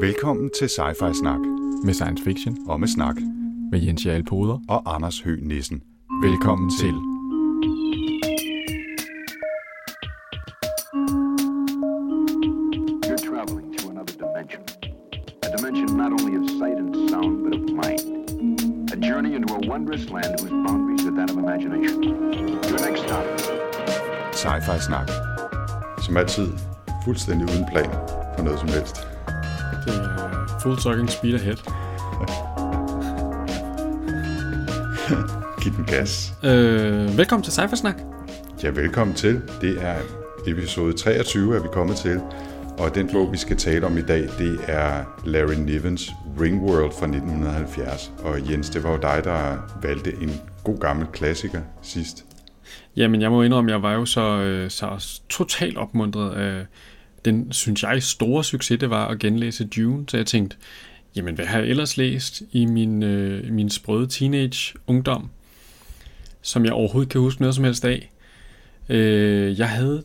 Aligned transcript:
Velkommen 0.00 0.50
til 0.58 0.68
Sci-Fi 0.68 1.12
Snak 1.14 1.40
med 1.84 1.94
science 1.94 2.24
fiction 2.24 2.56
og 2.68 2.80
med 2.80 2.88
snak 2.88 3.16
med 3.70 3.80
Jens 3.80 4.06
Jarl 4.06 4.24
Poder. 4.24 4.58
og 4.68 4.94
Anders 4.94 5.20
Høgh 5.20 5.42
Nissen. 5.42 5.82
Velkommen 6.22 6.70
til. 6.80 6.94
You're 13.06 13.22
traveling 13.28 13.66
to 13.78 13.84
another 13.90 14.14
dimension. 14.24 14.62
A 15.46 15.48
dimension 15.56 15.88
not 16.02 16.10
only 16.18 16.34
of 16.40 16.44
sight 16.60 16.76
and 16.82 16.90
sound, 17.10 17.32
but 17.44 17.52
of 17.58 17.62
mind. 17.82 18.02
A 18.94 18.96
journey 19.08 19.32
into 19.36 19.54
a 19.54 19.60
wondrous 19.72 20.04
land 20.16 20.32
whose 20.40 20.54
boundaries 20.66 21.04
are 21.08 21.14
that 21.18 21.30
of 21.32 21.36
imagination. 21.44 21.98
Your 22.70 22.80
next 22.86 23.00
stop, 23.06 23.26
Sci-Fi 24.42 24.78
Snak. 24.88 25.08
Som 26.04 26.16
altid 26.16 26.48
fuldstændig 27.04 27.44
uden 27.52 27.66
plan 27.72 27.90
for 28.36 28.42
noget 28.44 28.60
som 28.60 28.68
helst. 28.68 29.09
Det 29.84 29.94
er 29.94 30.58
full 30.62 30.78
sucking 30.78 31.10
speed 31.10 31.34
ahead. 31.34 31.56
Giv 35.62 35.72
den 35.72 35.84
gas. 35.84 36.32
Øh, 36.44 37.18
velkommen 37.18 37.44
til 37.44 37.52
Cypher 37.52 37.76
Snak. 37.76 37.96
Ja, 38.62 38.70
velkommen 38.70 39.16
til. 39.16 39.42
Det 39.60 39.82
er 39.82 39.96
episode 40.46 40.92
23, 40.92 41.56
er 41.56 41.62
vi 41.62 41.68
kommet 41.72 41.96
til. 41.96 42.20
Og 42.78 42.94
den 42.94 43.08
bog, 43.12 43.32
vi 43.32 43.36
skal 43.36 43.56
tale 43.56 43.86
om 43.86 43.98
i 43.98 44.02
dag, 44.02 44.22
det 44.38 44.60
er 44.68 45.04
Larry 45.24 45.54
Nivens 45.54 46.10
Ringworld 46.40 46.92
fra 46.92 47.06
1970. 47.06 48.12
Og 48.24 48.50
Jens, 48.50 48.70
det 48.70 48.84
var 48.84 48.90
jo 48.90 48.98
dig, 49.02 49.20
der 49.24 49.56
valgte 49.82 50.12
en 50.22 50.40
god 50.64 50.78
gammel 50.78 51.06
klassiker 51.06 51.60
sidst. 51.82 52.24
Jamen, 52.96 53.20
jeg 53.22 53.30
må 53.30 53.42
indrømme, 53.42 53.70
jeg 53.70 53.82
var 53.82 53.92
jo 53.92 54.04
så, 54.04 54.40
øh, 54.40 54.70
så 54.70 55.18
totalt 55.28 55.78
opmuntret 55.78 56.34
af 56.34 56.66
den, 57.24 57.52
synes 57.52 57.82
jeg, 57.82 58.02
store 58.02 58.44
succes, 58.44 58.78
det 58.78 58.90
var 58.90 59.08
at 59.08 59.18
genlæse 59.18 59.64
Dune. 59.64 60.04
Så 60.08 60.16
jeg 60.16 60.26
tænkte, 60.26 60.56
jamen, 61.16 61.34
hvad 61.34 61.46
har 61.46 61.58
jeg 61.58 61.68
ellers 61.68 61.96
læst 61.96 62.42
i 62.52 62.66
min, 62.66 63.02
øh, 63.02 63.52
min 63.52 63.70
sprøde 63.70 64.06
teenage-ungdom, 64.06 65.30
som 66.42 66.64
jeg 66.64 66.72
overhovedet 66.72 67.12
kan 67.12 67.20
huske 67.20 67.40
noget 67.40 67.54
som 67.54 67.64
helst 67.64 67.84
af? 67.84 68.10
Øh, 68.88 69.58
jeg 69.58 69.68
havde 69.68 70.02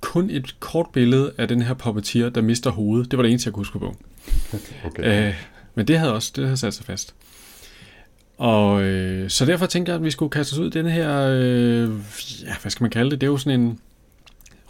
kun 0.00 0.30
et 0.30 0.60
kort 0.60 0.86
billede 0.92 1.32
af 1.38 1.48
den 1.48 1.62
her 1.62 1.74
puppeteer, 1.74 2.28
der 2.28 2.42
mister 2.42 2.70
hovedet. 2.70 3.10
Det 3.10 3.16
var 3.16 3.22
det 3.22 3.30
eneste, 3.30 3.48
jeg 3.48 3.54
kunne 3.54 3.60
huske 3.60 3.78
på. 3.78 3.96
Okay. 4.84 5.28
Øh, 5.28 5.34
men 5.74 5.88
det 5.88 5.98
havde 5.98 6.14
også 6.14 6.32
det 6.36 6.44
havde 6.44 6.56
sat 6.56 6.74
sig 6.74 6.84
fast. 6.84 7.14
Og 8.38 8.82
øh, 8.82 9.30
så 9.30 9.46
derfor 9.46 9.66
tænkte 9.66 9.90
jeg, 9.90 9.96
at 9.96 10.04
vi 10.04 10.10
skulle 10.10 10.30
kaste 10.30 10.52
os 10.52 10.58
ud 10.58 10.66
i 10.66 10.70
den 10.70 10.86
her, 10.86 11.20
øh, 11.20 11.90
ja, 12.44 12.54
hvad 12.62 12.70
skal 12.70 12.84
man 12.84 12.90
kalde 12.90 13.10
det? 13.10 13.20
Det 13.20 13.26
er 13.26 13.30
jo 13.30 13.36
sådan 13.36 13.60
en 13.60 13.78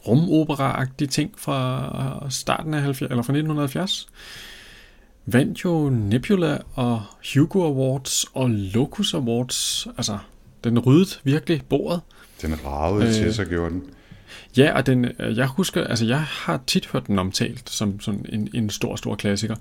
rumopera-agtig 0.09 1.09
ting 1.11 1.31
fra 1.37 2.27
starten 2.31 2.75
af 2.75 2.83
70, 2.83 3.11
eller 3.11 3.23
fra 3.23 3.33
1970. 3.33 4.07
Vandt 5.27 5.65
jo 5.65 5.89
Nebula 5.91 6.59
og 6.75 7.03
Hugo 7.35 7.63
Awards 7.67 8.25
og 8.35 8.51
Locus 8.51 9.15
Awards. 9.15 9.87
Altså, 9.97 10.19
den 10.65 10.79
ryddede 10.79 11.11
virkelig 11.25 11.63
bordet. 11.69 12.01
Den 12.43 12.65
ragede 12.65 13.07
øh, 13.07 13.15
til 13.15 13.27
Øh. 13.27 13.33
sig, 13.33 13.47
gjorde 13.47 13.71
den. 13.71 13.83
Ja, 14.57 14.77
og 14.77 14.87
den, 14.87 15.05
øh, 15.05 15.37
jeg 15.37 15.47
husker, 15.47 15.85
altså 15.85 16.05
jeg 16.07 16.21
har 16.21 16.61
tit 16.67 16.87
hørt 16.87 17.07
den 17.07 17.19
omtalt 17.19 17.71
som 17.71 18.01
sådan 18.01 18.27
en, 18.29 18.49
en 18.55 18.71
stor, 18.71 18.97
stor 18.97 19.15
klassiker, 19.15 19.57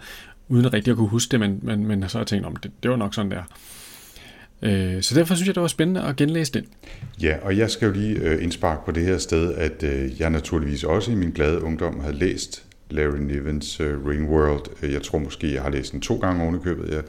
uden 0.48 0.74
rigtig 0.74 0.92
at 0.92 0.98
kunne 0.98 1.08
huske 1.08 1.32
det, 1.32 1.40
men, 1.40 1.60
men, 1.62 1.86
men 1.86 2.10
så 2.10 2.18
har 2.18 2.22
jeg 2.22 2.28
tænkt, 2.28 2.46
om 2.46 2.56
det, 2.56 2.72
det 2.84 2.92
var 2.92 2.98
nok 2.98 3.14
sådan 3.14 3.32
der. 3.32 3.44
Øh, 4.66 5.02
så 5.02 5.16
derfor 5.16 5.36
synes 5.36 5.48
jeg, 5.48 5.56
det 5.56 5.62
var 5.62 5.68
spændende 5.68 6.02
at 6.02 6.16
genlæse 6.16 6.54
den. 6.54 6.66
Ja, 7.22 7.36
og 7.42 7.58
jeg 7.58 7.72
skal 7.72 7.86
jo 7.86 7.94
lige 7.94 8.20
øh, 8.20 8.44
indsparke 8.44 8.86
på 8.86 8.92
det 8.92 9.04
her 9.04 9.18
sted, 9.18 9.54
at 9.54 9.84
øh, 9.84 10.22
jeg 10.22 10.30
naturligvis 10.30 10.84
også 10.84 11.12
i 11.12 11.16
min 11.16 11.32
glade 11.32 11.62
ungdom 11.62 12.00
havde 12.00 12.16
læst 12.16 12.64
Larry 12.90 13.18
Nivens 13.18 13.80
øh, 13.80 14.06
Ringworld. 14.08 14.66
Øh, 14.84 14.94
jeg 14.94 15.02
tror 15.02 15.20
måske, 15.20 15.54
jeg 15.54 15.62
har 15.62 15.70
læst 15.70 15.92
den 15.92 16.02
to 16.02 16.18
gange 16.18 16.44
ovenikøbet. 16.44 16.90
Jeg, 16.90 17.04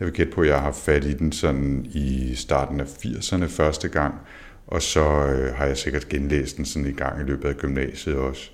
jeg 0.00 0.06
vil 0.06 0.12
gætte 0.12 0.32
på, 0.32 0.40
at 0.40 0.46
jeg 0.46 0.56
har 0.56 0.62
haft 0.62 0.84
fat 0.84 1.04
i 1.04 1.12
den 1.12 1.32
sådan 1.32 1.86
i 1.92 2.34
starten 2.34 2.80
af 2.80 2.84
80'erne 2.84 3.44
første 3.44 3.88
gang, 3.88 4.14
og 4.66 4.82
så 4.82 5.26
øh, 5.26 5.54
har 5.54 5.66
jeg 5.66 5.76
sikkert 5.76 6.08
genlæst 6.08 6.56
den 6.56 6.64
sådan 6.64 6.88
i 6.88 6.92
gang 6.92 7.20
i 7.20 7.24
løbet 7.24 7.48
af 7.48 7.56
gymnasiet 7.56 8.16
også. 8.16 8.50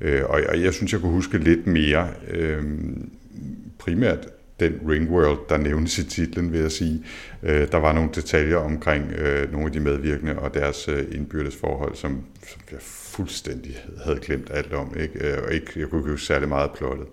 Øh, 0.00 0.22
og, 0.24 0.40
og 0.48 0.62
jeg 0.62 0.74
synes, 0.74 0.92
jeg 0.92 1.00
kunne 1.00 1.12
huske 1.12 1.38
lidt 1.38 1.66
mere, 1.66 2.08
øh, 2.30 2.62
primært 3.78 4.28
den 4.60 4.80
Ringworld, 4.88 5.38
der 5.48 5.56
nævnes 5.56 5.98
i 5.98 6.04
titlen, 6.04 6.52
vil 6.52 6.60
jeg 6.60 6.72
sige. 6.72 7.04
Øh, 7.42 7.72
der 7.72 7.78
var 7.78 7.92
nogle 7.92 8.10
detaljer 8.14 8.56
omkring 8.56 9.12
øh, 9.12 9.52
nogle 9.52 9.66
af 9.66 9.72
de 9.72 9.80
medvirkende 9.80 10.38
og 10.38 10.54
deres 10.54 10.88
øh, 10.88 11.04
indbyrdes 11.10 11.56
forhold, 11.56 11.94
som, 11.94 12.22
som 12.46 12.60
jeg 12.72 12.80
fuldstændig 12.82 13.78
havde 14.04 14.18
glemt 14.18 14.50
alt 14.50 14.72
om. 14.72 14.96
Ikke? 15.00 15.28
Øh, 15.28 15.42
og 15.46 15.52
ikke, 15.52 15.72
jeg 15.76 15.88
kunne 15.88 16.00
ikke 16.00 16.10
huske 16.10 16.26
særlig 16.26 16.48
meget 16.48 16.68
af 16.68 16.74
plottet. 16.76 17.06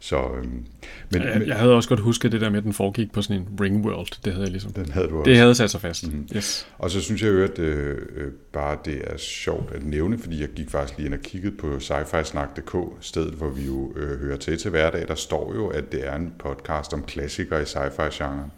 Så, 0.00 0.16
øh, 0.16 0.44
men, 0.44 1.22
Jeg, 1.22 1.42
jeg 1.46 1.56
havde 1.56 1.74
også 1.74 1.88
godt 1.88 2.00
husket 2.00 2.32
det 2.32 2.40
der 2.40 2.50
med, 2.50 2.58
at 2.58 2.64
den 2.64 2.72
foregik 2.72 3.12
på 3.12 3.22
sådan 3.22 3.42
en 3.42 3.48
ring 3.60 3.84
world. 3.86 4.24
Det 4.24 4.32
havde 4.32 4.44
jeg 4.44 4.50
ligesom. 4.50 4.72
den 4.72 4.90
havde 4.90 5.08
du 5.08 5.18
også. 5.18 5.30
Det 5.30 5.38
havde 5.38 5.54
sat 5.54 5.70
sig 5.70 5.80
fast. 5.80 6.06
Mhm. 6.06 6.14
Mm-hmm. 6.16 6.36
Yes. 6.36 6.68
Og 6.78 6.90
så 6.90 7.00
synes 7.00 7.22
jeg 7.22 7.28
jo, 7.28 7.42
at 7.44 7.58
øh, 7.58 7.98
øh, 8.16 8.32
bare 8.52 8.78
det 8.84 9.02
er 9.04 9.16
sjovt 9.16 9.72
at 9.74 9.84
nævne, 9.84 10.18
fordi 10.18 10.40
jeg 10.40 10.48
gik 10.48 10.70
faktisk 10.70 10.98
lige 10.98 11.06
ind 11.06 11.14
og 11.14 11.20
kiggede 11.20 11.56
på 11.56 11.78
sci-fi-snak.dk, 11.80 12.76
stedet 13.00 13.34
hvor 13.34 13.50
vi 13.50 13.64
jo 13.66 13.92
øh, 13.96 14.20
hører 14.20 14.36
til 14.36 14.58
til 14.58 14.70
hverdag. 14.70 15.08
Der 15.08 15.14
står 15.14 15.54
jo, 15.54 15.66
at 15.66 15.92
det 15.92 16.06
er 16.06 16.16
en 16.16 16.32
podcast 16.38 16.94
om 16.94 17.02
klassikere 17.02 17.62
i 17.62 17.64
sci-fi-genren. 17.64 18.52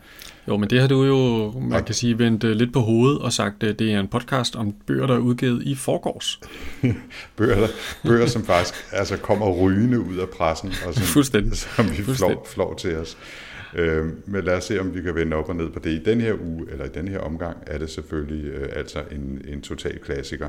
Jo, 0.49 0.57
men 0.57 0.71
det 0.71 0.81
har 0.81 0.89
du 0.89 1.05
jo, 1.05 1.53
man 1.61 1.85
kan 1.85 1.95
sige, 1.95 2.19
vendt 2.19 2.45
øh, 2.45 2.57
lidt 2.57 2.73
på 2.73 2.81
hovedet 2.81 3.19
og 3.19 3.33
sagt, 3.33 3.63
at 3.63 3.79
det 3.79 3.93
er 3.93 4.01
en 4.01 4.09
podcast 4.09 4.57
om 4.57 4.75
bøger, 4.87 5.07
der 5.07 5.15
er 5.15 5.19
udgivet 5.19 5.63
i 5.63 5.75
forgårs. 5.75 6.41
Bøger, 7.37 7.61
der, 7.61 7.69
bøger 8.05 8.27
som 8.27 8.45
faktisk 8.45 8.75
altså, 8.93 9.17
kommer 9.17 9.51
rygende 9.51 10.01
ud 10.01 10.17
af 10.17 10.29
pressen, 10.29 10.73
og 10.87 10.95
som, 10.95 11.03
Fuldstændig. 11.03 11.57
som 11.57 11.91
vi 11.91 12.03
Fuldstændig. 12.03 12.37
flår, 12.37 12.47
flår 12.47 12.75
til 12.75 12.97
os. 12.97 13.17
Øh, 13.75 14.07
men 14.27 14.45
lad 14.45 14.57
os 14.57 14.65
se, 14.65 14.81
om 14.81 14.95
vi 14.95 15.03
kan 15.03 15.15
vende 15.15 15.37
op 15.37 15.49
og 15.49 15.57
ned 15.57 15.71
på 15.71 15.79
det. 15.79 15.91
I 15.91 16.03
den 16.05 16.21
her 16.21 16.35
uge, 16.41 16.67
eller 16.73 16.85
i 16.85 16.89
den 16.95 17.09
her 17.09 17.19
omgang, 17.19 17.57
er 17.67 17.79
det 17.79 17.91
selvfølgelig 17.91 18.45
øh, 18.45 18.69
altså 18.77 18.99
en, 19.13 19.43
en 19.49 19.61
total 19.61 19.99
klassiker. 19.99 20.49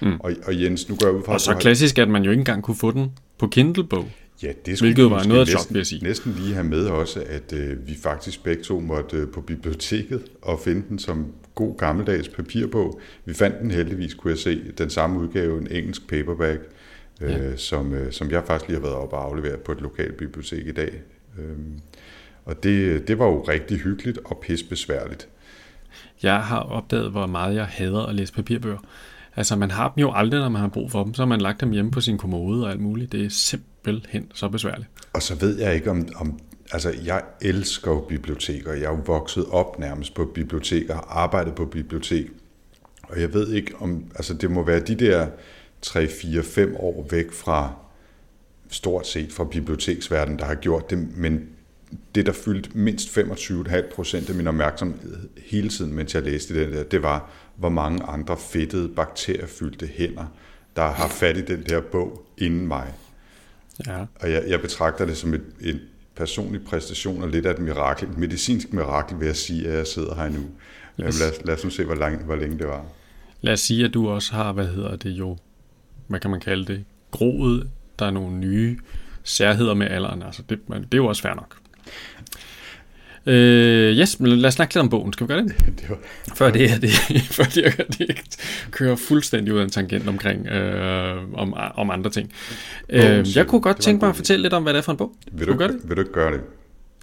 Mm. 0.00 0.20
Og, 0.20 0.32
og 0.46 0.62
Jens, 0.62 0.88
nu 0.88 0.96
går 0.96 1.06
jeg 1.06 1.16
ud 1.16 1.22
fra... 1.24 1.32
Og 1.32 1.40
så 1.40 1.54
klassisk, 1.54 1.98
at 1.98 2.08
man 2.08 2.22
jo 2.22 2.30
ikke 2.30 2.40
engang 2.40 2.62
kunne 2.62 2.76
få 2.76 2.90
den 2.90 3.12
på 3.38 3.46
Kindle-bog. 3.46 4.08
Ja, 4.42 4.52
det 4.66 4.78
skulle 4.78 4.94
Hvilket 4.94 5.04
vi 5.04 5.10
var 5.10 5.24
noget 5.24 5.40
af 5.40 5.46
chok, 5.46 5.66
vil 5.70 5.78
jeg 5.78 5.86
sige. 5.86 6.04
Næsten 6.04 6.34
lige 6.38 6.54
have 6.54 6.64
med 6.66 6.86
også, 6.86 7.24
at 7.26 7.52
øh, 7.52 7.88
vi 7.88 7.96
faktisk 8.02 8.44
begge 8.44 8.62
to 8.62 8.80
måtte 8.80 9.16
øh, 9.16 9.28
på 9.28 9.40
biblioteket 9.40 10.22
og 10.42 10.60
finde 10.60 10.82
den 10.88 10.98
som 10.98 11.26
god 11.54 11.76
gammeldags 11.78 12.28
papirbog. 12.28 13.00
Vi 13.24 13.34
fandt 13.34 13.56
den 13.60 13.70
heldigvis, 13.70 14.14
kunne 14.14 14.30
jeg 14.30 14.38
se, 14.38 14.60
den 14.78 14.90
samme 14.90 15.20
udgave, 15.20 15.60
en 15.60 15.68
engelsk 15.70 16.08
paperback, 16.08 16.60
øh, 17.20 17.30
Ja. 17.30 17.56
som, 17.56 17.94
øh, 17.94 18.12
som 18.12 18.30
jeg 18.30 18.42
faktisk 18.46 18.68
lige 18.68 18.80
har 18.80 18.82
været 18.82 18.96
op 18.96 19.12
og 19.12 19.24
afleveret 19.24 19.60
på 19.60 19.72
et 19.72 19.80
lokalt 19.80 20.16
bibliotek 20.16 20.66
i 20.66 20.72
dag. 20.72 20.92
Øhm, 21.38 21.80
og 22.44 22.62
det, 22.62 23.08
det 23.08 23.18
var 23.18 23.26
jo 23.26 23.40
rigtig 23.42 23.78
hyggeligt 23.78 24.18
og 24.24 24.38
pissebesværligt. 24.42 25.28
Jeg 26.22 26.42
har 26.42 26.60
opdaget, 26.60 27.10
hvor 27.10 27.26
meget 27.26 27.54
jeg 27.54 27.64
hader 27.64 28.06
at 28.06 28.14
læse 28.14 28.32
papirbøger. 28.32 28.78
Altså, 29.36 29.56
man 29.56 29.70
har 29.70 29.92
dem 29.96 30.00
jo 30.00 30.12
aldrig, 30.14 30.40
når 30.40 30.48
man 30.48 30.60
har 30.60 30.68
brug 30.68 30.90
for 30.90 31.04
dem. 31.04 31.14
Så 31.14 31.22
har 31.22 31.26
man 31.26 31.40
lagt 31.40 31.60
dem 31.60 31.70
hjemme 31.70 31.90
på 31.90 32.00
sin 32.00 32.18
kommode 32.18 32.64
og 32.64 32.70
alt 32.70 32.80
muligt. 32.80 33.12
Det 33.12 33.24
er 33.24 33.30
simpelthen 33.30 33.71
så 34.34 34.48
besværligt. 34.48 34.88
Og 35.12 35.22
så 35.22 35.34
ved 35.34 35.58
jeg 35.58 35.74
ikke 35.74 35.90
om, 35.90 36.08
om 36.16 36.38
altså 36.72 36.94
jeg 37.04 37.22
elsker 37.40 37.90
jo 37.90 38.00
biblioteker. 38.00 38.72
Jeg 38.72 38.84
er 38.84 38.90
jo 38.90 39.02
vokset 39.06 39.46
op 39.46 39.78
nærmest 39.78 40.14
på 40.14 40.24
biblioteker, 40.24 40.94
har 40.94 41.06
arbejdet 41.10 41.54
på 41.54 41.66
bibliotek. 41.66 42.26
Og 43.02 43.20
jeg 43.20 43.34
ved 43.34 43.52
ikke 43.52 43.74
om, 43.78 44.04
altså 44.14 44.34
det 44.34 44.50
må 44.50 44.62
være 44.62 44.80
de 44.80 44.94
der 44.94 45.26
3, 45.82 46.08
4, 46.08 46.42
5 46.42 46.76
år 46.76 47.06
væk 47.10 47.32
fra, 47.32 47.74
stort 48.70 49.06
set 49.06 49.32
fra 49.32 49.44
biblioteksverdenen, 49.44 50.38
der 50.38 50.44
har 50.44 50.54
gjort 50.54 50.90
det, 50.90 51.16
men 51.16 51.48
det, 52.14 52.26
der 52.26 52.32
fyldte 52.32 52.70
mindst 52.74 53.18
25,5 53.18 53.94
procent 53.94 54.30
af 54.30 54.34
min 54.34 54.46
opmærksomhed 54.46 55.28
hele 55.46 55.68
tiden, 55.68 55.94
mens 55.94 56.14
jeg 56.14 56.22
læste 56.22 56.64
den 56.64 56.72
der, 56.72 56.82
det 56.82 57.02
var, 57.02 57.30
hvor 57.56 57.68
mange 57.68 58.02
andre 58.02 58.36
fedtede, 58.36 58.88
bakteriefyldte 58.88 59.86
hænder, 59.86 60.24
der 60.76 60.90
har 60.90 61.08
fat 61.08 61.36
i 61.36 61.40
den 61.40 61.62
der 61.62 61.80
bog 61.80 62.26
inden 62.38 62.66
mig. 62.66 62.92
Ja. 63.86 64.04
Og 64.20 64.30
jeg, 64.30 64.44
jeg 64.48 64.60
betragter 64.60 65.04
det 65.04 65.16
som 65.16 65.34
et, 65.34 65.42
en 65.60 65.80
personlig 66.16 66.64
præstation 66.64 67.22
og 67.22 67.28
lidt 67.28 67.46
af 67.46 67.50
et 67.50 67.58
mirakel, 67.58 68.08
et 68.08 68.18
medicinsk 68.18 68.72
mirakel, 68.72 69.20
vil 69.20 69.26
jeg 69.26 69.36
sige, 69.36 69.68
at 69.68 69.78
jeg 69.78 69.86
sidder 69.86 70.14
her 70.14 70.28
nu. 70.28 70.40
Yes. 70.40 71.06
Yes. 71.06 71.20
Lad, 71.20 71.30
os, 71.30 71.44
lad 71.44 71.54
os 71.54 71.64
nu 71.64 71.70
se, 71.70 71.84
hvor, 71.84 71.94
lang, 71.94 72.24
hvor 72.24 72.36
længe 72.36 72.58
det 72.58 72.66
var. 72.66 72.84
Lad 73.40 73.52
os 73.52 73.60
sige, 73.60 73.84
at 73.84 73.94
du 73.94 74.08
også 74.08 74.32
har, 74.32 74.52
hvad 74.52 74.66
hedder 74.66 74.96
det 74.96 75.10
jo, 75.10 75.36
hvad 76.06 76.20
kan 76.20 76.30
man 76.30 76.40
kalde 76.40 76.64
det, 76.64 76.84
groet, 77.10 77.70
der 77.98 78.06
er 78.06 78.10
nogle 78.10 78.36
nye 78.36 78.78
særheder 79.24 79.74
med 79.74 79.86
alderen. 79.86 80.22
Altså, 80.22 80.42
det, 80.48 80.60
det 80.68 80.94
er 80.94 80.96
jo 80.96 81.06
også 81.06 81.22
fair 81.22 81.34
nok. 81.34 81.56
Øh, 83.26 83.98
yes, 83.98 84.20
men 84.20 84.38
lad 84.38 84.48
os 84.48 84.54
snakke 84.54 84.74
lidt 84.74 84.80
om 84.82 84.88
bogen. 84.88 85.12
Skal 85.12 85.28
vi 85.28 85.32
gøre 85.32 85.42
det? 85.42 85.54
det 85.80 85.88
var, 85.88 85.98
Før 86.34 86.50
det, 86.50 86.70
er 86.70 86.78
det, 86.78 86.90
før 87.36 87.44
det, 87.44 87.66
er- 87.66 87.84
det 87.98 88.16
kører 88.70 88.96
fuldstændig 88.96 89.54
ud 89.54 89.58
af 89.58 89.64
en 89.64 89.70
tangent 89.70 90.08
omkring 90.08 90.46
øh, 90.46 91.16
om, 91.34 91.54
om 91.74 91.90
andre 91.90 92.10
ting. 92.10 92.32
Øh, 92.88 93.36
jeg 93.36 93.46
kunne 93.46 93.60
godt 93.60 93.80
tænke 93.80 94.00
mig 94.04 94.10
at 94.10 94.16
fortælle 94.16 94.42
lidt 94.42 94.52
om, 94.52 94.62
hvad 94.62 94.72
det 94.72 94.78
er 94.78 94.82
for 94.82 94.92
en 94.92 94.98
bog. 94.98 95.12
vil, 95.32 95.46
du, 95.46 95.54
gøre 95.56 95.68
det? 95.68 95.80
vil 95.84 95.96
du 95.96 96.00
ikke 96.00 96.12
gøre 96.12 96.32
det? 96.32 96.40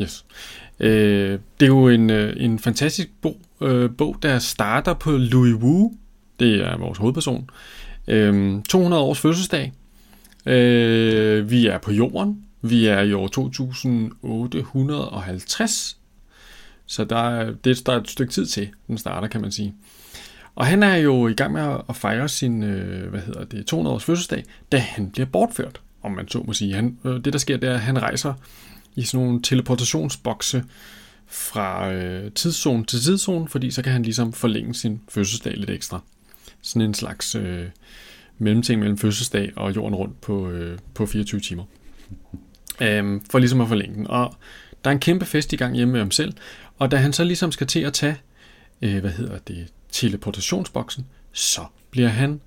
Yes. 0.02 0.26
Øh, 0.80 1.32
det 1.60 1.66
er 1.66 1.68
jo 1.68 1.88
en, 1.88 2.10
øh, 2.10 2.34
en 2.38 2.60
fantastisk 2.60 3.10
bog, 3.22 3.38
øh, 3.62 3.90
bog, 3.98 4.18
der 4.22 4.40
starter 4.40 4.94
på 4.94 5.12
Louis 5.12 5.54
Wu. 5.56 5.92
Det 6.40 6.56
er 6.68 6.78
vores 6.78 6.98
hovedperson. 6.98 7.50
Øh, 8.08 8.62
200 8.70 9.02
års 9.04 9.20
fødselsdag. 9.20 9.74
Øh, 10.46 11.52
vi 11.52 11.68
er 11.68 11.78
på 11.78 11.92
jorden. 11.92 12.44
Vi 12.62 12.86
er 12.86 13.02
i 13.02 13.14
år 13.14 13.28
2850, 13.28 15.98
så 16.90 17.04
der 17.04 17.30
er, 17.30 17.52
det, 17.64 17.86
der 17.86 17.94
er 17.94 17.98
et 17.98 18.10
stykke 18.10 18.34
tid 18.34 18.46
til, 18.46 18.70
den 18.88 18.98
starter, 18.98 19.28
kan 19.28 19.42
man 19.42 19.52
sige. 19.52 19.76
Og 20.56 20.66
han 20.66 20.84
er 20.84 20.96
jo 20.96 21.28
i 21.28 21.34
gang 21.34 21.54
med 21.54 21.78
at 21.90 21.96
fejre 21.96 22.30
sin, 22.30 22.64
øh, 22.64 23.10
hvad 23.10 23.22
hedder 23.22 23.44
det, 23.44 23.66
200 23.66 23.94
års 23.94 24.04
fødselsdag, 24.04 24.44
da 24.72 24.78
han 24.78 25.12
bliver 25.12 25.26
bortført, 25.26 25.82
om 26.02 26.12
man 26.12 26.28
så 26.28 26.44
må 26.48 26.54
sige. 26.54 26.74
Han, 26.74 26.98
øh, 27.06 27.24
det, 27.26 27.34
der 27.34 27.40
sker, 27.40 27.58
det 27.58 27.70
er, 27.70 27.74
at 27.74 27.80
han 27.80 28.02
rejser 28.02 28.34
i 28.96 29.04
sådan 29.04 29.26
nogle 29.26 29.42
teleportationsbokse 29.42 30.64
fra 31.28 31.92
øh, 31.92 32.32
tidszone 32.32 32.86
til 32.86 33.02
tidszone, 33.02 33.48
fordi 33.48 33.72
så 33.72 33.82
kan 33.82 33.92
han 33.92 34.04
ligesom 34.04 34.34
forlænge 34.34 34.74
sin 34.74 35.02
fødselsdag 35.10 35.58
lidt 35.58 35.70
ekstra. 35.70 36.02
Sådan 36.62 36.82
en 36.82 36.94
slags 36.94 37.36
øh, 37.36 37.66
mellemting 38.38 38.80
mellem 38.80 38.98
fødselsdag 38.98 39.52
og 39.56 39.76
jorden 39.76 39.96
rundt 39.96 40.22
på, 40.22 40.50
øh, 40.50 40.80
på 40.94 41.06
24 41.06 41.42
timer. 41.42 41.64
Øhm, 42.82 43.22
for 43.32 43.40
ligesom 43.40 43.62
at 43.62 43.68
forlænge 43.68 43.96
den. 43.96 44.08
Og 44.08 44.36
der 44.84 44.90
er 44.90 44.92
en 44.92 45.00
kæmpe 45.00 45.26
fest 45.26 45.54
i 45.54 45.56
gang 45.56 45.76
hjemme 45.76 45.92
med 45.92 46.00
ham 46.00 46.12
selv, 46.12 46.34
og 46.80 46.92
da 46.92 46.98
han 46.98 47.14
så 47.14 47.24
ligesom 47.24 47.52
skal 47.52 47.68
til 47.68 47.80
at 47.80 47.94
tage, 47.94 48.18
øh, 48.82 49.00
hvad 49.00 49.12
hedder 49.12 49.38
det, 49.38 49.68
teleportationsboksen, 49.92 51.06
så 51.32 51.62
bliver 51.92 52.08
han 52.08 52.42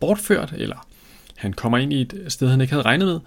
bortført, 0.00 0.52
eller 0.56 0.86
han 1.36 1.52
kommer 1.52 1.78
ind 1.78 1.92
i 1.92 2.00
et 2.00 2.24
sted, 2.28 2.48
han 2.48 2.60
ikke 2.60 2.72
havde 2.72 2.84
regnet 2.84 3.06
med. 3.06 3.20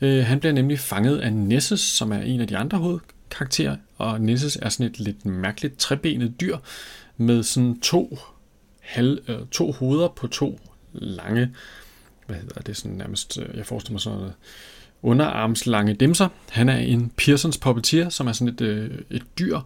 Øh, 0.00 0.24
han 0.24 0.40
bliver 0.40 0.52
nemlig 0.52 0.78
fanget 0.78 1.18
af 1.18 1.32
Nessus, 1.32 1.80
som 1.80 2.12
er 2.12 2.18
en 2.18 2.40
af 2.40 2.48
de 2.48 2.56
andre 2.56 2.78
hovedkarakterer, 2.78 3.76
og 3.98 4.20
Nessus 4.20 4.56
er 4.62 4.68
sådan 4.68 4.86
et 4.86 5.00
lidt 5.00 5.26
mærkeligt 5.26 5.78
trebenet 5.78 6.40
dyr, 6.40 6.58
med 7.16 7.42
sådan 7.42 7.80
to, 7.80 8.18
halv, 8.80 9.18
øh, 9.28 9.38
to 9.50 9.72
hoveder 9.72 10.08
på 10.08 10.26
to 10.26 10.60
lange, 10.92 11.54
hvad 12.26 12.36
hedder 12.36 12.60
det, 12.60 12.76
sådan 12.76 12.96
nærmest, 12.96 13.38
øh, 13.38 13.56
jeg 13.56 13.66
forestiller 13.66 13.92
mig 13.92 14.00
sådan 14.00 14.18
noget, 14.18 14.34
underarmslange 15.04 15.94
dimser. 15.94 16.28
Han 16.50 16.68
er 16.68 16.76
en 16.76 17.12
Pearsons 17.16 17.58
puppeteer, 17.58 18.08
som 18.08 18.26
er 18.26 18.32
sådan 18.32 18.54
et, 18.54 18.60
øh, 18.60 18.90
et 19.10 19.22
dyr, 19.38 19.58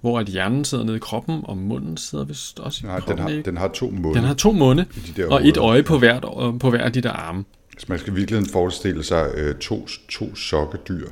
hvor 0.00 0.18
at 0.18 0.26
hjernen 0.26 0.64
sidder 0.64 0.84
nede 0.84 0.96
i 0.96 1.00
kroppen, 1.00 1.40
og 1.44 1.58
munden 1.58 1.96
sidder 1.96 2.24
vist 2.24 2.60
også 2.60 2.80
i 2.84 2.86
Nej, 2.86 3.00
kroppen. 3.00 3.16
den 3.16 3.22
har, 3.22 3.30
ikke? 3.30 3.42
den 3.50 3.56
har 3.56 3.68
to 3.68 3.90
munde. 3.90 4.14
den 4.18 4.24
har 4.24 4.34
to 4.34 4.52
munde, 4.52 4.84
de 5.16 5.28
og 5.28 5.48
et 5.48 5.56
øje 5.56 5.82
på 5.82 5.98
hvert, 5.98 6.22
på 6.60 6.70
hver 6.70 6.84
af 6.84 6.92
de 6.92 7.00
der 7.00 7.10
arme. 7.10 7.44
Så 7.78 7.86
man 7.88 7.98
skal 7.98 8.12
i 8.12 8.16
virkeligheden 8.16 8.52
forestille 8.52 9.04
sig 9.04 9.26
øh, 9.36 9.54
to, 9.54 9.88
to 10.10 10.34
sokkedyr 10.36 11.06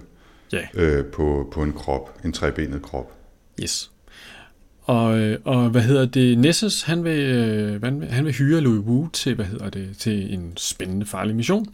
Ja, 0.53 0.59
øh, 0.75 1.05
på, 1.05 1.49
på 1.53 1.63
en 1.63 1.73
krop, 1.73 2.19
en 2.25 2.33
trebenet 2.33 2.83
krop. 2.83 3.13
yes. 3.63 3.91
Og, 4.83 5.19
øh, 5.19 5.39
og 5.45 5.71
hvad 5.71 5.83
hedder 5.83 6.05
det? 6.07 6.39
Nessus, 6.39 6.83
han 6.83 7.05
vil, 7.05 7.19
øh, 7.19 7.83
han 7.83 8.01
vil, 8.01 8.09
han 8.09 8.25
vil 8.25 8.33
hyre 8.33 8.61
Louis 8.61 8.79
Wu 8.87 9.09
til, 9.13 9.35
hvad 9.35 9.45
hedder 9.45 9.71
det, 9.71 9.89
til 9.99 10.35
en 10.35 10.53
spændende, 10.57 11.07
farlig 11.07 11.37
mission. 11.37 11.67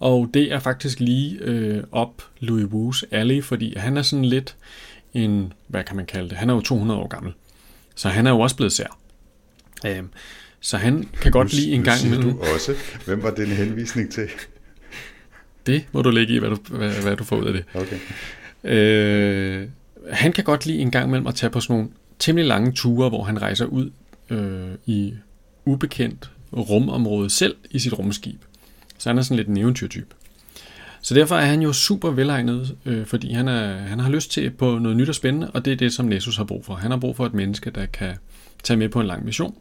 Og 0.00 0.30
det 0.34 0.52
er 0.52 0.58
faktisk 0.58 1.00
lige 1.00 1.38
øh, 1.40 1.82
op 1.92 2.22
Louis 2.40 2.64
Wu's 2.64 3.08
alley, 3.10 3.42
fordi 3.42 3.74
han 3.76 3.96
er 3.96 4.02
sådan 4.02 4.24
lidt 4.24 4.56
en, 5.14 5.52
hvad 5.66 5.84
kan 5.84 5.96
man 5.96 6.06
kalde 6.06 6.28
det, 6.28 6.36
han 6.38 6.50
er 6.50 6.54
jo 6.54 6.60
200 6.60 7.00
år 7.00 7.06
gammel. 7.08 7.32
Så 7.94 8.08
han 8.08 8.26
er 8.26 8.30
jo 8.30 8.40
også 8.40 8.56
blevet 8.56 8.72
sær. 8.72 8.98
Øhm, 9.86 10.08
så 10.60 10.76
han 10.76 11.08
kan 11.22 11.32
godt 11.32 11.52
Nu- 11.52 11.56
lide 11.56 11.72
en 11.72 11.82
gang 11.84 12.04
imellem. 12.06 12.30
du 12.30 12.40
også. 12.54 12.74
Hvem 13.04 13.22
var 13.22 13.30
den 13.30 13.46
henvisning 13.46 14.10
til? 14.12 14.28
Det 15.66 15.84
må 15.92 16.02
du 16.02 16.10
lægge 16.10 16.34
i, 16.34 16.38
hvad 16.38 16.50
du, 16.50 16.56
hvad, 16.76 17.02
hvad 17.02 17.16
du 17.16 17.24
får 17.24 17.36
ud 17.36 17.44
af 17.44 17.52
det. 17.52 17.64
Okay. 17.74 17.98
Øh, 18.64 19.68
han 20.12 20.32
kan 20.32 20.44
godt 20.44 20.66
lide 20.66 20.78
en 20.78 20.90
gang 20.90 21.06
imellem 21.08 21.26
at 21.26 21.34
tage 21.34 21.50
på 21.50 21.60
sådan 21.60 21.76
nogle 21.76 21.90
temmelig 22.18 22.48
lange 22.48 22.72
ture, 22.72 23.08
hvor 23.08 23.24
han 23.24 23.42
rejser 23.42 23.64
ud 23.66 23.90
øh, 24.30 24.70
i 24.86 25.14
ubekendt 25.64 26.30
rumområde 26.52 27.30
selv 27.30 27.56
i 27.70 27.78
sit 27.78 27.98
rumskib. 27.98 28.40
Så 28.98 29.08
han 29.08 29.18
er 29.18 29.22
sådan 29.22 29.36
lidt 29.36 29.48
en 29.48 29.56
eventyrtype. 29.56 30.14
Så 31.02 31.14
derfor 31.14 31.36
er 31.36 31.46
han 31.46 31.62
jo 31.62 31.72
super 31.72 32.10
velegnet, 32.10 32.76
øh, 32.86 33.06
fordi 33.06 33.32
han, 33.32 33.48
er, 33.48 33.76
han 33.76 34.00
har 34.00 34.10
lyst 34.10 34.30
til 34.30 34.50
på 34.50 34.78
noget 34.78 34.96
nyt 34.96 35.08
og 35.08 35.14
spændende, 35.14 35.50
og 35.50 35.64
det 35.64 35.72
er 35.72 35.76
det, 35.76 35.92
som 35.92 36.06
Nessus 36.06 36.36
har 36.36 36.44
brug 36.44 36.64
for. 36.64 36.74
Han 36.74 36.90
har 36.90 36.98
brug 36.98 37.16
for 37.16 37.26
et 37.26 37.34
menneske, 37.34 37.70
der 37.70 37.86
kan 37.86 38.14
tage 38.62 38.76
med 38.76 38.88
på 38.88 39.00
en 39.00 39.06
lang 39.06 39.24
mission. 39.24 39.54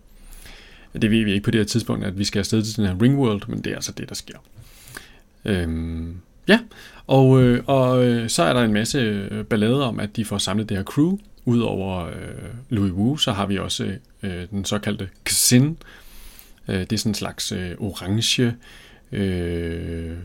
Det 1.01 1.11
ved 1.11 1.23
vi 1.23 1.31
ikke 1.31 1.43
på 1.43 1.51
det 1.51 1.59
her 1.59 1.65
tidspunkt, 1.65 2.05
at 2.05 2.19
vi 2.19 2.23
skal 2.23 2.39
afsted 2.39 2.63
til 2.63 2.77
den 2.77 2.85
her 2.85 3.01
Ringworld, 3.01 3.41
men 3.47 3.63
det 3.63 3.71
er 3.71 3.75
altså 3.75 3.91
det, 3.91 4.09
der 4.09 4.15
sker. 4.15 4.37
Øhm, 5.45 6.15
ja, 6.47 6.59
og, 7.07 7.43
øh, 7.43 7.63
og 7.65 8.05
øh, 8.05 8.29
så 8.29 8.43
er 8.43 8.53
der 8.53 8.61
en 8.61 8.73
masse 8.73 8.97
øh, 8.99 9.45
ballade 9.45 9.83
om, 9.83 9.99
at 9.99 10.15
de 10.15 10.25
får 10.25 10.37
samlet 10.37 10.69
det 10.69 10.77
her 10.77 10.83
crew. 10.83 11.17
Udover 11.45 12.05
øh, 12.05 12.13
Louis 12.69 12.91
Wu, 12.91 13.17
så 13.17 13.31
har 13.31 13.45
vi 13.45 13.57
også 13.57 13.95
øh, 14.23 14.49
den 14.51 14.65
såkaldte 14.65 15.09
Xin. 15.29 15.77
Øh, 16.67 16.79
det 16.79 16.93
er 16.93 16.97
sådan 16.97 17.09
en 17.09 17.15
slags 17.15 17.51
øh, 17.51 17.71
orange, 17.79 18.55
øh, 19.11 20.17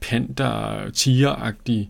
panda, 0.00 0.90
tigeragtig 0.94 1.88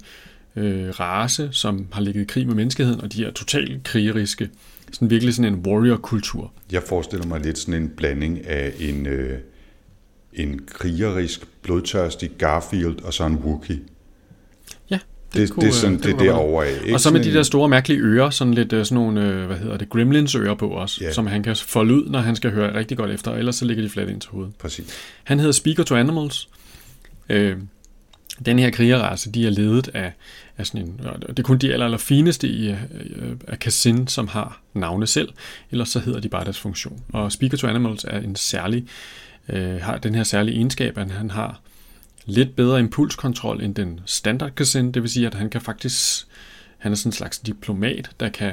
øh, 0.56 0.88
race, 1.00 1.48
som 1.52 1.86
har 1.92 2.00
ligget 2.00 2.22
i 2.22 2.24
krig 2.24 2.46
med 2.46 2.54
menneskeheden, 2.54 3.00
og 3.00 3.12
de 3.12 3.24
er 3.24 3.30
totalt 3.30 3.84
krigeriske. 3.84 4.50
Sådan 4.92 5.10
virkelig 5.10 5.34
sådan 5.34 5.52
en 5.52 5.66
warrior-kultur. 5.66 6.52
Jeg 6.72 6.82
forestiller 6.82 7.26
mig 7.26 7.40
lidt 7.40 7.58
sådan 7.58 7.82
en 7.82 7.88
blanding 7.88 8.46
af 8.46 8.72
en, 8.78 9.06
øh, 9.06 9.38
en 10.32 10.60
krigerisk, 10.66 11.46
blodtørstig 11.62 12.30
Garfield 12.38 13.02
og 13.02 13.14
så 13.14 13.26
en 13.26 13.34
Wookie. 13.34 13.80
Ja, 14.90 14.98
Det, 15.34 15.48
det, 15.48 15.56
det 15.60 15.68
er 15.68 15.72
sådan, 15.72 15.96
det, 15.96 16.04
det 16.04 16.14
kunne 16.14 16.26
godt 16.26 16.36
derovre 16.38 16.66
af. 16.66 16.84
være. 16.84 16.94
Og 16.94 17.00
så 17.00 17.10
med 17.12 17.24
de 17.24 17.32
der 17.34 17.42
store 17.42 17.68
mærkelige 17.68 18.00
ører, 18.00 18.30
sådan 18.30 18.54
lidt 18.54 18.72
øh, 18.72 18.84
sådan 18.84 18.94
nogle, 18.94 19.28
øh, 19.28 19.46
hvad 19.46 19.56
hedder 19.56 19.76
det, 19.76 19.88
gremlins 19.88 20.34
ører 20.34 20.54
på 20.54 20.76
os, 20.78 21.00
Ja. 21.00 21.12
som 21.12 21.26
han 21.26 21.42
kan 21.42 21.56
folde 21.56 21.94
ud, 21.94 22.08
når 22.10 22.18
han 22.18 22.36
skal 22.36 22.50
høre 22.50 22.74
rigtig 22.78 22.96
godt 22.96 23.10
efter, 23.10 23.32
ellers 23.34 23.56
så 23.56 23.64
ligger 23.64 23.82
de 23.82 23.88
fladt 23.90 24.10
ind 24.10 24.20
til 24.20 24.30
hovedet. 24.30 24.52
Præcis. 24.58 24.86
Han 25.24 25.38
hedder 25.38 25.52
Speaker 25.52 25.82
to 25.82 25.94
Animals. 25.96 26.48
Øh, 27.28 27.56
den 28.46 28.58
her 28.58 28.70
krigerrace, 28.70 29.30
de 29.30 29.46
er 29.46 29.50
ledet 29.50 29.88
af, 29.94 30.12
af 30.58 30.66
sådan 30.66 30.80
en, 30.86 31.00
det 31.28 31.38
er 31.38 31.42
kun 31.42 31.58
de 31.58 31.72
aller, 31.72 31.86
aller 31.86 31.98
fineste 31.98 32.48
i, 32.48 32.68
øh, 32.70 32.76
af 33.48 33.58
Kassin, 33.58 34.06
som 34.06 34.28
har 34.28 34.60
navne 34.74 35.06
selv, 35.06 35.28
ellers 35.70 35.88
så 35.88 35.98
hedder 35.98 36.20
de 36.20 36.28
bare 36.28 36.44
deres 36.44 36.58
funktion. 36.58 37.00
Og 37.12 37.32
Speaker 37.32 37.56
to 37.56 37.66
Animals 37.66 38.04
er 38.08 38.20
en 38.20 38.36
særlig, 38.36 38.84
øh, 39.48 39.74
har 39.80 39.98
den 39.98 40.14
her 40.14 40.22
særlige 40.22 40.56
egenskab, 40.56 40.98
at 40.98 41.10
han 41.10 41.30
har 41.30 41.60
lidt 42.26 42.56
bedre 42.56 42.80
impulskontrol 42.80 43.62
end 43.62 43.74
den 43.74 44.00
standard 44.06 44.50
Kassin, 44.54 44.92
det 44.92 45.02
vil 45.02 45.10
sige, 45.10 45.26
at 45.26 45.34
han 45.34 45.50
kan 45.50 45.60
faktisk, 45.60 46.26
han 46.78 46.92
er 46.92 46.96
sådan 46.96 47.08
en 47.08 47.12
slags 47.12 47.38
diplomat, 47.38 48.10
der 48.20 48.28
kan 48.28 48.52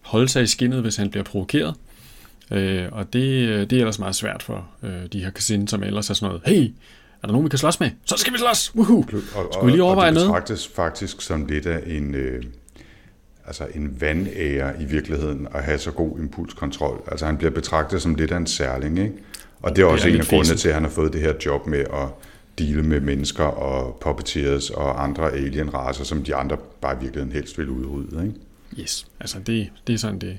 holde 0.00 0.28
sig 0.28 0.42
i 0.42 0.46
skinnet, 0.46 0.80
hvis 0.82 0.96
han 0.96 1.10
bliver 1.10 1.24
provokeret. 1.24 1.74
Øh, 2.50 2.86
og 2.92 3.12
det, 3.12 3.70
det 3.70 3.76
er 3.76 3.80
ellers 3.80 3.98
meget 3.98 4.14
svært 4.14 4.42
for 4.42 4.68
øh, 4.82 5.06
de 5.12 5.20
her 5.24 5.30
Kassin, 5.30 5.68
som 5.68 5.82
ellers 5.82 6.10
er 6.10 6.14
sådan 6.14 6.28
noget, 6.28 6.42
hey, 6.46 6.72
er 7.22 7.26
der 7.26 7.32
nogen, 7.32 7.44
vi 7.44 7.48
kan 7.48 7.58
slås 7.58 7.80
med? 7.80 7.90
Så 8.04 8.14
skal 8.16 8.32
vi 8.32 8.38
slås! 8.38 8.74
Woohoo! 8.74 9.04
Og, 9.34 9.48
Skulle 9.52 9.66
vi 9.66 9.70
lige 9.70 9.82
overveje 9.82 10.08
og 10.08 10.14
det 10.14 10.14
noget? 10.14 10.28
betragtes 10.28 10.68
faktisk 10.68 11.20
som 11.20 11.46
lidt 11.46 11.66
af 11.66 11.82
en, 11.86 12.14
øh, 12.14 12.42
altså 13.46 13.66
en 13.74 14.00
vandære 14.00 14.82
i 14.82 14.84
virkeligheden 14.84 15.48
at 15.54 15.64
have 15.64 15.78
så 15.78 15.90
god 15.90 16.18
impulskontrol. 16.18 17.02
Altså 17.10 17.26
han 17.26 17.36
bliver 17.36 17.50
betragtet 17.50 18.02
som 18.02 18.14
lidt 18.14 18.30
af 18.30 18.36
en 18.36 18.46
særling, 18.46 18.98
ikke? 18.98 19.14
Og 19.62 19.76
det 19.76 19.82
er 19.82 19.86
også 19.86 20.08
er 20.08 20.12
en 20.12 20.20
af 20.20 20.26
grundene 20.26 20.56
til, 20.56 20.68
at 20.68 20.74
han 20.74 20.82
har 20.82 20.90
fået 20.90 21.12
det 21.12 21.20
her 21.20 21.32
job 21.46 21.66
med 21.66 21.78
at 21.78 22.08
deale 22.58 22.82
med 22.82 23.00
mennesker 23.00 23.44
og 23.44 23.98
puppeteers 24.00 24.70
og 24.70 25.02
andre 25.04 25.32
alien-racer, 25.32 26.04
som 26.04 26.22
de 26.24 26.34
andre 26.34 26.56
bare 26.80 26.94
i 26.96 26.98
virkeligheden 27.00 27.32
helst 27.32 27.58
vil 27.58 27.68
udrydde, 27.68 28.26
ikke? 28.26 28.82
Yes, 28.82 29.06
altså 29.20 29.38
det, 29.46 29.70
det 29.86 29.92
er 29.92 29.98
sådan, 29.98 30.18
det, 30.18 30.38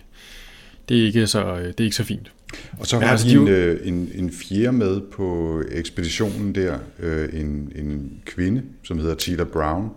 det, 0.90 1.02
er 1.02 1.06
ikke 1.06 1.28
så, 1.28 1.46
øh, 1.46 1.68
det 1.68 1.80
er 1.80 1.84
ikke 1.84 1.96
så 1.96 2.04
fint. 2.04 2.32
Og 2.80 2.88
så 2.88 3.00
har 3.00 3.08
altså, 3.08 3.28
de 3.28 3.34
en, 3.34 3.48
øh, 3.48 3.88
en, 3.88 4.10
en 4.16 4.32
fjerde 4.32 4.72
med 4.72 5.02
på 5.02 5.62
ekspeditionen 5.72 6.56
der, 6.56 6.78
øh, 7.00 7.30
en, 7.42 7.72
en 7.76 8.12
kvinde, 8.26 8.64
som 8.84 9.00
hedder 9.00 9.16
Tita 9.16 9.44
Brown, 9.44 9.90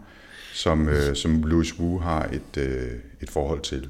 som, 0.54 0.88
øh, 0.88 1.16
som 1.16 1.42
Louis 1.42 1.78
Wu 1.78 1.98
har 1.98 2.24
et, 2.32 2.62
øh, 2.62 2.88
et 3.20 3.30
forhold 3.30 3.60
til. 3.60 3.88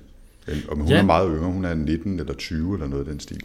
Og 0.68 0.76
hun 0.76 0.88
Ja. 0.88 0.98
er 0.98 1.02
meget 1.02 1.30
yngre, 1.36 1.50
hun 1.52 1.64
er 1.64 1.74
19 1.74 2.20
eller 2.20 2.34
20 2.34 2.74
eller 2.74 2.86
noget 2.86 3.06
af 3.06 3.10
den 3.12 3.20
stil. 3.20 3.40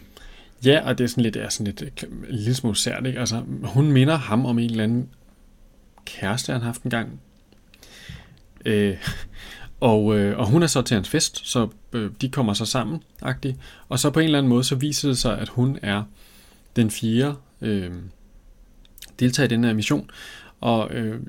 Ja, 0.66 0.88
og 0.88 0.98
det 0.98 1.04
er 1.04 1.08
sådan 1.08 1.22
lidt, 1.22 1.36
er 1.36 1.48
sådan 1.48 1.66
lidt 1.66 1.82
øh, 1.82 1.88
lidt 1.88 2.12
en 2.30 2.36
lille 2.36 2.54
smule 2.54 2.76
sært, 2.76 3.06
ikke? 3.06 3.20
Altså, 3.20 3.42
hun 3.62 3.92
minder 3.92 4.16
ham 4.16 4.46
om 4.46 4.58
en 4.58 4.70
eller 4.70 4.84
anden 4.84 5.08
kæreste, 6.04 6.52
han 6.52 6.60
har 6.60 6.66
haft 6.66 6.82
en 6.82 6.90
gang. 6.90 7.20
Øh, 8.64 8.96
og, 9.80 10.18
øh, 10.18 10.38
og 10.38 10.46
hun 10.46 10.62
er 10.62 10.66
så 10.66 10.82
til 10.82 10.94
hans 10.94 11.08
fest, 11.08 11.46
så 11.46 11.68
øh, 11.92 12.10
de 12.20 12.28
kommer 12.28 12.52
så 12.52 12.64
sammen, 12.64 13.02
agtig. 13.22 13.56
Og 13.88 13.98
så 13.98 14.10
på 14.10 14.20
en 14.20 14.24
eller 14.24 14.38
anden 14.38 14.50
måde, 14.50 14.64
så 14.64 14.74
viser 14.74 15.08
det 15.08 15.18
sig, 15.18 15.38
at 15.38 15.48
hun 15.48 15.78
er 15.82 16.02
den 16.76 16.90
fjerde 16.90 17.34
øh, 17.60 17.92
deltager 19.20 19.44
i 19.44 19.50
den 19.50 19.64
her 19.64 19.72
mission. 19.72 20.10
Og 20.60 20.90
øh, 20.90 21.20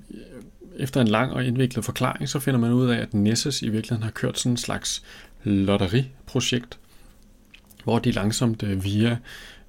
efter 0.77 1.01
en 1.01 1.07
lang 1.07 1.31
og 1.31 1.45
indviklet 1.45 1.85
forklaring, 1.85 2.29
så 2.29 2.39
finder 2.39 2.59
man 2.59 2.71
ud 2.71 2.89
af, 2.89 2.97
at 2.97 3.13
Nessus 3.13 3.61
i 3.61 3.69
virkeligheden 3.69 4.03
har 4.03 4.11
kørt 4.11 4.39
sådan 4.39 4.51
en 4.51 4.57
slags 4.57 5.03
lotteriprojekt, 5.43 6.79
hvor 7.87 7.99
de 7.99 8.11
langsomt 8.11 8.63
øh, 8.63 8.83
via 8.83 9.17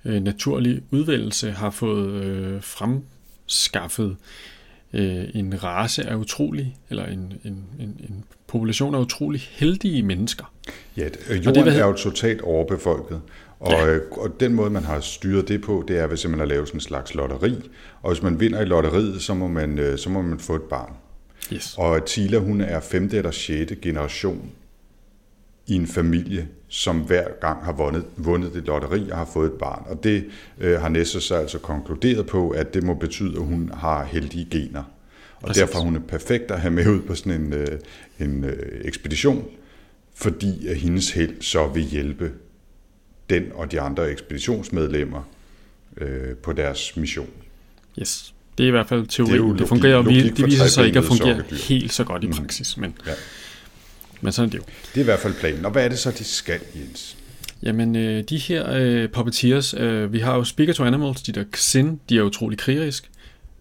øh, 0.05 0.23
naturlig 0.23 0.83
udvælgelse 0.91 1.51
har 1.51 1.71
fået 1.71 2.11
øh, 2.25 2.63
fremskaffet 2.63 4.17
en 4.93 5.65
race 5.65 6.07
af 6.07 6.15
utrolig, 6.17 6.77
eller 6.91 7.07
en, 7.07 7.33
en, 7.45 7.65
en, 7.81 7.89
en 8.09 8.25
population 8.47 8.95
af 8.95 8.99
utrolig 9.01 9.41
heldige 9.51 10.03
mennesker. 10.03 10.53
Ja, 10.97 11.09
jorden 11.45 11.65
hedder- 11.65 11.83
er 11.83 11.87
jo 11.87 11.93
totalt 11.93 12.41
overbefolket. 12.41 13.21
Og, 13.61 13.71
Ja. 13.73 13.99
og 14.11 14.41
den 14.41 14.55
måde, 14.55 14.71
man 14.71 14.85
har 14.85 15.01
styret 15.01 15.49
det 15.49 15.61
på, 15.63 15.85
det 15.89 15.99
er 15.99 16.07
ved 16.07 16.17
simpelthen 16.17 16.43
at 16.43 16.49
lave 16.49 16.67
sådan 16.67 16.77
en 16.77 16.81
slags 16.81 17.15
lotteri. 17.15 17.55
Og 18.03 18.13
hvis 18.13 18.23
man 18.23 18.41
vinder 18.41 18.61
i 18.61 18.65
lotteriet, 18.65 19.23
så 19.23 19.35
må 19.35 19.49
man, 19.49 19.95
så 19.97 20.11
må 20.11 20.23
man 20.23 20.39
få 20.39 20.55
et 20.55 20.63
barn. 20.63 20.93
Yes. 21.53 21.75
Og 21.79 22.07
Tila, 22.07 22.39
hun 22.39 22.61
er 22.61 22.81
femte 22.81 23.17
eller 23.17 23.31
sjette 23.31 23.75
generation 23.77 24.51
i 25.69 25.75
en 25.75 25.87
familie, 25.87 26.49
som 26.69 26.99
hver 26.99 27.25
gang 27.41 27.65
har 27.65 27.73
vundet, 27.73 28.05
vundet 28.17 28.55
det 28.55 28.67
lotteri 28.67 29.11
og 29.11 29.17
har 29.19 29.29
fået 29.33 29.47
et 29.53 29.59
barn. 29.59 29.83
Og 29.91 30.05
det 30.05 30.25
øh, 30.61 30.81
har 30.81 30.89
Nessus 30.89 31.31
altså 31.31 31.59
konkluderet 31.59 32.27
på, 32.27 32.51
at 32.51 32.75
det 32.75 32.83
må 32.83 32.95
betyde, 32.95 33.33
at 33.37 33.43
hun 33.45 33.71
har 33.75 34.05
heldige 34.05 34.47
gener. 34.51 34.83
Og 35.37 35.47
Præcis. 35.47 35.61
derfor 35.61 35.79
er 35.79 35.83
hun 35.83 35.97
er 35.97 36.01
perfekt 36.01 36.51
at 36.51 36.61
have 36.61 36.71
med 36.75 36.87
ud 36.87 37.01
på 37.03 37.15
sådan 37.15 37.33
en, 37.41 37.53
øh, 37.53 37.67
en 38.21 38.45
øh, 38.45 38.81
ekspedition, 38.85 39.45
fordi 40.15 40.67
at 40.67 40.77
hendes 40.77 41.11
held 41.11 41.35
så 41.43 41.67
vil 41.69 41.83
hjælpe 41.83 42.33
den 43.31 43.43
og 43.55 43.73
de 43.73 43.81
andre 43.81 44.11
ekspeditionsmedlemmer 44.11 45.29
øh, 45.97 46.35
på 46.43 46.53
deres 46.53 46.97
mission. 46.97 47.29
Yes. 48.01 48.35
Det 48.59 48.65
er 48.65 48.69
i 48.69 48.71
hvert 48.71 48.89
fald 48.89 49.07
teori. 49.07 49.29
Det 49.31 49.33
Det, 49.41 49.41
logik- 49.49 49.59
det 49.59 49.69
fungerer, 49.69 49.97
og 49.97 50.07
vi- 50.07 50.29
det 50.31 50.47
viser 50.47 50.67
sig 50.67 50.87
ikke 50.87 50.99
at 50.99 51.05
fungere 51.05 51.37
sokkedyr. 51.37 51.57
helt 51.69 51.93
så 51.93 52.05
godt 52.05 52.25
i 52.25 52.29
praksis, 52.29 52.77
men, 52.77 52.95
Ja. 53.07 53.13
Men 54.21 54.33
sådan 54.33 54.49
er 54.49 54.51
det 54.51 54.59
jo. 54.59 54.65
Det 54.95 54.97
er 54.97 55.01
i 55.01 55.05
hvert 55.05 55.19
fald 55.19 55.35
planen. 55.35 55.65
Og 55.65 55.71
hvad 55.71 55.85
er 55.85 55.89
det 55.89 55.99
så, 55.99 56.11
de 56.11 56.25
skal, 56.25 56.61
Jens? 56.75 57.17
Jamen, 57.63 57.97
øh, 57.97 58.25
de 58.25 58.39
her 58.39 58.73
øh, 58.73 59.09
puppeteers, 59.09 59.75
øh, 59.75 60.13
vi 60.13 60.19
har 60.19 60.35
jo 60.35 60.45
Speaker 60.45 60.73
to 60.73 60.85
Animals, 60.85 61.23
de 61.23 61.33
der 61.33 61.45
Xin, 61.57 62.01
de 62.09 62.19
er 62.19 62.23
utrolig 62.23 62.59
krigerisk. 62.59 63.11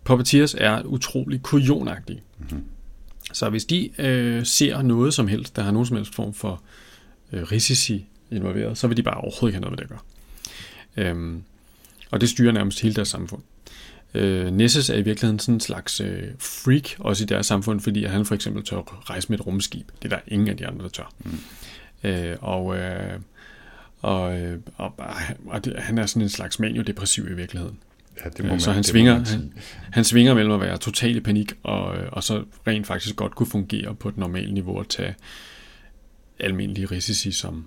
Puppeteers 0.04 0.56
er 0.58 0.82
utrolig 0.84 1.42
kujonagtige. 1.42 2.22
Mm-hmm. 2.40 2.64
Så 3.34 3.50
hvis 3.50 3.66
de 3.66 3.90
øh, 3.98 4.46
ser 4.46 4.82
noget 4.82 5.14
som 5.14 5.28
helst, 5.28 5.56
der 5.56 5.62
har 5.62 5.72
nogen 5.72 5.86
som 5.86 5.98
helst 5.98 6.16
form 6.16 6.34
for 6.34 6.62
øh, 7.34 7.44
risici 7.44 8.06
involveret, 8.32 8.78
så 8.78 8.88
vil 8.88 8.98
de 8.98 9.04
bare 9.04 9.18
overhovedet 9.18 9.48
ikke 9.48 9.56
have 9.56 9.62
noget 9.62 9.72
med 9.72 9.78
det 9.78 9.84
at 9.84 9.90
gøre. 9.90 11.08
Øhm, 11.10 11.44
og 12.12 12.22
det 12.22 12.30
styrer 12.30 12.52
nærmest 12.52 12.82
hele 12.82 12.96
deres 12.96 13.08
samfund. 13.08 13.42
Øh, 14.14 14.52
Nessus 14.52 14.90
er 14.90 14.96
i 14.96 15.02
virkeligheden 15.02 15.40
sådan 15.40 15.54
en 15.54 15.60
slags 15.60 16.02
øh, 16.02 16.24
freak, 16.40 16.90
også 17.00 17.24
i 17.24 17.28
deres 17.28 17.46
samfund, 17.46 17.80
fordi 17.80 18.06
han 18.06 18.26
for 18.26 18.36
eksempel 18.36 18.64
tør 18.64 19.10
rejse 19.10 19.30
med 19.30 19.40
et 19.40 19.48
rumskib. 19.48 19.88
Det 20.02 20.14
er 20.14 20.16
der 20.16 20.22
ingen 20.28 20.48
af 20.48 20.58
de 20.58 20.68
andre, 20.68 20.84
der 20.84 20.90
tør. 20.90 21.14
Mm. 21.24 21.40
Øh, 22.10 22.38
og 22.42 22.78
øh, 22.78 23.20
og, 24.02 24.40
øh, 24.40 24.60
og, 24.76 24.94
og 25.48 25.66
det, 25.66 25.76
han 25.78 25.98
er 25.98 26.06
sådan 26.06 26.22
en 26.22 26.30
slags 26.30 26.60
maniodepressiv 26.60 27.30
i 27.30 27.34
virkeligheden. 27.34 27.78
Ja, 28.24 28.30
det 28.30 28.40
Øh, 28.40 28.46
man, 28.46 28.60
så 28.60 28.72
han 28.72 28.84
det 28.84 28.90
må 28.90 28.92
svinger, 28.92 29.14
man 29.14 29.26
han, 29.26 29.54
han 29.92 30.04
svinger 30.04 30.34
mellem 30.34 30.54
at 30.54 30.60
være 30.60 30.78
total 30.78 31.16
i 31.16 31.20
panik, 31.20 31.54
og, 31.64 31.98
øh, 31.98 32.10
og 32.12 32.24
så 32.24 32.44
rent 32.68 32.88
faktisk 32.88 33.16
godt 33.16 33.36
kunne 33.36 33.48
fungere 33.48 33.96
på 33.96 34.10
et 34.10 34.18
normalt 34.18 34.54
niveau 34.54 34.78
og 34.78 34.90
tage 34.90 35.16
almindelige 36.40 36.86
risici, 36.86 37.32
som, 37.32 37.66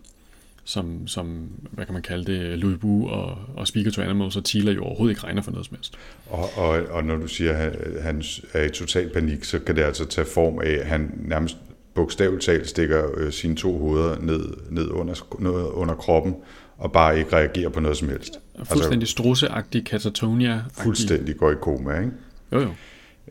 som, 0.65 1.07
som 1.07 1.49
hvad 1.71 1.85
kan 1.85 1.93
man 1.93 2.03
kalde 2.03 2.33
det, 2.33 2.59
Louis 2.59 2.83
Wu 2.83 3.09
og, 3.09 3.39
og 3.57 3.67
Speaker 3.67 3.91
to 3.91 4.03
Animals 4.03 4.37
og 4.37 4.45
Tila 4.45 4.73
jo 4.73 4.85
overhovedet 4.85 5.13
ikke 5.13 5.25
regner 5.25 5.43
for 5.43 5.51
noget 5.51 5.67
som 5.67 5.77
helst. 5.77 5.95
Og, 6.27 6.49
og, 6.57 6.69
og 6.91 7.05
når 7.05 7.17
du 7.17 7.27
siger, 7.27 7.53
at 7.53 8.03
han 8.03 8.23
er 8.53 8.65
i 8.65 8.69
total 8.69 9.11
panik, 9.13 9.45
så 9.45 9.59
kan 9.59 9.77
det 9.77 9.83
altså 9.83 10.05
tage 10.07 10.27
form 10.27 10.59
af, 10.59 10.71
at 10.71 10.87
han 10.87 11.11
nærmest 11.25 11.57
bogstaveligt 11.95 12.43
talt 12.45 12.69
stikker 12.69 13.05
øh, 13.17 13.33
sine 13.33 13.57
to 13.57 13.79
hoveder 13.79 14.21
ned, 14.21 14.41
ned 14.71 14.89
under, 14.89 15.15
ned 15.39 15.51
under 15.73 15.95
kroppen, 15.95 16.35
og 16.79 16.93
bare 16.93 17.19
ikke 17.19 17.37
reagerer 17.37 17.69
på 17.69 17.81
noget 17.81 17.97
som 17.97 18.09
helst. 18.09 18.39
Fuldstændig 18.65 19.09
strusseagtig, 19.09 19.85
katatonia 19.87 20.53
Altså, 20.65 20.83
fuldstændig 20.83 21.37
går 21.37 21.51
i 21.51 21.55
koma, 21.61 21.99
ikke? 21.99 22.13
Jo, 22.53 22.61
jo. 22.61 22.75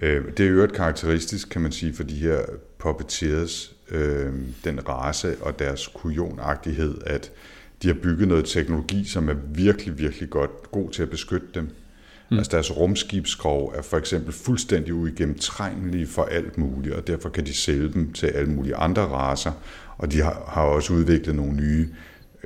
Øh, 0.02 0.26
Det 0.38 0.46
er 0.46 0.50
jo 0.50 0.64
et 0.64 0.74
karakteristisk, 0.74 1.50
kan 1.50 1.62
man 1.62 1.72
sige, 1.72 1.94
for 1.94 2.04
de 2.04 2.16
her 2.16 2.40
puppeteers, 2.80 3.76
øh, 3.92 4.34
den 4.64 4.90
race 4.90 5.38
og 5.42 5.60
deres 5.60 5.88
kujonagtighed, 5.88 6.98
at 7.06 7.32
de 7.84 7.88
har 7.88 7.96
bygget 8.04 8.28
noget 8.28 8.46
teknologi, 8.46 9.06
som 9.06 9.30
er 9.30 9.36
virkelig, 9.48 9.98
virkelig 9.98 10.30
godt 10.30 10.72
god 10.72 10.92
til 10.92 11.04
at 11.04 11.10
beskytte 11.10 11.48
dem. 11.54 11.70
Mm. 12.32 12.38
Altså 12.38 12.52
deres 12.52 12.78
rumskibsskrog 12.78 13.74
er 13.76 13.82
for 13.82 13.98
eksempel 13.98 14.34
fuldstændig 14.34 14.94
uigennemtrængelige 14.94 16.08
for 16.08 16.24
alt 16.24 16.58
muligt, 16.58 16.96
og 16.96 17.08
derfor 17.08 17.30
kan 17.30 17.46
de 17.46 17.54
sælge 17.54 17.94
dem 17.94 18.14
til 18.14 18.28
alle 18.28 18.50
mulige 18.50 18.76
andre 18.76 19.02
raser, 19.02 19.52
og 19.98 20.12
de 20.12 20.22
har, 20.22 20.44
har 20.48 20.62
også 20.62 20.94
udviklet 20.94 21.36
nogle 21.36 21.54
nye 21.54 21.90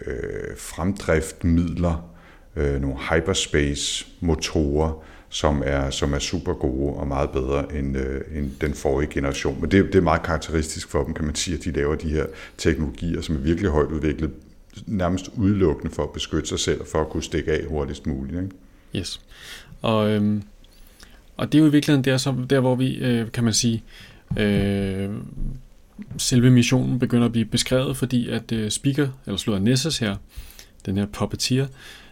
øh, 0.06 0.58
fremdriftmidler, 0.58 2.10
øh, 2.56 2.82
nogle 2.82 2.98
hyperspace-motorer, 2.98 5.04
som 5.34 5.64
er, 5.66 5.90
som 5.90 6.14
er 6.14 6.20
super 6.20 6.54
gode 6.54 6.94
og 6.94 7.08
meget 7.08 7.30
bedre 7.30 7.76
end, 7.76 7.98
øh, 7.98 8.22
end 8.38 8.52
den 8.62 8.74
forrige 8.74 9.10
generation. 9.14 9.62
Men 9.62 9.72
det, 9.72 9.86
det 9.86 9.96
er 9.96 10.02
meget 10.02 10.24
karakteristisk 10.24 10.90
for 10.90 11.04
dem, 11.04 11.14
kan 11.14 11.26
man 11.26 11.36
sige, 11.36 11.58
at 11.58 11.64
de 11.64 11.72
laver 11.72 11.96
de 11.96 12.10
her 12.10 12.26
teknologier, 12.58 13.22
som 13.22 13.36
er 13.36 13.40
virkelig 13.40 13.72
højt 13.72 13.88
udviklet, 13.88 14.32
nærmest 14.86 15.30
udelukkende 15.38 15.96
for 15.96 16.04
at 16.04 16.10
beskytte 16.10 16.50
sig 16.50 16.60
selv 16.60 16.82
og 16.82 16.88
for 16.88 17.02
at 17.02 17.10
kunne 17.10 17.24
stikke 17.24 17.52
af 17.52 17.66
hurtigst 17.66 18.08
muligt. 18.08 18.42
Ikke? 18.42 18.50
Yes. 18.96 19.22
Og, 19.82 20.10
øhm, 20.10 20.44
og 21.38 21.52
det 21.52 21.58
er 21.58 21.62
jo 21.62 21.68
i 21.68 21.72
virkeligheden 21.72 22.06
der, 22.06 22.18
så, 22.18 22.36
der 22.50 22.60
hvor 22.60 22.76
vi, 22.76 22.96
øh, 22.96 23.32
kan 23.32 23.44
man 23.44 23.54
sige, 23.54 23.84
øh, 24.38 25.10
selve 26.18 26.52
missionen 26.52 27.00
begynder 27.00 27.26
at 27.26 27.32
blive 27.32 27.46
beskrevet, 27.46 27.98
fordi 27.98 28.30
at 28.30 28.52
øh, 28.52 28.72
Speaker, 28.72 29.08
eller 29.26 29.38
slået 29.38 29.62
Nessus 29.62 29.98
her, 29.98 30.16
den 30.86 30.98
her 30.98 31.06
puppeteer, 31.06 31.68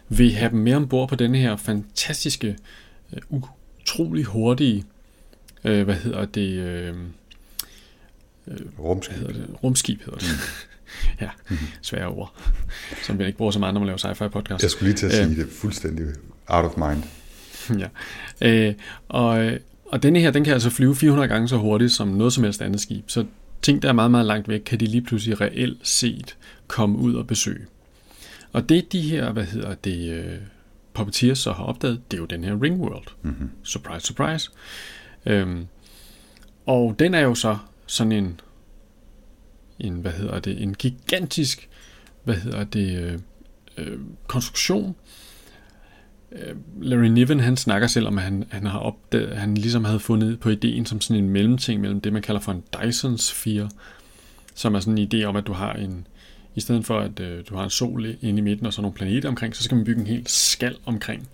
vil 0.08 0.32
have 0.32 0.50
dem 0.50 0.58
med 0.58 0.74
ombord 0.74 1.08
på 1.08 1.16
denne 1.16 1.38
her 1.38 1.56
fantastiske, 1.56 2.56
øh, 3.12 3.22
utrolig 3.80 4.24
hurtige, 4.24 4.84
øh, 5.64 5.84
hvad 5.84 5.94
hedder 5.94 6.24
det, 6.24 6.50
øh, 6.52 6.94
Rumskib. 8.78 9.16
hvad 9.16 9.28
hedder 9.28 9.46
det, 9.46 9.56
rumskib 9.64 10.00
hedder 10.04 10.18
det. 10.18 10.28
ja, 11.20 11.28
svære 11.82 12.06
ord, 12.06 12.34
som 13.02 13.18
vi 13.18 13.24
ikke 13.26 13.38
bruger 13.38 13.52
så 13.52 13.58
meget, 13.58 13.74
når 13.74 13.80
man 13.80 13.86
laver 13.86 13.98
sci-fi 13.98 14.28
podcast. 14.28 14.62
Jeg 14.62 14.70
skulle 14.70 14.88
lige 14.88 14.96
til 14.96 15.06
at 15.06 15.20
Øh. 15.20 15.26
sige 15.26 15.42
det 15.42 15.52
fuldstændig 15.52 16.06
out 16.46 16.64
of 16.64 16.76
mind. 16.76 17.02
ja. 17.82 17.88
Øh, 18.68 18.74
og, 19.08 19.50
og 19.86 20.02
denne 20.02 20.20
her, 20.20 20.30
den 20.30 20.44
kan 20.44 20.52
altså 20.52 20.70
flyve 20.70 20.96
400 20.96 21.28
gange 21.28 21.48
så 21.48 21.56
hurtigt 21.56 21.92
som 21.92 22.08
noget 22.08 22.32
som 22.32 22.44
helst 22.44 22.62
andet 22.62 22.80
skib. 22.80 23.04
Så 23.10 23.24
ting, 23.62 23.82
der 23.82 23.88
er 23.88 23.92
meget, 23.92 24.10
meget 24.10 24.26
langt 24.26 24.48
væk, 24.48 24.60
kan 24.60 24.80
de 24.80 24.86
lige 24.86 25.02
pludselig 25.02 25.40
reelt 25.40 25.88
set 25.88 26.36
komme 26.66 26.98
ud 26.98 27.14
og 27.14 27.26
besøge. 27.26 27.66
Og 28.52 28.68
det 28.68 28.92
de 28.92 29.00
her, 29.00 29.32
hvad 29.32 29.44
hedder 29.44 29.74
det, 29.74 30.10
øh, 30.12 30.34
puppeteers 30.94 31.38
så 31.38 31.52
har 31.52 31.64
opdaget, 31.64 32.10
det 32.10 32.16
er 32.16 32.20
jo 32.20 32.26
den 32.26 32.44
her 32.44 32.62
Ringworld. 32.62 33.06
Mm-hmm. 33.22 33.50
Surprise, 33.62 34.06
surprise. 34.06 34.50
Øhm, 35.26 35.66
og 36.66 36.96
den 36.98 37.14
er 37.14 37.20
jo 37.20 37.34
så 37.34 37.58
sådan 37.86 38.12
en, 38.12 38.40
en, 39.78 39.94
hvad 39.94 40.12
hedder 40.12 40.38
det, 40.38 40.62
en 40.62 40.74
gigantisk, 40.74 41.68
hvad 42.24 42.34
hedder 42.34 42.64
det, 42.64 42.98
øh, 42.98 43.18
øh, 43.78 43.98
konstruktion, 44.26 44.96
Øh, 46.32 46.56
Larry 46.80 47.06
Niven, 47.06 47.40
han 47.40 47.56
snakker 47.56 47.86
selv 47.88 48.06
om, 48.06 48.18
at 48.18 48.24
han, 48.24 48.44
han 48.50 48.66
har 48.66 48.78
opdaget, 48.78 49.36
han 49.36 49.54
ligesom 49.54 49.84
havde 49.84 50.00
fundet 50.00 50.40
på 50.40 50.50
ideen 50.50 50.86
som 50.86 51.00
sådan 51.00 51.24
en 51.24 51.30
mellemting 51.30 51.80
mellem 51.80 52.00
det, 52.00 52.12
man 52.12 52.22
kalder 52.22 52.40
for 52.40 52.52
en 52.52 52.62
Dyson 52.82 53.18
Sphere, 53.18 53.68
som 54.54 54.74
er 54.74 54.80
sådan 54.80 54.98
en 54.98 55.08
idé 55.14 55.24
om, 55.24 55.36
at 55.36 55.46
du 55.46 55.52
har 55.52 55.72
en, 55.72 56.06
i 56.54 56.60
stedet 56.60 56.86
for 56.86 56.98
at 56.98 57.20
øh, 57.20 57.44
du 57.48 57.56
har 57.56 57.64
en 57.64 57.70
sol 57.70 58.16
inde 58.22 58.38
i 58.38 58.42
midten 58.42 58.66
og 58.66 58.72
så 58.72 58.82
nogle 58.82 58.94
planeter 58.94 59.28
omkring, 59.28 59.56
så 59.56 59.62
skal 59.62 59.74
man 59.76 59.84
bygge 59.84 60.00
en 60.00 60.06
helt 60.06 60.30
skal 60.30 60.76
omkring 60.86 61.28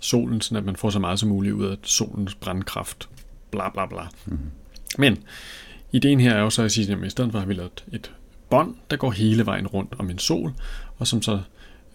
solen, 0.00 0.40
så 0.40 0.56
at 0.56 0.64
man 0.64 0.76
får 0.76 0.90
så 0.90 0.98
meget 0.98 1.18
som 1.18 1.28
muligt 1.28 1.54
ud 1.54 1.66
af 1.66 1.76
solens 1.82 2.34
brandkraft. 2.34 3.08
Bla 3.50 3.70
bla 3.70 3.86
bla. 3.86 4.02
Mm-hmm. 4.26 4.50
Men 4.98 5.18
ideen 5.92 6.20
her 6.20 6.34
er 6.34 6.40
jo 6.40 6.50
så 6.50 6.62
at 6.62 6.72
sige, 6.72 6.92
at 6.92 7.06
i 7.06 7.10
stedet 7.10 7.32
for 7.32 7.38
har 7.38 7.46
vi 7.46 7.54
lavet 7.54 7.84
et 7.92 8.12
bånd, 8.50 8.74
der 8.90 8.96
går 8.96 9.10
hele 9.10 9.46
vejen 9.46 9.66
rundt 9.66 9.94
om 9.98 10.10
en 10.10 10.18
sol, 10.18 10.52
og 10.98 11.06
som 11.06 11.22
så 11.22 11.40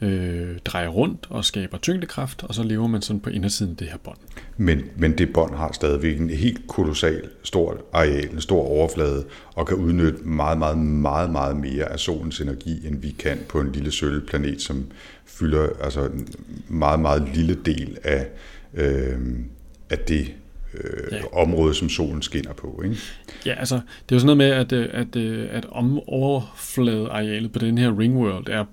øh, 0.01 0.57
drejer 0.65 0.87
rundt 0.87 1.27
og 1.29 1.45
skaber 1.45 1.77
tyngdekraft, 1.77 2.43
og 2.43 2.55
så 2.55 2.63
lever 2.63 2.87
man 2.87 3.01
sådan 3.01 3.19
på 3.19 3.29
indersiden 3.29 3.71
af 3.71 3.77
det 3.77 3.87
her 3.87 3.97
bånd. 3.97 4.17
Men, 4.57 4.81
men 4.95 5.17
det 5.17 5.33
bånd 5.33 5.55
har 5.55 5.71
stadigvæk 5.71 6.19
en 6.19 6.29
helt 6.29 6.67
kolossal 6.67 7.21
stor 7.43 7.77
areal, 7.93 8.29
en 8.33 8.41
stor 8.41 8.61
overflade, 8.61 9.25
og 9.55 9.67
kan 9.67 9.77
udnytte 9.77 10.19
meget, 10.23 10.57
meget, 10.57 10.77
meget, 10.77 11.29
meget 11.29 11.57
mere 11.57 11.85
af 11.91 11.99
solens 11.99 12.39
energi, 12.41 12.87
end 12.87 13.01
vi 13.01 13.15
kan 13.19 13.39
på 13.49 13.59
en 13.59 13.71
lille 13.71 13.91
sølvplanet, 13.91 14.61
som 14.61 14.85
fylder 15.25 15.67
altså 15.83 16.05
en 16.05 16.27
meget, 16.67 16.99
meget 16.99 17.29
lille 17.33 17.55
del 17.65 17.97
af, 18.03 18.27
øh, 18.73 19.19
af 19.89 19.97
det 19.97 20.33
øh, 20.73 20.91
Ja. 21.11 21.21
område, 21.33 21.73
som 21.75 21.89
solen 21.89 22.21
skinner 22.21 22.53
på. 22.53 22.81
Ikke? 22.83 22.95
Ja, 23.45 23.53
altså, 23.53 23.75
det 23.75 24.11
er 24.11 24.15
jo 24.15 24.19
sådan 24.19 24.37
noget 24.37 24.37
med, 24.37 24.45
at, 24.45 24.71
øh, 24.71 24.89
at, 24.91 25.15
øh, 25.15 25.47
at 25.51 25.65
om 25.69 25.99
overfladearealet 26.07 27.51
på 27.51 27.59
den 27.59 27.77
her 27.77 27.99
Ringworld 27.99 28.49
er 28.49 28.65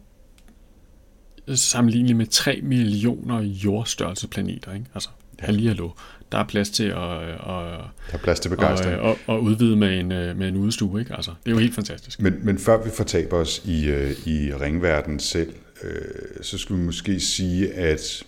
sammenligneligt 1.57 2.17
med 2.17 2.27
3 2.27 2.61
millioner 2.63 3.43
jordstørrelseplaneter. 3.43 4.75
Ikke? 4.75 4.87
Altså, 4.95 5.09
hallo. 5.39 5.91
Der 6.33 6.39
er 6.39 6.45
plads 6.45 6.71
til 6.71 6.85
at, 6.85 7.23
at, 7.23 7.39
Der 7.39 8.13
er 8.13 8.19
plads 8.23 8.41
til 8.41 8.49
at, 8.49 8.57
begejstring. 8.57 8.95
at, 8.95 9.17
at 9.29 9.39
udvide 9.39 9.77
med 9.77 10.01
en, 10.01 10.13
øh, 10.13 10.37
med 10.39 10.49
en 10.49 10.57
udstue. 10.57 11.01
Ikke? 11.01 11.15
Altså, 11.15 11.31
det 11.45 11.51
er 11.51 11.55
jo 11.55 11.61
helt 11.61 11.75
fantastisk. 11.75 12.21
Men, 12.23 12.35
men 12.43 12.59
før 12.59 12.85
vi 12.85 12.91
fortaber 12.91 13.37
os 13.37 13.63
i, 13.65 13.89
øh, 13.89 14.11
i 14.27 14.55
ringverdenen 14.55 15.21
selv, 15.21 15.53
øh, 15.83 15.91
så 16.43 16.59
skulle 16.59 16.81
vi 16.81 16.87
måske 16.87 17.21
sige, 17.21 17.75
at 17.75 18.23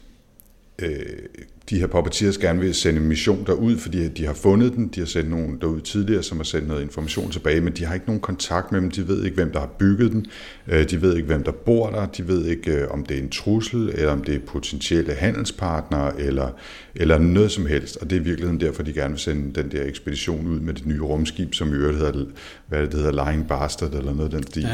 øh, 0.82 1.42
de 1.70 1.78
her 1.78 1.86
puppeteers 1.86 2.38
gerne 2.38 2.60
vil 2.60 2.74
sende 2.74 3.00
en 3.00 3.08
mission 3.08 3.44
derud, 3.46 3.76
fordi 3.76 4.08
de 4.08 4.26
har 4.26 4.34
fundet 4.34 4.72
den, 4.72 4.88
de 4.88 5.00
har 5.00 5.06
sendt 5.06 5.30
nogen 5.30 5.58
derud 5.60 5.80
tidligere, 5.80 6.22
som 6.22 6.38
har 6.38 6.44
sendt 6.44 6.68
noget 6.68 6.82
information 6.82 7.30
tilbage, 7.30 7.60
men 7.60 7.72
de 7.72 7.84
har 7.84 7.94
ikke 7.94 8.06
nogen 8.06 8.20
kontakt 8.20 8.72
med 8.72 8.80
dem, 8.80 8.90
de 8.90 9.08
ved 9.08 9.24
ikke, 9.24 9.34
hvem 9.34 9.52
der 9.52 9.60
har 9.60 9.70
bygget 9.78 10.12
den, 10.12 10.26
øh, 10.68 10.90
de 10.90 11.02
ved 11.02 11.16
ikke, 11.16 11.26
hvem 11.26 11.42
der 11.42 11.52
bor 11.52 11.90
der, 11.90 12.06
de 12.06 12.28
ved 12.28 12.46
ikke, 12.46 12.72
øh, 12.72 12.90
om 12.90 13.04
det 13.04 13.18
er 13.18 13.22
en 13.22 13.30
trussel, 13.30 13.90
eller 13.94 14.12
om 14.12 14.24
det 14.24 14.34
er 14.34 14.38
potentielle 14.46 15.14
handelspartnere, 15.14 16.20
eller, 16.20 16.48
eller 16.94 17.18
noget 17.18 17.50
som 17.50 17.66
helst, 17.66 17.96
og 17.96 18.10
det 18.10 18.16
er 18.16 18.20
i 18.20 18.24
virkeligheden 18.24 18.60
derfor, 18.60 18.82
de 18.82 18.92
gerne 18.92 19.10
vil 19.10 19.20
sende 19.20 19.62
den 19.62 19.72
der 19.72 19.84
ekspedition 19.84 20.46
ud 20.46 20.60
med 20.60 20.74
det 20.74 20.86
nye 20.86 21.00
rumskib, 21.00 21.54
som 21.54 21.68
i 21.68 21.76
øvrigt 21.76 21.98
hedder, 21.98 22.24
hvad 22.68 22.82
det 22.82 22.94
hedder, 22.94 23.24
Lying 23.24 23.48
Bastard, 23.48 23.94
eller 23.94 24.14
noget 24.14 24.34
af 24.34 24.40
den 24.40 24.46
stil. 24.46 24.68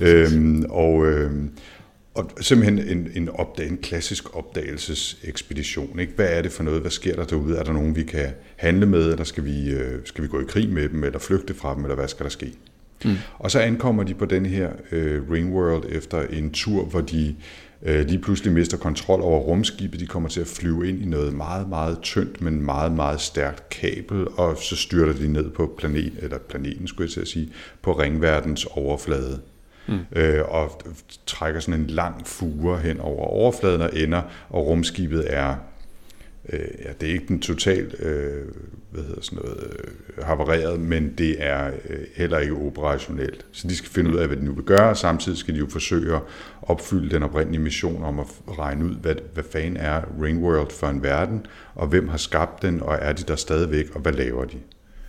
Ja, 0.00 0.06
øhm, 0.06 0.64
og, 0.68 1.06
øhm, 1.06 1.50
og 2.16 2.30
simpelthen 2.40 2.78
en, 2.78 3.08
en, 3.14 3.28
opdag, 3.28 3.68
en 3.68 3.78
klassisk 3.78 4.36
opdagelsesekspedition. 4.36 6.00
Ikke? 6.00 6.12
Hvad 6.16 6.28
er 6.28 6.42
det 6.42 6.52
for 6.52 6.62
noget? 6.62 6.80
Hvad 6.80 6.90
sker 6.90 7.16
der 7.16 7.24
derude? 7.24 7.56
Er 7.56 7.62
der 7.62 7.72
nogen, 7.72 7.96
vi 7.96 8.02
kan 8.02 8.28
handle 8.56 8.86
med, 8.86 9.10
eller 9.10 9.24
skal 9.24 9.44
vi, 9.44 9.70
øh, 9.70 9.98
skal 10.04 10.24
vi 10.24 10.28
gå 10.28 10.40
i 10.40 10.44
krig 10.48 10.68
med 10.68 10.88
dem, 10.88 11.04
eller 11.04 11.18
flygte 11.18 11.54
fra 11.54 11.74
dem, 11.74 11.84
eller 11.84 11.94
hvad 11.94 12.08
skal 12.08 12.24
der 12.24 12.30
ske? 12.30 12.52
Mm. 13.04 13.16
Og 13.38 13.50
så 13.50 13.58
ankommer 13.60 14.02
de 14.02 14.14
på 14.14 14.24
den 14.24 14.46
her 14.46 14.70
øh, 14.92 15.30
Ringworld 15.30 15.84
efter 15.88 16.22
en 16.22 16.50
tur, 16.50 16.84
hvor 16.84 17.00
de 17.00 17.36
øh, 17.82 18.06
lige 18.06 18.18
pludselig 18.18 18.52
mister 18.52 18.76
kontrol 18.76 19.20
over 19.20 19.40
rumskibet. 19.40 20.00
De 20.00 20.06
kommer 20.06 20.28
til 20.28 20.40
at 20.40 20.46
flyve 20.46 20.88
ind 20.88 21.02
i 21.02 21.06
noget 21.06 21.34
meget, 21.34 21.68
meget 21.68 21.98
tyndt, 22.02 22.40
men 22.40 22.62
meget, 22.62 22.92
meget 22.92 23.20
stærkt 23.20 23.68
kabel, 23.68 24.28
og 24.28 24.56
så 24.56 24.76
styrter 24.76 25.12
de 25.12 25.28
ned 25.28 25.50
på 25.50 25.74
planet, 25.78 26.12
eller 26.22 26.38
planeten, 26.38 26.86
skulle 26.86 27.06
jeg 27.06 27.12
til 27.12 27.20
at 27.20 27.28
sige, 27.28 27.52
på 27.82 27.92
ringverdens 27.92 28.64
overflade 28.64 29.40
mm. 29.88 29.98
øh, 30.12 30.44
og 30.48 30.82
trækker 31.26 31.60
sådan 31.60 31.80
en 31.80 31.86
lang 31.86 32.26
fure 32.26 32.78
hen 32.78 33.00
over 33.00 33.26
overfladen 33.26 33.80
og 33.80 33.90
ender, 33.92 34.22
og 34.48 34.66
rumskibet 34.66 35.24
er, 35.26 35.54
øh, 36.52 36.68
ja, 36.84 36.90
det 37.00 37.08
er 37.08 37.12
ikke 37.12 37.28
den 37.28 37.40
totalt, 37.40 38.00
øh, 38.00 38.44
hvad 38.90 39.04
hedder 39.04 39.22
sådan 39.22 39.38
noget, 39.44 39.76
øh, 40.18 40.24
havareret, 40.24 40.80
men 40.80 41.14
det 41.18 41.36
er 41.38 41.66
øh, 41.88 41.98
heller 42.16 42.38
ikke 42.38 42.54
operationelt. 42.54 43.46
Så 43.52 43.68
de 43.68 43.76
skal 43.76 43.90
finde 43.90 44.10
ud 44.10 44.16
af, 44.16 44.26
hvad 44.26 44.36
de 44.36 44.44
nu 44.44 44.52
vil 44.52 44.64
gøre, 44.64 44.88
og 44.88 44.96
samtidig 44.96 45.38
skal 45.38 45.54
de 45.54 45.58
jo 45.58 45.66
forsøge 45.68 46.14
at 46.14 46.22
opfylde 46.62 47.14
den 47.14 47.22
oprindelige 47.22 47.60
mission 47.60 48.04
om 48.04 48.20
at 48.20 48.26
regne 48.58 48.84
ud, 48.84 48.94
hvad, 48.94 49.14
hvad 49.34 49.44
fanden 49.52 49.76
er 49.76 50.02
Ringworld 50.22 50.70
for 50.70 50.86
en 50.86 51.02
verden, 51.02 51.46
og 51.74 51.86
hvem 51.86 52.08
har 52.08 52.16
skabt 52.16 52.62
den, 52.62 52.82
og 52.82 52.98
er 53.00 53.12
de 53.12 53.22
der 53.22 53.36
stadigvæk, 53.36 53.94
og 53.94 54.00
hvad 54.00 54.12
laver 54.12 54.44
de? 54.44 54.56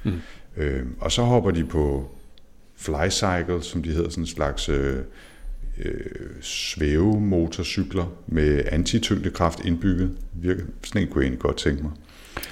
Mm. 0.04 0.22
Øh, 0.58 0.86
og 1.00 1.12
så 1.12 1.22
hopper 1.22 1.52
de 1.52 1.66
på 1.66 2.12
flycycle, 2.78 3.62
som 3.62 3.84
de 3.84 3.90
hedder, 3.90 4.10
sådan 4.10 4.24
en 4.24 4.28
slags 4.28 4.70
øh, 4.70 4.98
øh, 5.78 6.02
svævemotorcykler 6.42 8.06
med 8.28 8.62
antityngdekraft 8.72 9.66
indbygget. 9.66 10.12
Virker, 10.34 10.64
sådan 10.84 11.02
en 11.02 11.08
kunne 11.08 11.22
jeg 11.22 11.26
egentlig 11.26 11.42
godt 11.42 11.58
tænke 11.58 11.84
mig. 11.84 11.92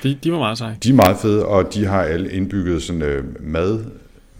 De, 0.03 0.17
de 0.23 0.31
var 0.31 0.37
meget 0.37 0.57
seje. 0.57 0.77
De 0.83 0.89
er 0.89 0.93
meget 0.93 1.17
fede, 1.17 1.45
og 1.45 1.73
de 1.73 1.85
har 1.85 2.03
alle 2.03 2.31
indbygget 2.31 2.83
sådan 2.83 3.01
øh, 3.01 3.23
mad, 3.39 3.85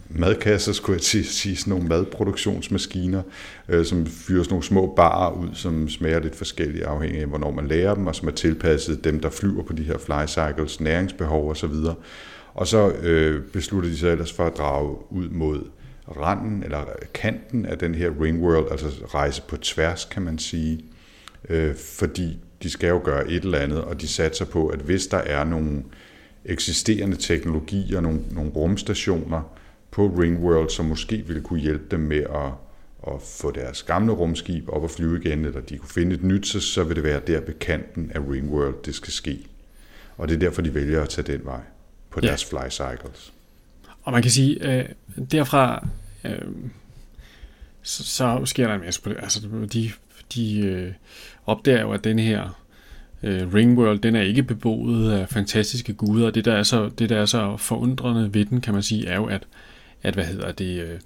madkasser, 0.08 0.72
skulle 0.72 0.96
jeg 0.96 1.04
sige, 1.04 1.24
sige 1.24 1.56
sådan 1.56 1.70
nogle 1.70 1.88
madproduktionsmaskiner, 1.88 3.22
øh, 3.68 3.84
som 3.84 4.06
fyrer 4.06 4.42
sådan 4.42 4.52
nogle 4.52 4.64
små 4.64 4.94
barer 4.96 5.32
ud, 5.32 5.48
som 5.52 5.88
smager 5.88 6.20
lidt 6.20 6.36
forskelligt 6.36 6.84
afhængig 6.84 7.20
af, 7.20 7.26
hvornår 7.26 7.50
man 7.50 7.68
lærer 7.68 7.94
dem, 7.94 8.06
og 8.06 8.14
som 8.14 8.28
er 8.28 8.32
tilpasset 8.32 9.04
dem, 9.04 9.20
der 9.20 9.30
flyver 9.30 9.62
på 9.62 9.72
de 9.72 9.82
her 9.82 9.98
flycycles, 9.98 10.80
næringsbehov 10.80 11.50
osv. 11.50 11.74
Og 12.54 12.66
så 12.66 12.90
øh, 12.90 13.42
beslutter 13.42 13.90
de 13.90 13.96
sig 13.96 14.12
ellers 14.12 14.32
for 14.32 14.46
at 14.46 14.56
drage 14.58 14.96
ud 15.10 15.28
mod 15.28 15.60
randen 16.08 16.62
eller 16.62 16.84
kanten 17.14 17.66
af 17.66 17.78
den 17.78 17.94
her 17.94 18.10
ringworld, 18.20 18.70
altså 18.70 18.86
rejse 19.14 19.42
på 19.48 19.56
tværs, 19.56 20.04
kan 20.04 20.22
man 20.22 20.38
sige, 20.38 20.84
øh, 21.48 21.74
fordi 21.74 22.38
de 22.62 22.70
skal 22.70 22.88
jo 22.88 23.00
gøre 23.04 23.30
et 23.30 23.44
eller 23.44 23.58
andet, 23.58 23.80
og 23.80 24.00
de 24.00 24.08
satser 24.08 24.44
på, 24.44 24.68
at 24.68 24.78
hvis 24.78 25.06
der 25.06 25.18
er 25.18 25.44
nogle 25.44 25.82
eksisterende 26.44 27.16
teknologier, 27.16 28.00
nogle, 28.00 28.20
nogle 28.30 28.50
rumstationer 28.50 29.56
på 29.90 30.06
Ringworld, 30.06 30.70
som 30.70 30.84
måske 30.84 31.24
ville 31.26 31.42
kunne 31.42 31.60
hjælpe 31.60 31.84
dem 31.90 32.00
med 32.00 32.20
at, 32.20 32.52
at 33.06 33.22
få 33.22 33.50
deres 33.50 33.82
gamle 33.82 34.12
rumskib 34.12 34.68
op 34.68 34.82
og 34.82 34.90
flyve 34.90 35.20
igen, 35.24 35.44
eller 35.44 35.60
de 35.60 35.78
kunne 35.78 35.88
finde 35.88 36.14
et 36.14 36.24
nyt, 36.24 36.46
så, 36.46 36.60
så 36.60 36.84
vil 36.84 36.96
det 36.96 37.04
være 37.04 37.20
der 37.26 37.40
ved 37.40 37.54
kanten 37.54 38.10
af 38.14 38.20
Ringworld, 38.30 38.74
det 38.84 38.94
skal 38.94 39.12
ske. 39.12 39.46
Og 40.16 40.28
det 40.28 40.34
er 40.34 40.38
derfor, 40.38 40.62
de 40.62 40.74
vælger 40.74 41.02
at 41.02 41.08
tage 41.08 41.32
den 41.32 41.44
vej 41.44 41.60
på 42.10 42.20
ja. 42.22 42.28
deres 42.28 42.44
fly 42.44 42.70
cycles. 42.70 43.32
Og 44.06 44.12
man 44.12 44.22
kan 44.22 44.30
sige, 44.30 44.78
øh, 44.78 44.88
derfra, 45.30 45.88
øh, 46.24 46.38
så, 47.82 48.04
så 48.04 48.42
sker 48.44 48.66
der 48.66 48.74
en 48.74 48.80
masse 48.80 49.02
på 49.02 49.08
det. 49.08 49.16
Altså, 49.22 49.40
de, 49.72 49.92
de 50.34 50.58
øh, 50.58 50.92
opdager 51.46 51.80
jo, 51.80 51.92
at 51.92 52.04
den 52.04 52.18
her 52.18 52.62
øh, 53.22 53.54
Ringworld, 53.54 53.98
den 53.98 54.16
er 54.16 54.20
ikke 54.20 54.42
beboet 54.42 55.12
af 55.12 55.28
fantastiske 55.28 55.92
guder, 55.92 56.26
og 56.26 56.34
det 56.34 56.44
der, 56.44 56.54
er 56.54 56.62
så, 56.62 56.88
det, 56.98 57.08
der 57.08 57.20
er 57.20 57.26
så 57.26 57.56
forundrende 57.56 58.34
ved 58.34 58.44
den, 58.44 58.60
kan 58.60 58.74
man 58.74 58.82
sige, 58.82 59.06
er 59.06 59.16
jo, 59.16 59.24
at, 59.24 59.46
at 60.02 60.14
hvad 60.14 60.24
hedder 60.24 60.52
det, 60.52 60.82
øh, 60.82 61.00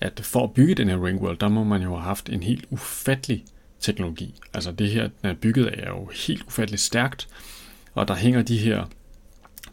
at 0.00 0.20
for 0.24 0.44
at 0.44 0.52
bygge 0.52 0.74
den 0.74 0.88
her 0.88 1.04
Ringworld, 1.04 1.38
der 1.38 1.48
må 1.48 1.64
man 1.64 1.82
jo 1.82 1.88
have 1.88 2.02
haft 2.02 2.28
en 2.28 2.42
helt 2.42 2.64
ufattelig 2.70 3.44
teknologi. 3.80 4.34
Altså 4.54 4.72
det 4.72 4.90
her, 4.90 5.02
den 5.02 5.30
er 5.30 5.34
bygget 5.34 5.66
af, 5.66 5.80
er 5.82 5.90
jo 5.90 6.10
helt 6.26 6.42
ufatteligt 6.46 6.82
stærkt, 6.82 7.28
og 7.94 8.08
der 8.08 8.14
hænger 8.14 8.42
de 8.42 8.58
her 8.58 8.84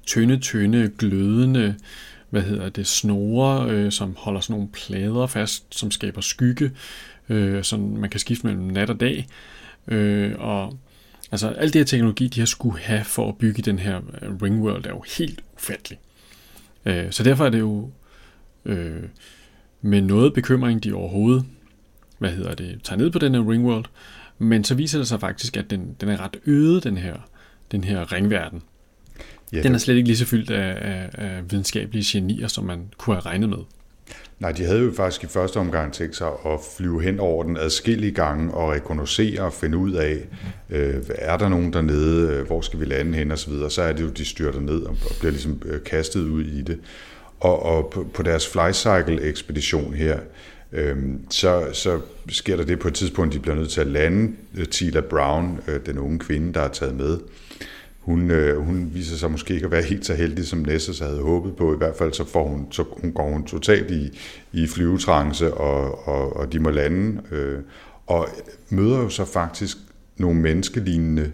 tynde, 0.06 0.38
tynde, 0.38 0.92
glødende 0.98 1.76
hvad 2.32 2.42
hedder 2.42 2.70
det, 2.70 2.88
snore, 2.88 3.70
øh, 3.70 3.92
som 3.92 4.16
holder 4.18 4.40
sådan 4.40 4.54
nogle 4.54 4.70
plader 4.70 5.28
fast, 5.28 5.76
som 5.76 5.92
skaber 5.92 6.22
skygge, 6.22 6.72
øh, 7.30 7.64
så 7.64 7.78
man 7.78 8.10
kan 8.10 8.20
skifte 8.20 8.48
mellem 8.48 8.64
nat 8.64 8.90
og 8.90 9.00
dag. 9.00 9.28
Øh, 9.88 10.34
og 10.38 10.78
altså 11.32 11.48
alt 11.48 11.74
det 11.74 11.80
her 11.80 11.86
teknologi, 11.86 12.28
de 12.28 12.40
har 12.40 12.48
skulle 12.48 12.80
have 12.80 13.04
for 13.04 13.30
at 13.30 13.38
bygge 13.38 13.62
den 13.62 13.80
her 13.80 13.98
øh, 14.22 14.42
Ringworld, 14.42 14.86
er 14.86 14.90
jo 14.90 15.04
helt 15.18 15.44
ufattelig. 15.56 16.00
Øh, 16.86 17.12
så 17.12 17.24
derfor 17.24 17.46
er 17.46 17.50
det 17.50 17.60
jo 17.60 17.90
øh, 18.66 19.04
med 19.82 20.02
noget 20.02 20.34
bekymring, 20.34 20.84
de 20.84 20.94
overhovedet 20.94 21.46
hvad 22.22 22.32
hedder 22.32 22.56
det, 22.56 22.80
tager 22.84 22.98
ned 22.98 23.12
på 23.12 23.20
den 23.20 23.36
her 23.36 23.50
Ringworld, 23.52 23.86
men 24.38 24.64
så 24.64 24.76
viser 24.76 24.98
det 24.98 25.08
sig 25.08 25.20
faktisk, 25.20 25.58
at 25.58 25.70
den, 25.70 25.96
den 26.02 26.10
er 26.10 26.22
ret 26.22 26.38
øde, 26.46 26.82
den 26.82 26.98
her, 26.98 27.16
den 27.72 27.84
her 27.84 28.14
ringverden. 28.14 28.62
Ja, 29.54 29.64
den 29.64 29.74
er 29.74 29.78
slet 29.78 29.96
ikke 29.96 30.08
lige 30.08 30.18
så 30.18 30.26
fyldt 30.26 30.50
af, 30.50 30.78
af, 30.82 31.10
af 31.14 31.52
videnskabelige 31.52 32.06
genier, 32.08 32.48
som 32.48 32.64
man 32.66 32.80
kunne 32.98 33.16
have 33.16 33.26
regnet 33.26 33.50
med. 33.50 33.58
Nej, 34.40 34.52
de 34.52 34.64
havde 34.64 34.80
jo 34.80 34.92
faktisk 34.98 35.24
i 35.24 35.28
første 35.28 35.58
omgang 35.58 35.94
tænkt 35.94 36.16
sig 36.16 36.28
at 36.28 36.60
flyve 36.78 37.04
hen 37.04 37.20
over 37.20 37.44
den 37.44 37.58
adskillige 37.58 38.12
gange 38.12 38.54
og 38.54 38.72
rekognosere 38.72 39.42
og 39.42 39.54
finde 39.54 39.78
ud 39.78 39.92
af, 39.92 40.18
øh, 40.70 40.96
er 41.10 41.38
der 41.38 41.50
nogen 41.50 41.74
dernede, 41.74 42.34
øh, 42.34 42.48
hvor 42.48 42.62
skal 42.62 42.80
vi 42.80 42.86
lande 42.86 43.18
hen 43.18 43.32
osv. 43.32 43.54
Så, 43.54 43.70
så 43.70 43.82
er 43.82 43.94
det 43.94 44.04
jo, 44.04 44.10
de 44.10 44.26
styrter 44.26 44.60
ned 44.60 44.82
og 44.82 44.98
bliver 45.20 45.32
ligesom 45.32 45.62
øh, 45.66 45.84
kastet 45.84 46.22
ud 46.22 46.44
i 46.44 46.62
det. 46.62 46.80
Og, 47.40 47.64
og 47.64 48.08
på, 48.14 48.24
deres 48.24 48.48
flycycle-ekspedition 48.48 49.94
her, 49.94 50.20
øh, 50.72 50.98
så, 51.30 51.66
så 51.74 52.00
sker 52.30 52.56
der 52.56 52.64
det 52.64 52.80
på 52.80 52.88
et 52.88 52.94
tidspunkt, 52.94 53.34
de 53.34 53.40
bliver 53.40 53.56
nødt 53.56 53.70
til 53.70 53.82
at 53.82 53.88
lande. 53.88 54.32
Øh, 54.58 54.66
Tila 54.66 55.02
Brown, 55.02 55.60
øh, 55.68 55.80
den 55.86 55.98
unge 55.98 56.20
kvinde, 56.20 56.54
der 56.54 56.62
er 56.62 56.68
taget 56.68 56.96
med, 56.96 57.18
hun, 58.02 58.32
øh, 58.32 58.58
hun 58.58 58.90
viser 58.94 59.16
sig 59.16 59.32
måske 59.32 59.54
ikke 59.54 59.66
at 59.66 59.72
være 59.72 59.82
helt 59.82 60.06
så 60.06 60.14
heldig, 60.14 60.48
som 60.48 60.60
Nessus 60.60 61.00
havde 61.00 61.22
håbet 61.22 61.56
på. 61.56 61.74
I 61.74 61.78
hvert 61.78 61.96
fald 61.96 62.14
så, 62.14 62.26
får 62.26 62.48
hun, 62.48 62.68
så 62.72 62.84
hun 63.02 63.12
går 63.12 63.30
hun 63.30 63.46
totalt 63.46 63.92
i, 63.92 64.20
i 64.52 64.68
flyvetrance, 64.68 65.54
og, 65.54 66.08
og, 66.08 66.36
og 66.36 66.54
de 66.54 66.60
må 66.60 66.70
lande. 66.70 67.22
Øh, 67.32 67.60
og 68.08 68.28
møder 68.70 68.98
jo 68.98 69.10
så 69.10 69.26
faktisk 69.26 69.78
nogle 70.18 70.40
menneskelignende 70.40 71.32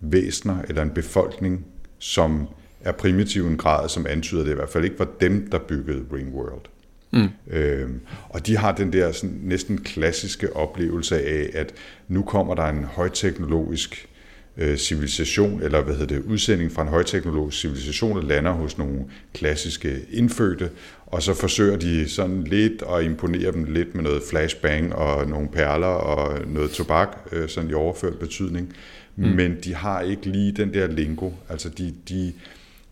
væsner, 0.00 0.62
eller 0.68 0.82
en 0.82 0.90
befolkning, 0.90 1.66
som 1.98 2.48
er 2.80 2.92
primitiv 2.92 3.46
en 3.46 3.56
grad, 3.56 3.88
som 3.88 4.06
antyder, 4.06 4.44
det 4.44 4.50
i 4.50 4.54
hvert 4.54 4.68
fald 4.68 4.84
ikke 4.84 4.98
var 4.98 5.08
dem, 5.20 5.50
der 5.50 5.58
byggede 5.58 6.04
Ringworld. 6.12 6.62
Mm. 7.10 7.28
Øhm, 7.50 8.00
og 8.28 8.46
de 8.46 8.56
har 8.56 8.72
den 8.72 8.92
der 8.92 9.12
sådan, 9.12 9.40
næsten 9.42 9.78
klassiske 9.78 10.56
oplevelse 10.56 11.22
af, 11.22 11.50
at 11.54 11.74
nu 12.08 12.22
kommer 12.22 12.54
der 12.54 12.64
en 12.64 12.84
højteknologisk 12.84 14.08
Øh, 14.56 14.76
civilisation, 14.76 15.62
eller 15.62 15.82
hvad 15.82 15.94
hedder 15.94 16.16
det, 16.16 16.24
udsending 16.24 16.72
fra 16.72 16.82
en 16.82 16.88
højteknologisk 16.88 17.60
civilisation, 17.60 18.16
der 18.16 18.22
lander 18.22 18.52
hos 18.52 18.78
nogle 18.78 19.04
klassiske 19.34 20.00
indfødte, 20.10 20.70
og 21.06 21.22
så 21.22 21.34
forsøger 21.34 21.76
de 21.76 22.08
sådan 22.08 22.44
lidt 22.44 22.82
at 22.96 23.04
imponere 23.04 23.52
dem 23.52 23.64
lidt 23.64 23.94
med 23.94 24.02
noget 24.02 24.22
flashbang 24.30 24.94
og 24.94 25.28
nogle 25.28 25.48
perler 25.48 25.86
og 25.86 26.46
noget 26.46 26.70
tobak, 26.70 27.28
øh, 27.32 27.48
sådan 27.48 27.70
i 27.70 27.72
overført 27.72 28.18
betydning. 28.18 28.76
Mm. 29.16 29.24
Men 29.24 29.56
de 29.64 29.74
har 29.74 30.00
ikke 30.00 30.26
lige 30.26 30.52
den 30.52 30.74
der 30.74 30.86
lingo. 30.86 31.30
Altså 31.48 31.68
de, 31.68 31.94
de 32.08 32.32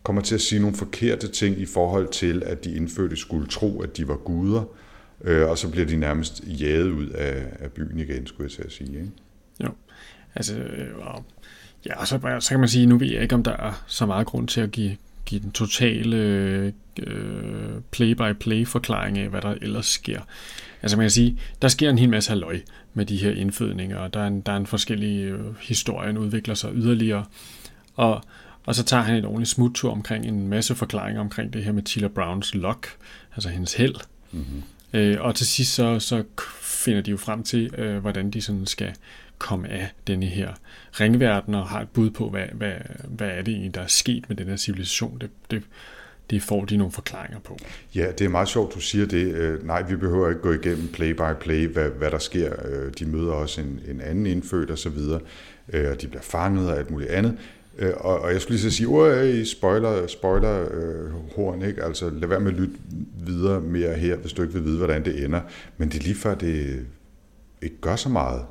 kommer 0.03 0.21
til 0.21 0.35
at 0.35 0.41
sige 0.41 0.61
nogle 0.61 0.75
forkerte 0.75 1.27
ting 1.27 1.59
i 1.59 1.65
forhold 1.65 2.07
til, 2.07 2.43
at 2.45 2.63
de 2.63 2.75
indfødte 2.75 3.15
skulle 3.15 3.47
tro, 3.47 3.81
at 3.81 3.97
de 3.97 4.07
var 4.07 4.15
guder, 4.15 4.63
øh, 5.23 5.49
og 5.49 5.57
så 5.57 5.69
bliver 5.69 5.85
de 5.85 5.95
nærmest 5.95 6.43
jaget 6.47 6.91
ud 6.91 7.09
af, 7.09 7.43
af 7.59 7.71
byen 7.71 7.99
igen, 7.99 8.27
skulle 8.27 8.45
jeg 8.45 8.51
til 8.51 8.63
at 8.63 8.71
sige. 8.71 8.89
Ikke? 8.89 9.11
Jo, 9.63 9.69
altså, 10.35 10.55
og 10.99 11.25
Ja, 11.85 11.99
og 11.99 12.07
så, 12.07 12.37
så 12.39 12.49
kan 12.49 12.59
man 12.59 12.69
sige, 12.69 12.85
nu 12.85 12.97
ved 12.97 13.07
jeg 13.07 13.21
ikke, 13.21 13.35
om 13.35 13.43
der 13.43 13.51
er 13.51 13.83
så 13.87 14.05
meget 14.05 14.27
grund 14.27 14.47
til 14.47 14.61
at 14.61 14.71
give, 14.71 14.97
give 15.25 15.41
den 15.41 15.51
totale 15.51 16.17
øh, 16.99 17.81
play-by-play 17.91 18.67
forklaring 18.67 19.17
af, 19.17 19.29
hvad 19.29 19.41
der 19.41 19.55
ellers 19.61 19.85
sker. 19.85 20.21
Altså 20.81 20.97
man 20.97 21.03
kan 21.03 21.11
sige, 21.11 21.39
der 21.61 21.67
sker 21.67 21.89
en 21.89 21.97
hel 21.97 22.09
masse 22.09 22.29
halvøj 22.29 22.59
med 22.93 23.05
de 23.05 23.17
her 23.17 23.31
indfødninger, 23.31 23.97
og 23.97 24.13
der 24.13 24.19
er 24.19 24.27
en, 24.27 24.41
der 24.41 24.51
er 24.51 24.57
en 24.57 24.65
forskellig 24.65 25.23
øh, 25.23 25.39
historien 25.61 26.17
udvikler 26.17 26.55
sig 26.55 26.71
yderligere. 26.73 27.25
Og, 27.95 28.23
og 28.65 28.75
så 28.75 28.83
tager 28.83 29.03
han 29.03 29.15
et 29.15 29.25
ordentligt 29.25 29.49
smuttur 29.49 29.91
omkring 29.91 30.25
en 30.25 30.47
masse 30.47 30.75
forklaringer 30.75 31.21
omkring 31.21 31.53
det 31.53 31.63
her 31.63 31.71
med 31.71 31.83
Tila 31.83 32.07
Browns 32.07 32.55
luck, 32.55 32.87
altså 33.35 33.49
hendes 33.49 33.73
held. 33.73 33.95
Mm-hmm. 34.31 34.63
Øh, 34.93 35.17
og 35.21 35.35
til 35.35 35.47
sidst 35.47 35.73
så, 35.73 35.99
så 35.99 36.23
finder 36.61 37.01
de 37.01 37.11
jo 37.11 37.17
frem 37.17 37.43
til, 37.43 37.73
øh, 37.77 37.97
hvordan 37.97 38.31
de 38.31 38.41
sådan 38.41 38.65
skal 38.65 38.93
komme 39.43 39.69
af 39.69 39.93
denne 40.07 40.25
her 40.25 40.53
ringverden 40.99 41.55
og 41.55 41.67
har 41.67 41.81
et 41.81 41.89
bud 41.89 42.09
på, 42.09 42.29
hvad, 42.29 42.45
hvad, 42.53 42.73
hvad 43.07 43.27
er 43.27 43.41
det 43.41 43.51
egentlig, 43.51 43.75
der 43.75 43.81
er 43.81 43.87
sket 43.87 44.25
med 44.27 44.37
den 44.37 44.47
her 44.47 44.55
civilisation. 44.55 45.17
Det, 45.21 45.29
det, 45.51 45.63
det 46.29 46.41
får 46.41 46.65
de 46.65 46.77
nogle 46.77 46.91
forklaringer 46.91 47.39
på. 47.39 47.57
Ja, 47.95 48.11
det 48.11 48.25
er 48.25 48.29
meget 48.29 48.47
sjovt, 48.47 48.75
du 48.75 48.79
siger 48.79 49.05
det. 49.05 49.33
Øh, 49.33 49.67
nej, 49.67 49.81
vi 49.81 49.95
behøver 49.95 50.29
ikke 50.29 50.41
gå 50.41 50.51
igennem 50.51 50.87
play-by-play, 50.87 51.67
hvad, 51.67 51.89
hvad 51.89 52.11
der 52.11 52.17
sker. 52.17 52.53
Øh, 52.65 52.91
de 52.99 53.05
møder 53.05 53.31
også 53.31 53.61
en, 53.61 53.79
en 53.87 54.01
anden 54.01 54.25
indfødt 54.25 54.71
og 54.71 54.77
så 54.77 54.89
videre, 54.89 55.19
øh, 55.73 55.91
og 55.91 56.01
de 56.01 56.07
bliver 56.07 56.21
fanget 56.21 56.71
og 56.71 56.77
alt 56.77 56.91
muligt 56.91 57.09
andet. 57.09 57.37
Og, 57.97 58.19
og 58.19 58.33
jeg 58.33 58.41
skulle 58.41 58.57
lige 58.57 58.71
så 58.71 58.77
sige, 58.77 59.07
at 59.07 59.47
spoiler, 59.47 60.07
spoiler 60.07 60.61
øh, 60.61 61.11
horn, 61.35 61.61
ikke? 61.61 61.83
Altså, 61.83 62.09
lad 62.09 62.27
være 62.27 62.39
med 62.39 62.51
at 62.51 62.57
lytte 62.59 62.75
videre 63.25 63.61
mere 63.61 63.93
her, 63.93 64.15
hvis 64.15 64.33
du 64.33 64.41
ikke 64.41 64.53
vil 64.53 64.63
vide, 64.63 64.77
hvordan 64.77 65.05
det 65.05 65.25
ender. 65.25 65.41
Men 65.77 65.89
det 65.89 65.99
er 65.99 66.03
lige 66.03 66.15
før, 66.15 66.35
det 66.35 66.85
ikke 67.61 67.81
gør 67.81 67.95
så 67.95 68.09
meget, 68.09 68.41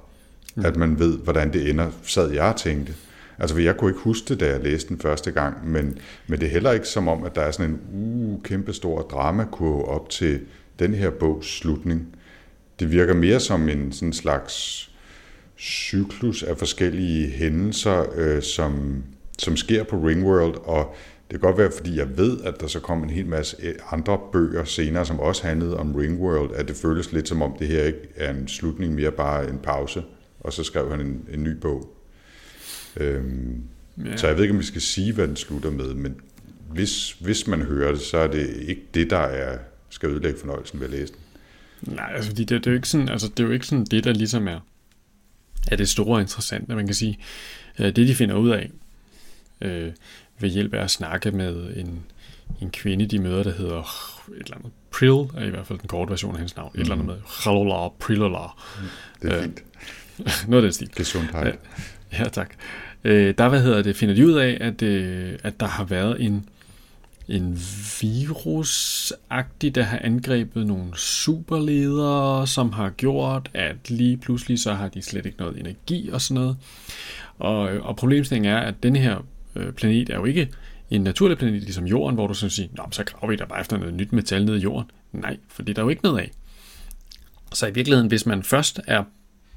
mm. 0.54 0.64
at 0.64 0.76
man 0.76 0.98
ved, 0.98 1.18
hvordan 1.18 1.52
det 1.52 1.70
ender, 1.70 1.90
sad 2.02 2.32
jeg 2.32 2.44
og 2.44 2.56
tænkte. 2.56 2.92
Altså, 3.38 3.58
jeg 3.58 3.76
kunne 3.76 3.90
ikke 3.90 4.00
huske 4.00 4.28
det, 4.28 4.40
da 4.40 4.46
jeg 4.46 4.60
læste 4.60 4.88
den 4.88 4.98
første 4.98 5.30
gang, 5.30 5.70
men, 5.70 5.98
men 6.26 6.40
det 6.40 6.46
er 6.46 6.50
heller 6.50 6.72
ikke 6.72 6.88
som 6.88 7.08
om, 7.08 7.24
at 7.24 7.34
der 7.34 7.40
er 7.40 7.50
sådan 7.50 7.70
en 7.70 7.80
uh, 7.92 8.42
kæmpe 8.42 8.72
stor 8.72 9.02
dramakurve 9.02 9.84
op 9.84 10.10
til 10.10 10.40
den 10.78 10.94
her 10.94 11.10
bogs 11.10 11.58
slutning. 11.58 12.06
Det 12.80 12.92
virker 12.92 13.14
mere 13.14 13.40
som 13.40 13.68
en 13.68 13.92
sådan 13.92 14.12
slags 14.12 14.88
cyklus 15.58 16.42
af 16.42 16.58
forskellige 16.58 17.28
hændelser, 17.28 18.04
øh, 18.14 18.42
som, 18.42 19.02
som 19.38 19.56
sker 19.56 19.84
på 19.84 19.96
Ringworld, 19.96 20.56
og 20.64 20.94
det 21.30 21.40
kan 21.40 21.48
godt 21.48 21.58
være, 21.58 21.70
fordi 21.76 21.98
jeg 21.98 22.18
ved, 22.18 22.40
at 22.44 22.60
der 22.60 22.66
så 22.66 22.80
kom 22.80 23.02
en 23.02 23.10
hel 23.10 23.26
masse 23.26 23.56
øh, 23.62 23.74
andre 23.90 24.18
bøger 24.32 24.64
senere, 24.64 25.06
som 25.06 25.20
også 25.20 25.46
handlede 25.46 25.76
om 25.76 25.94
Ringworld, 25.94 26.54
at 26.54 26.68
det 26.68 26.76
føles 26.76 27.12
lidt 27.12 27.28
som 27.28 27.42
om 27.42 27.56
det 27.58 27.66
her 27.66 27.84
ikke 27.84 28.08
er 28.16 28.30
en 28.30 28.48
slutning, 28.48 28.94
mere 28.94 29.10
bare 29.10 29.48
en 29.48 29.58
pause, 29.58 30.02
og 30.44 30.52
så 30.52 30.64
skrev 30.64 30.90
han 30.90 31.00
en, 31.00 31.28
en 31.32 31.44
ny 31.44 31.56
bog. 31.56 31.96
Øhm, 32.96 33.62
ja. 34.04 34.16
Så 34.16 34.26
jeg 34.26 34.36
ved 34.36 34.42
ikke, 34.42 34.52
om 34.52 34.58
vi 34.58 34.64
skal 34.64 34.80
sige, 34.80 35.12
hvad 35.12 35.28
den 35.28 35.36
slutter 35.36 35.70
med, 35.70 35.94
men 35.94 36.16
hvis, 36.70 37.12
hvis 37.12 37.46
man 37.46 37.62
hører 37.62 37.92
det, 37.92 38.00
så 38.00 38.18
er 38.18 38.26
det 38.26 38.56
ikke 38.56 38.82
det, 38.94 39.10
der 39.10 39.18
er, 39.18 39.58
skal 39.88 40.08
ødelægge 40.08 40.40
fornøjelsen 40.40 40.80
ved 40.80 40.86
at 40.86 40.92
læse 40.92 41.12
den. 41.12 41.94
Nej, 41.94 42.12
altså 42.14 42.32
det, 42.32 42.48
det, 42.48 42.66
er 42.66 42.70
jo 42.70 42.74
ikke 42.74 42.88
sådan, 42.88 43.08
altså, 43.08 43.28
det 43.28 43.40
er 43.40 43.46
jo 43.46 43.52
ikke 43.52 43.66
sådan 43.66 43.84
det, 43.84 44.04
der 44.04 44.12
ligesom 44.12 44.48
er, 44.48 44.60
er 45.70 45.76
det 45.76 45.88
store 45.88 46.16
og 46.16 46.20
interessante. 46.20 46.74
Man 46.74 46.86
kan 46.86 46.94
sige, 46.94 47.18
øh, 47.78 47.86
det 47.86 47.96
de 47.96 48.14
finder 48.14 48.34
ud 48.36 48.50
af, 48.50 48.70
øh, 49.60 49.92
ved 50.38 50.50
hjælp 50.50 50.74
af 50.74 50.82
at 50.82 50.90
snakke 50.90 51.30
med 51.30 51.76
en, 51.76 52.02
en 52.60 52.70
kvinde, 52.70 53.06
de 53.06 53.18
møder, 53.18 53.42
der 53.42 53.52
hedder 53.52 53.80
et 54.28 54.42
eller 54.44 54.56
andet 54.56 54.72
Prill, 54.90 55.12
er 55.36 55.46
i 55.46 55.50
hvert 55.50 55.66
fald 55.66 55.78
den 55.78 55.88
korte 55.88 56.10
version 56.10 56.32
af 56.32 56.38
hendes 56.38 56.56
navn, 56.56 56.70
mm. 56.74 56.80
et 56.80 56.82
eller 56.82 56.94
andet 56.94 57.06
mhm. 57.06 57.16
med 57.16 57.22
Chalola 57.42 57.88
Prillala. 57.98 58.46
Mm, 58.46 58.88
det 59.22 59.32
er 59.32 59.42
fint. 59.42 59.62
noget 60.48 60.62
af 60.62 60.66
den 60.66 60.72
stil. 60.72 60.90
Gesundheit. 60.96 61.58
Ja, 62.12 62.24
tak. 62.24 62.54
Øh, 63.04 63.34
der 63.38 63.48
hvad 63.48 63.62
hedder 63.62 63.82
det, 63.82 63.96
finder 63.96 64.14
de 64.14 64.26
ud 64.26 64.32
af, 64.32 64.58
at, 64.60 64.82
øh, 64.82 65.38
at 65.42 65.60
der 65.60 65.66
har 65.66 65.84
været 65.84 66.22
en, 66.22 66.48
en 67.28 67.60
virusagtig, 68.02 69.74
der 69.74 69.82
har 69.82 69.98
angrebet 70.02 70.66
nogle 70.66 70.96
superledere, 70.96 72.46
som 72.46 72.72
har 72.72 72.90
gjort, 72.90 73.50
at 73.54 73.90
lige 73.90 74.16
pludselig 74.16 74.58
så 74.58 74.72
har 74.72 74.88
de 74.88 75.02
slet 75.02 75.26
ikke 75.26 75.38
noget 75.38 75.60
energi 75.60 76.10
og 76.12 76.20
sådan 76.20 76.42
noget. 76.42 76.56
Og, 77.38 77.58
og 77.58 77.96
problemstillingen 77.96 78.52
er, 78.52 78.58
at 78.58 78.82
den 78.82 78.96
her 78.96 79.26
øh, 79.56 79.72
planet 79.72 80.10
er 80.10 80.16
jo 80.16 80.24
ikke 80.24 80.48
en 80.90 81.00
naturlig 81.00 81.38
planet, 81.38 81.62
ligesom 81.62 81.84
jorden, 81.84 82.14
hvor 82.14 82.26
du 82.26 82.34
sådan 82.34 82.50
siger, 82.50 82.68
Nå, 82.76 82.82
så 82.90 83.04
graver 83.04 83.30
vi 83.30 83.36
der 83.36 83.46
bare 83.46 83.60
efter 83.60 83.78
noget 83.78 83.94
nyt 83.94 84.12
metal 84.12 84.44
ned 84.44 84.56
i 84.56 84.60
jorden. 84.60 84.90
Nej, 85.12 85.36
for 85.48 85.62
det 85.62 85.70
er 85.70 85.74
der 85.74 85.82
jo 85.82 85.88
ikke 85.88 86.02
noget 86.02 86.18
af. 86.18 86.30
Så 87.52 87.66
i 87.66 87.74
virkeligheden, 87.74 88.08
hvis 88.08 88.26
man 88.26 88.42
først 88.42 88.80
er 88.86 89.04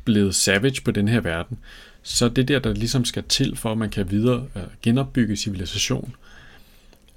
blevet 0.05 0.35
savage 0.35 0.81
på 0.85 0.91
den 0.91 1.07
her 1.07 1.21
verden, 1.21 1.57
så 2.03 2.29
det 2.29 2.47
der, 2.47 2.59
der 2.59 2.73
ligesom 2.73 3.05
skal 3.05 3.23
til, 3.29 3.55
for 3.55 3.71
at 3.71 3.77
man 3.77 3.89
kan 3.89 4.11
videre 4.11 4.47
øh, 4.55 4.63
genopbygge 4.81 5.35
civilisation, 5.35 6.15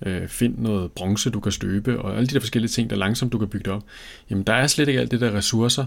øh, 0.06 0.28
find 0.28 0.58
noget 0.58 0.92
bronze, 0.92 1.30
du 1.30 1.40
kan 1.40 1.52
støbe, 1.52 2.02
og 2.02 2.16
alle 2.16 2.26
de 2.26 2.34
der 2.34 2.40
forskellige 2.40 2.70
ting, 2.70 2.90
der 2.90 2.96
langsomt 2.96 3.32
du 3.32 3.38
kan 3.38 3.48
bygge 3.48 3.64
det 3.64 3.72
op, 3.72 3.82
jamen 4.30 4.44
der 4.44 4.52
er 4.52 4.66
slet 4.66 4.88
ikke 4.88 5.00
alt 5.00 5.10
det 5.10 5.20
der 5.20 5.34
ressourcer, 5.34 5.84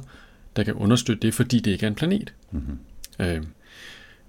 der 0.56 0.64
kan 0.64 0.74
understøtte 0.74 1.28
det, 1.28 1.34
fordi 1.34 1.60
det 1.60 1.72
ikke 1.72 1.84
er 1.84 1.88
en 1.88 1.96
planet. 1.96 2.34
Mm-hmm. 2.52 2.78
Øh, 3.20 3.42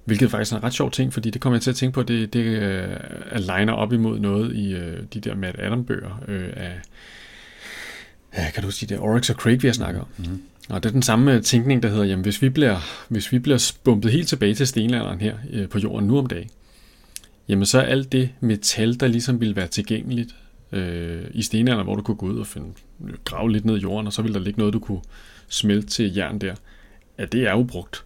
hvilket 0.05 0.31
faktisk 0.31 0.53
er 0.53 0.57
en 0.57 0.65
ret 0.65 0.75
sjov 0.75 0.91
ting, 0.91 1.13
fordi 1.13 1.31
det 1.31 1.41
kommer 1.41 1.57
jeg 1.57 1.63
til 1.63 1.71
at 1.71 1.77
tænke 1.77 1.95
på, 1.95 2.03
det, 2.03 2.33
det 2.33 2.45
øh, 2.45 2.97
aligner 3.31 3.73
op 3.73 3.93
imod 3.93 4.19
noget 4.19 4.57
i 4.57 4.75
øh, 4.75 5.03
de 5.15 5.21
der 5.21 5.35
Matt 5.35 5.57
Adam-bøger 5.59 6.23
øh, 6.29 6.51
af, 6.57 6.81
kan 8.55 8.62
du 8.62 8.71
sige 8.71 8.88
det, 8.88 8.99
Oryx 8.99 9.31
og 9.31 9.37
Craig, 9.37 9.62
vi 9.62 9.68
har 9.68 9.73
snakket 9.73 10.01
om. 10.01 10.09
Mm-hmm. 10.16 10.42
Og 10.68 10.83
det 10.83 10.88
er 10.88 10.92
den 10.92 11.03
samme 11.03 11.35
øh, 11.35 11.42
tænkning, 11.42 11.83
der 11.83 11.88
hedder, 11.88 12.05
jamen 12.05 12.23
hvis 12.23 12.42
vi 12.42 12.49
bliver, 12.49 12.79
hvis 13.09 13.33
vi 13.33 13.38
bliver 13.38 13.73
bumpet 13.85 14.12
helt 14.12 14.29
tilbage 14.29 14.55
til 14.55 14.66
stenalderen 14.66 15.21
her 15.21 15.35
øh, 15.51 15.68
på 15.68 15.79
jorden 15.79 16.09
nu 16.09 16.18
om 16.18 16.27
dagen, 16.27 16.51
jamen 17.49 17.66
så 17.66 17.79
er 17.79 17.83
alt 17.83 18.12
det 18.12 18.31
metal, 18.40 19.01
der 19.01 19.07
ligesom 19.07 19.40
ville 19.40 19.57
være 19.57 19.66
tilgængeligt 19.66 20.35
øh, 20.73 21.23
i 21.31 21.42
stenalderen, 21.42 21.87
hvor 21.87 21.95
du 21.95 22.03
kunne 22.03 22.16
gå 22.16 22.27
ud 22.27 22.38
og 22.38 22.47
finde, 22.47 22.68
grave 23.25 23.53
lidt 23.53 23.64
ned 23.64 23.77
i 23.77 23.81
jorden, 23.81 24.07
og 24.07 24.12
så 24.12 24.23
ville 24.23 24.35
der 24.35 24.40
ligge 24.40 24.59
noget, 24.59 24.75
du 24.75 24.79
kunne 24.79 25.01
smelte 25.49 25.88
til 25.88 26.14
jern 26.14 26.38
der, 26.38 26.55
at 27.18 27.33
det 27.33 27.42
er 27.42 27.55
ubrugt. 27.55 28.05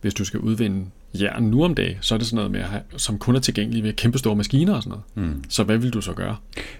Hvis 0.00 0.14
du 0.14 0.24
skal 0.24 0.40
udvinde 0.40 0.86
jern 1.20 1.42
nu 1.42 1.64
om 1.64 1.74
dagen, 1.74 1.96
så 2.00 2.14
er 2.14 2.18
det 2.18 2.26
sådan 2.26 2.36
noget 2.36 2.50
med, 2.50 2.60
at 2.60 2.66
have, 2.66 2.82
som 2.96 3.18
kun 3.18 3.36
er 3.36 3.40
tilgængeligt 3.40 3.84
ved 3.84 3.92
kæmpe 3.92 4.18
store 4.18 4.36
maskiner 4.36 4.74
og 4.74 4.82
sådan 4.82 4.98
noget. 5.14 5.32
Mm. 5.32 5.44
Så 5.48 5.64
hvad 5.64 5.78
vil 5.78 5.90
du 5.90 6.00
så 6.00 6.12
gøre? 6.12 6.36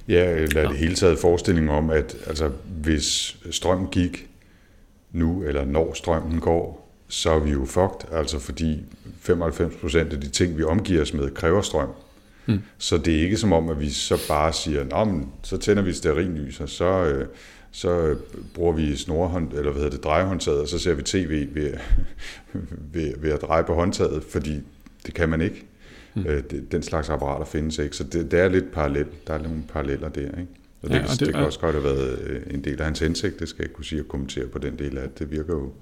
Ja, 0.09 0.31
eller 0.31 0.61
ja. 0.61 0.69
det 0.69 0.77
hele 0.77 0.95
taget 0.95 1.19
forestilling 1.19 1.71
om, 1.71 1.91
at 1.91 2.17
altså, 2.27 2.51
hvis 2.83 3.37
strøm 3.51 3.89
gik 3.93 4.27
nu, 5.13 5.43
eller 5.43 5.65
når 5.65 5.95
strømmen 5.95 6.41
går, 6.41 6.85
så 7.09 7.31
er 7.31 7.39
vi 7.39 7.51
jo 7.51 7.65
fucked, 7.65 8.13
altså 8.13 8.39
fordi 8.39 8.81
95% 9.29 9.99
af 9.99 10.21
de 10.21 10.29
ting, 10.29 10.59
vi 10.59 10.63
omgiver 10.63 11.03
os 11.03 11.15
med, 11.15 11.31
kræver 11.31 11.63
strøm. 11.63 11.89
Mm. 12.47 12.61
Så 12.79 12.99
det 12.99 13.17
er 13.17 13.23
ikke 13.23 13.37
som 13.37 13.53
om, 13.53 13.69
at 13.69 13.81
vi 13.81 13.91
så 13.91 14.29
bare 14.29 14.53
siger, 14.53 14.85
Nå, 14.85 15.05
men, 15.05 15.29
så 15.43 15.57
tænder 15.57 15.83
vi 15.83 15.93
sterinlys, 15.93 16.61
og 16.61 16.69
så, 16.69 16.85
øh, 16.85 17.29
så 17.75 18.17
bruger 18.55 18.73
vi 18.73 18.97
snorhånd, 18.97 19.53
eller 19.53 19.63
hvad 19.63 19.75
hedder 19.83 19.91
det, 19.91 20.05
drejehåndtaget, 20.05 20.61
og 20.61 20.69
så 20.69 20.79
ser 20.79 20.95
vi 20.95 21.03
tv 21.03 21.47
ved, 21.55 21.73
ved, 22.95 23.15
ved 23.19 23.31
at 23.31 23.43
dreje 23.43 23.65
på 23.65 23.75
håndtaget, 23.75 24.23
fordi 24.31 24.61
det 25.07 25.15
kan 25.15 25.29
man 25.29 25.41
ikke. 25.41 25.67
Mm. 26.15 26.27
Øh, 26.27 26.43
det, 26.51 26.73
den 26.73 26.83
slags 26.83 27.09
apparater 27.09 27.45
findes 27.45 27.79
ikke, 27.79 27.97
så 27.97 28.05
det, 28.05 28.31
det 28.31 28.41
er 28.41 28.49
lidt 28.49 28.73
parallelt. 28.73 29.27
Der 29.27 29.35
er 29.35 29.43
nogle 29.43 29.63
paralleller 29.73 30.09
der, 30.09 30.21
ikke? 30.21 30.47
Og 30.83 30.89
det, 30.89 30.95
ja, 30.95 31.03
og 31.03 31.09
det, 31.11 31.21
det 31.21 31.35
kan 31.35 31.45
også 31.45 31.61
godt 31.61 31.75
have 31.75 31.85
været 31.85 32.19
øh, 32.19 32.43
en 32.51 32.65
del 32.65 32.79
af 32.79 32.85
hans 32.85 33.01
hensigt, 33.01 33.41
det 33.41 33.49
skal 33.49 33.63
jeg 33.63 33.73
kunne 33.73 33.85
sige 33.85 34.01
at 34.01 34.09
kommentere 34.09 34.47
på 34.47 34.59
den 34.59 34.79
del 34.79 34.99
af 34.99 35.09
det. 35.09 35.19
Det 35.19 35.31
virker 35.31 35.55
jo 35.55 35.73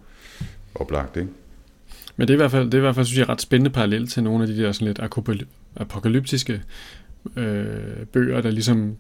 oplagt, 0.75 1.17
ikke? 1.17 1.29
Men 2.17 2.29
det 2.29 2.35
er 2.35 2.37
i 2.37 2.43
hvert 2.43 2.51
fald, 2.51 2.65
det 2.65 2.75
er 2.75 2.79
i 2.79 2.81
hvert 2.81 2.95
fald 2.95 3.07
synes 3.07 3.19
jeg, 3.19 3.29
ret 3.29 3.41
spændende 3.41 3.71
parallel 3.71 4.07
til 4.07 4.23
nogle 4.23 4.45
af 4.45 4.49
de 4.49 4.63
der 4.63 4.73
sådan 4.73 4.87
lidt 4.87 5.01
apokalyptiske 5.77 6.63
øh, 7.37 8.07
bøger, 8.13 8.41
der 8.41 8.51
ligesom 8.51 8.97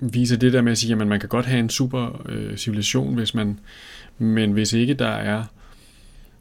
viser 0.00 0.36
det 0.36 0.52
der 0.52 0.62
med 0.62 0.72
at 0.72 0.78
sige, 0.78 0.92
at 0.92 1.06
man 1.06 1.20
kan 1.20 1.28
godt 1.28 1.46
have 1.46 1.60
en 1.60 1.70
super 1.70 2.22
øh, 2.28 2.56
civilisation, 2.56 3.14
hvis 3.14 3.34
man, 3.34 3.60
men 4.18 4.52
hvis 4.52 4.72
ikke 4.72 4.94
der 4.94 5.08
er, 5.08 5.44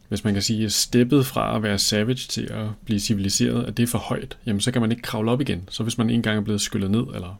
hvis 0.07 0.23
man 0.23 0.33
kan 0.33 0.43
sige, 0.43 0.69
steppet 0.69 1.25
fra 1.25 1.55
at 1.55 1.63
være 1.63 1.77
savage 1.77 2.27
til 2.27 2.43
at 2.51 2.65
blive 2.85 2.99
civiliseret, 2.99 3.65
at 3.65 3.77
det 3.77 3.83
er 3.83 3.87
for 3.87 3.97
højt, 3.97 4.37
jamen 4.45 4.61
så 4.61 4.71
kan 4.71 4.81
man 4.81 4.91
ikke 4.91 5.03
kravle 5.03 5.31
op 5.31 5.41
igen. 5.41 5.61
Så 5.69 5.83
hvis 5.83 5.97
man 5.97 6.09
engang 6.09 6.37
er 6.37 6.41
blevet 6.41 6.61
skyllet 6.61 6.91
ned, 6.91 7.03
eller 7.15 7.39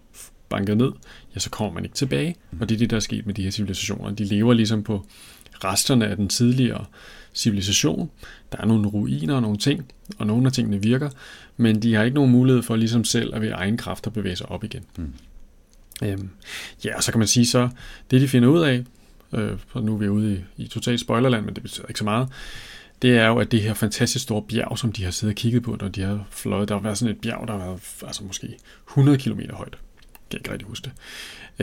banket 0.50 0.78
ned, 0.78 0.92
ja, 1.36 1.40
så 1.40 1.50
kommer 1.50 1.74
man 1.74 1.84
ikke 1.84 1.96
tilbage. 1.96 2.36
Og 2.60 2.70
det 2.70 2.76
er 2.76 2.80
det, 2.80 2.90
der 2.90 2.96
er 2.96 3.00
sket 3.00 3.26
med 3.26 3.34
de 3.34 3.44
her 3.44 3.52
civilisationer. 3.52 4.12
De 4.12 4.24
lever 4.24 4.54
ligesom 4.54 4.84
på 4.84 5.06
resterne 5.64 6.08
af 6.08 6.16
den 6.16 6.28
tidligere 6.28 6.86
civilisation. 7.34 8.10
Der 8.52 8.58
er 8.58 8.66
nogle 8.66 8.88
ruiner 8.88 9.36
og 9.36 9.42
nogle 9.42 9.58
ting, 9.58 9.86
og 10.18 10.28
nogle 10.28 10.46
af 10.46 10.52
tingene 10.52 10.82
virker, 10.82 11.10
men 11.58 11.82
de 11.82 11.94
har 11.94 12.04
ikke 12.04 12.16
nogen 12.16 12.32
mulighed 12.32 12.64
for 12.64 12.76
ligesom 12.76 13.04
selv 13.04 13.36
at 13.36 13.42
ved 13.42 13.52
egen 13.52 13.78
kraft 13.78 14.08
at 14.08 14.14
bevæge 14.14 14.36
sig 14.36 14.50
op 14.50 14.64
igen. 14.64 14.84
Mm. 14.98 15.14
Øhm, 16.04 16.30
ja, 16.86 16.96
og 16.96 17.04
så 17.04 17.12
kan 17.12 17.20
man 17.20 17.28
sige 17.28 17.46
så, 17.46 17.70
det 18.12 18.22
de 18.22 18.28
finder 18.28 18.50
ud 18.50 18.62
af, 18.62 18.84
øh, 19.34 19.58
for 19.68 19.80
nu 19.80 19.94
er 19.94 19.98
vi 19.98 20.10
ude 20.10 20.34
i, 20.58 20.64
i 20.64 20.68
totalt 20.68 21.00
spoilerland, 21.00 21.46
men 21.46 21.56
det 21.56 21.64
betyder 21.64 21.88
ikke 21.88 21.98
så 22.00 22.04
meget, 22.04 22.30
det 23.02 23.18
er 23.18 23.28
jo, 23.28 23.38
at 23.40 23.52
det 23.52 23.62
her 23.62 23.74
fantastisk 23.74 24.24
store 24.24 24.42
bjerg, 24.42 24.78
som 24.78 24.92
de 24.92 25.04
har 25.04 25.12
siddet 25.12 25.34
og 25.34 25.38
kigget 25.38 25.64
på, 25.64 25.78
når 25.82 25.88
de 25.88 26.02
har 26.02 26.26
fløjet, 26.32 26.70
der 26.70 26.76
har 26.76 26.82
været 26.82 26.98
sådan 26.98 27.16
et 27.16 27.22
bjerg, 27.22 27.48
der 27.48 27.54
har 27.54 27.66
været 27.66 27.80
altså 28.08 28.24
måske 28.24 28.58
100 28.88 29.18
km 29.18 29.40
højt 29.54 29.74
Jeg 29.74 29.80
kan 30.30 30.40
ikke 30.40 30.52
rigtig 30.52 30.68
huske 30.68 30.84
det. 30.84 30.92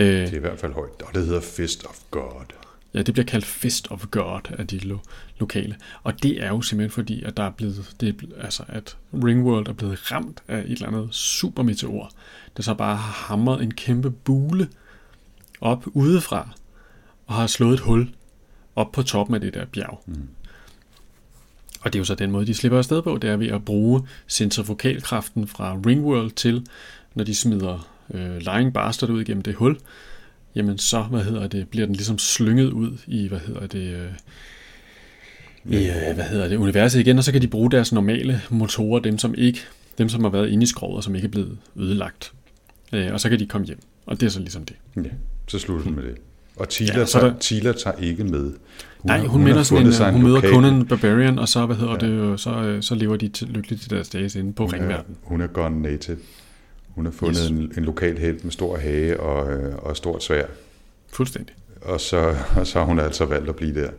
Øh, 0.02 0.06
det 0.06 0.32
er 0.32 0.36
i 0.36 0.38
hvert 0.38 0.58
fald 0.58 0.72
højt, 0.72 1.02
og 1.02 1.14
det 1.14 1.26
hedder 1.26 1.40
Fist 1.40 1.84
of 1.84 1.98
God. 2.10 2.63
Ja, 2.94 3.02
det 3.02 3.14
bliver 3.14 3.26
kaldt 3.26 3.44
Fist 3.44 3.90
of 3.90 4.06
God 4.10 4.40
af 4.58 4.66
de 4.66 4.78
lo- 4.78 4.98
lokale. 5.38 5.76
Og 6.02 6.22
det 6.22 6.42
er 6.42 6.48
jo 6.48 6.62
simpelthen 6.62 6.94
fordi, 6.94 7.22
at 7.22 7.36
der 7.36 7.42
er 7.42 7.50
blevet, 7.50 7.94
det 8.00 8.08
er, 8.08 8.42
altså 8.42 8.64
at 8.68 8.96
Ringworld 9.24 9.68
er 9.68 9.72
blevet 9.72 10.12
ramt 10.12 10.42
af 10.48 10.58
et 10.58 10.70
eller 10.70 10.86
andet 10.86 11.08
supermeteor, 11.14 12.10
der 12.56 12.62
så 12.62 12.74
bare 12.74 12.96
har 12.96 13.26
hamret 13.26 13.62
en 13.62 13.74
kæmpe 13.74 14.10
bule 14.10 14.68
op 15.60 15.84
udefra 15.86 16.48
og 17.26 17.34
har 17.34 17.46
slået 17.46 17.74
et 17.74 17.80
hul 17.80 18.08
op 18.76 18.92
på 18.92 19.02
toppen 19.02 19.34
af 19.34 19.40
det 19.40 19.54
der 19.54 19.64
bjerg. 19.64 20.02
Mm. 20.06 20.28
Og 21.80 21.92
det 21.92 21.98
er 21.98 22.00
jo 22.00 22.04
så 22.04 22.14
den 22.14 22.30
måde, 22.30 22.46
de 22.46 22.54
slipper 22.54 22.78
afsted 22.78 23.02
på, 23.02 23.18
det 23.22 23.30
er 23.30 23.36
ved 23.36 23.48
at 23.48 23.64
bruge 23.64 24.08
centrifugalkraften 24.28 25.48
fra 25.48 25.76
Ringworld 25.86 26.30
til, 26.30 26.66
når 27.14 27.24
de 27.24 27.34
smider 27.34 27.88
øh, 28.14 28.36
Lying 28.36 28.74
Bastard 28.74 29.10
ud 29.10 29.20
igennem 29.20 29.42
det 29.42 29.54
hul, 29.54 29.78
jamen 30.54 30.78
så, 30.78 31.02
hvad 31.02 31.24
hedder 31.24 31.46
det, 31.46 31.68
bliver 31.68 31.86
den 31.86 31.94
ligesom 31.94 32.18
slynget 32.18 32.72
ud 32.72 32.98
i, 33.06 33.28
hvad 33.28 33.38
hedder 33.38 33.66
det, 33.66 33.94
øh, 33.94 34.12
i, 35.64 35.88
øh, 35.88 36.14
hvad 36.14 36.24
hedder 36.24 36.48
det, 36.48 36.56
universet 36.56 37.00
igen, 37.00 37.18
og 37.18 37.24
så 37.24 37.32
kan 37.32 37.42
de 37.42 37.48
bruge 37.48 37.70
deres 37.70 37.92
normale 37.92 38.40
motorer, 38.50 39.00
dem 39.00 39.18
som 39.18 39.34
ikke, 39.38 39.60
dem 39.98 40.08
som 40.08 40.24
har 40.24 40.30
været 40.30 40.48
inde 40.48 40.62
i 40.62 40.66
skroget, 40.66 40.96
og 40.96 41.04
som 41.04 41.14
ikke 41.14 41.26
er 41.26 41.30
blevet 41.30 41.58
ødelagt. 41.76 42.32
Øh, 42.92 43.12
og 43.12 43.20
så 43.20 43.28
kan 43.28 43.38
de 43.38 43.46
komme 43.46 43.66
hjem. 43.66 43.78
Og 44.06 44.20
det 44.20 44.26
er 44.26 44.30
så 44.30 44.40
ligesom 44.40 44.64
det. 44.64 44.76
Ja, 44.96 45.10
så 45.48 45.58
slutter 45.58 45.90
med 45.90 46.02
det. 46.02 46.16
Og 46.56 46.68
Tila, 46.68 46.98
ja, 46.98 47.04
tager, 47.04 47.30
der... 47.30 47.38
Tila 47.38 47.72
tager 47.72 47.96
ikke 47.96 48.24
med. 48.24 48.42
Hun 48.42 48.54
Nej, 49.04 49.18
hun, 49.18 49.28
hun, 49.28 49.44
minder 49.44 49.62
sådan 49.62 49.86
en, 49.86 50.12
hun 50.12 50.22
møder 50.22 50.40
kunden 50.52 50.86
Barbarian, 50.86 51.38
og 51.38 51.48
så, 51.48 51.66
hvad 51.66 51.76
hedder 51.76 52.06
ja. 52.06 52.30
det, 52.30 52.40
så, 52.40 52.50
øh, 52.50 52.82
så 52.82 52.94
lever 52.94 53.16
de 53.16 53.30
lykkeligt 53.46 53.82
til 53.82 53.90
deres 53.90 54.08
dage 54.08 54.38
inde 54.38 54.52
på 54.52 54.64
hun 54.64 54.72
ringverden. 54.72 55.16
Er, 55.24 55.28
hun 55.28 55.40
er 55.40 55.46
gone 55.46 55.82
native. 55.82 56.16
Hun 56.94 57.04
har 57.04 57.12
fundet 57.12 57.42
yes. 57.42 57.50
en, 57.50 57.72
en 57.76 57.84
lokal 57.84 58.18
held 58.18 58.40
med 58.42 58.52
stor 58.52 58.76
hage 58.76 59.20
og, 59.20 59.52
øh, 59.52 59.74
og 59.76 59.96
stort 59.96 60.22
svær. 60.22 60.46
Fuldstændig. 61.12 61.54
Og 61.82 62.00
så, 62.00 62.36
og 62.58 62.66
så 62.66 62.78
har 62.78 62.86
hun 62.86 62.98
altså 62.98 63.24
valgt 63.24 63.48
at 63.48 63.56
blive 63.56 63.74
der. 63.74 63.90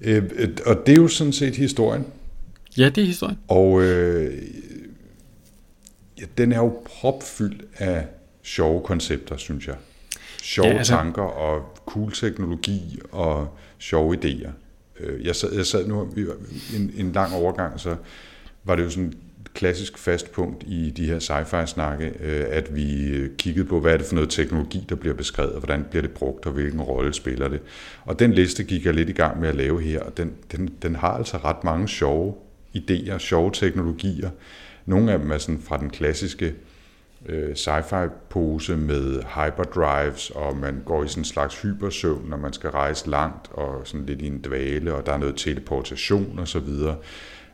Øh, 0.00 0.22
og 0.66 0.86
det 0.86 0.92
er 0.92 1.02
jo 1.02 1.08
sådan 1.08 1.32
set 1.32 1.56
historien. 1.56 2.04
Ja, 2.78 2.88
det 2.88 3.02
er 3.02 3.06
historien. 3.06 3.38
Og 3.48 3.82
øh, 3.82 4.42
ja, 6.20 6.24
den 6.38 6.52
er 6.52 6.56
jo 6.56 6.82
propfyldt 6.84 7.64
af 7.76 8.06
sjove 8.42 8.82
koncepter, 8.82 9.36
synes 9.36 9.66
jeg. 9.66 9.76
Sjove 10.42 10.68
ja, 10.68 10.78
altså... 10.78 10.92
tanker 10.92 11.22
og 11.22 11.78
cool 11.86 12.12
teknologi 12.12 12.98
og 13.12 13.58
sjove 13.78 14.16
idéer. 14.16 14.50
Øh, 15.00 15.26
jeg 15.26 15.36
sad, 15.36 15.52
jeg 15.54 15.66
sad 15.66 15.86
nu 15.86 16.12
en, 16.76 16.92
en 16.96 17.12
lang 17.12 17.34
overgang, 17.34 17.80
så 17.80 17.96
var 18.64 18.76
det 18.76 18.84
jo 18.84 18.90
sådan 18.90 19.12
klassisk 19.54 19.98
fast 19.98 20.32
punkt 20.32 20.64
i 20.66 20.90
de 20.90 21.06
her 21.06 21.18
sci-fi-snakke, 21.18 22.12
øh, 22.20 22.44
at 22.50 22.76
vi 22.76 23.06
øh, 23.08 23.30
kiggede 23.36 23.64
på, 23.66 23.80
hvad 23.80 23.92
er 23.92 23.96
det 23.96 24.06
for 24.06 24.14
noget 24.14 24.30
teknologi, 24.30 24.86
der 24.88 24.94
bliver 24.94 25.14
beskrevet, 25.14 25.58
hvordan 25.58 25.84
bliver 25.90 26.02
det 26.02 26.10
brugt, 26.10 26.46
og 26.46 26.52
hvilken 26.52 26.80
rolle 26.80 27.12
spiller 27.12 27.48
det. 27.48 27.60
Og 28.04 28.18
den 28.18 28.32
liste 28.32 28.64
gik 28.64 28.86
jeg 28.86 28.94
lidt 28.94 29.08
i 29.08 29.12
gang 29.12 29.40
med 29.40 29.48
at 29.48 29.54
lave 29.54 29.82
her, 29.82 30.00
og 30.00 30.16
den, 30.16 30.32
den, 30.52 30.70
den 30.82 30.96
har 30.96 31.10
altså 31.10 31.36
ret 31.36 31.64
mange 31.64 31.88
sjove 31.88 32.34
idéer, 32.76 33.18
sjove 33.18 33.50
teknologier. 33.52 34.30
Nogle 34.86 35.12
af 35.12 35.18
dem 35.18 35.30
er 35.30 35.38
sådan 35.38 35.60
fra 35.60 35.76
den 35.76 35.90
klassiske 35.90 36.54
øh, 37.26 37.54
sci-fi-pose 37.54 38.76
med 38.76 39.22
hyperdrives, 39.22 40.30
og 40.30 40.56
man 40.56 40.82
går 40.84 41.04
i 41.04 41.08
sådan 41.08 41.20
en 41.20 41.24
slags 41.24 41.62
hypersøvn, 41.62 42.28
når 42.28 42.36
man 42.36 42.52
skal 42.52 42.70
rejse 42.70 43.10
langt, 43.10 43.52
og 43.52 43.80
sådan 43.84 44.06
lidt 44.06 44.22
i 44.22 44.26
en 44.26 44.40
dvale, 44.44 44.94
og 44.94 45.06
der 45.06 45.12
er 45.12 45.18
noget 45.18 45.36
teleportation 45.36 46.38
og 46.38 46.48
så 46.48 46.58
videre. 46.58 46.96